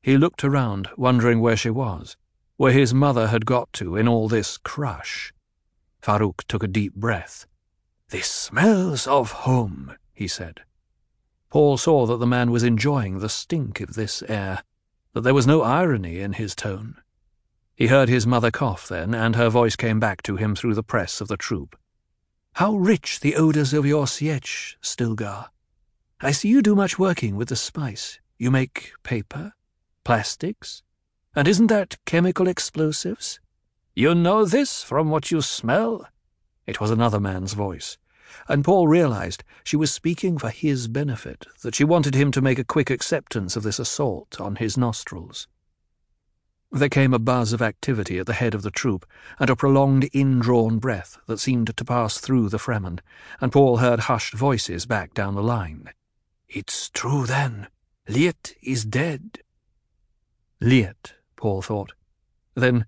He 0.00 0.16
looked 0.16 0.42
around, 0.42 0.88
wondering 0.96 1.40
where 1.40 1.54
she 1.54 1.68
was, 1.68 2.16
where 2.56 2.72
his 2.72 2.94
mother 2.94 3.26
had 3.26 3.44
got 3.44 3.70
to 3.74 3.94
in 3.94 4.08
all 4.08 4.26
this 4.26 4.56
crush. 4.56 5.34
Farok 6.00 6.44
took 6.48 6.62
a 6.62 6.66
deep 6.66 6.94
breath. 6.94 7.46
This 8.08 8.26
smells 8.30 9.06
of 9.06 9.32
home, 9.32 9.96
he 10.14 10.26
said. 10.26 10.62
Paul 11.50 11.76
saw 11.76 12.06
that 12.06 12.20
the 12.20 12.26
man 12.26 12.50
was 12.50 12.62
enjoying 12.62 13.18
the 13.18 13.28
stink 13.28 13.82
of 13.82 13.92
this 13.92 14.22
air, 14.22 14.62
that 15.12 15.20
there 15.20 15.34
was 15.34 15.46
no 15.46 15.60
irony 15.60 16.20
in 16.20 16.32
his 16.32 16.54
tone. 16.54 16.96
He 17.74 17.88
heard 17.88 18.08
his 18.08 18.26
mother 18.26 18.50
cough 18.50 18.88
then, 18.88 19.14
and 19.14 19.36
her 19.36 19.50
voice 19.50 19.76
came 19.76 20.00
back 20.00 20.22
to 20.22 20.36
him 20.36 20.56
through 20.56 20.72
the 20.72 20.82
press 20.82 21.20
of 21.20 21.28
the 21.28 21.36
troop. 21.36 21.76
How 22.54 22.74
rich 22.76 23.20
the 23.20 23.36
odours 23.36 23.74
of 23.74 23.84
your 23.84 24.06
sietch, 24.06 24.76
Stilgar. 24.80 25.50
I 26.22 26.30
see 26.30 26.48
you 26.48 26.62
do 26.62 26.74
much 26.74 26.98
working 26.98 27.36
with 27.36 27.50
the 27.50 27.56
spice. 27.56 28.20
You 28.38 28.50
make 28.50 28.92
paper, 29.02 29.52
Plastics? 30.02 30.82
And 31.34 31.46
isn't 31.46 31.66
that 31.66 32.02
chemical 32.06 32.48
explosives? 32.48 33.38
You 33.94 34.14
know 34.14 34.46
this 34.46 34.82
from 34.82 35.10
what 35.10 35.30
you 35.30 35.42
smell? 35.42 36.08
It 36.66 36.80
was 36.80 36.90
another 36.90 37.20
man's 37.20 37.52
voice, 37.52 37.98
and 38.48 38.64
Paul 38.64 38.88
realized 38.88 39.44
she 39.62 39.76
was 39.76 39.92
speaking 39.92 40.38
for 40.38 40.48
his 40.48 40.88
benefit, 40.88 41.44
that 41.60 41.74
she 41.74 41.84
wanted 41.84 42.14
him 42.14 42.32
to 42.32 42.40
make 42.40 42.58
a 42.58 42.64
quick 42.64 42.88
acceptance 42.88 43.54
of 43.54 43.62
this 43.62 43.78
assault 43.78 44.40
on 44.40 44.56
his 44.56 44.78
nostrils. 44.78 45.48
There 46.72 46.88
came 46.88 47.12
a 47.12 47.18
buzz 47.18 47.52
of 47.52 47.60
activity 47.60 48.18
at 48.18 48.24
the 48.24 48.32
head 48.32 48.54
of 48.54 48.62
the 48.62 48.70
troop, 48.70 49.04
and 49.38 49.50
a 49.50 49.56
prolonged 49.56 50.08
indrawn 50.14 50.78
breath 50.78 51.18
that 51.26 51.40
seemed 51.40 51.76
to 51.76 51.84
pass 51.84 52.16
through 52.16 52.48
the 52.48 52.58
Fremen, 52.58 53.00
and 53.38 53.52
Paul 53.52 53.76
heard 53.76 54.00
hushed 54.00 54.32
voices 54.32 54.86
back 54.86 55.12
down 55.12 55.34
the 55.34 55.42
line. 55.42 55.90
It's 56.48 56.88
true, 56.90 57.26
then. 57.26 57.68
Liet 58.08 58.54
is 58.62 58.84
dead. 58.84 59.40
Liet, 60.60 61.14
Paul 61.36 61.62
thought. 61.62 61.92
Then 62.54 62.86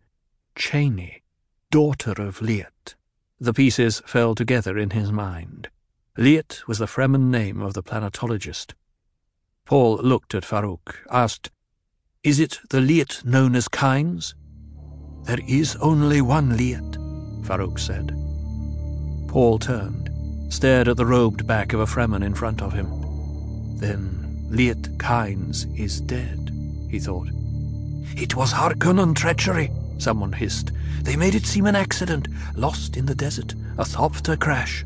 Chani, 0.57 1.23
daughter 1.71 2.13
of 2.13 2.41
Liet. 2.41 2.95
The 3.41 3.53
pieces 3.53 4.01
fell 4.07 4.35
together 4.35 4.79
in 4.79 4.91
his 4.91 5.13
mind. 5.13 5.69
Liet 6.17 6.67
was 6.67 6.79
the 6.79 6.87
Fremen 6.87 7.31
name 7.31 7.61
of 7.61 7.75
the 7.75 7.83
planetologist. 7.83 8.75
Paul 9.65 9.99
looked 9.99 10.35
at 10.35 10.45
Farok, 10.45 10.97
asked, 11.11 11.51
Is 12.23 12.41
it 12.41 12.59
the 12.71 12.81
Liet 12.81 13.25
known 13.25 13.55
as 13.55 13.69
Kynes? 13.69 14.35
There 15.25 15.39
is 15.47 15.77
only 15.77 16.21
one 16.21 16.57
Liet, 16.57 16.97
Farok 17.45 17.79
said. 17.79 18.09
Paul 19.29 19.59
turned, 19.59 20.11
stared 20.53 20.89
at 20.89 20.97
the 20.97 21.07
robed 21.07 21.47
back 21.47 21.73
of 21.73 21.81
a 21.81 21.87
Fremen 21.87 22.25
in 22.25 22.35
front 22.35 22.63
of 22.63 22.73
him. 22.73 22.98
Then 23.79 24.49
Liet 24.51 24.99
Kynes 24.99 25.67
is 25.79 26.01
dead, 26.01 26.51
he 26.91 26.99
thought. 26.99 27.29
It 28.17 28.35
was 28.35 28.53
Harkonnen 28.53 29.15
treachery, 29.15 29.71
someone 29.99 30.33
hissed. 30.33 30.73
They 31.03 31.15
made 31.15 31.37
it 31.37 31.47
seem 31.47 31.67
an 31.67 31.77
accident, 31.77 32.27
lost 32.57 32.97
in 32.97 33.07
the 33.07 33.15
desert, 33.15 33.55
a 33.79 33.85
Thopter 33.85 34.37
crash. 34.37 34.85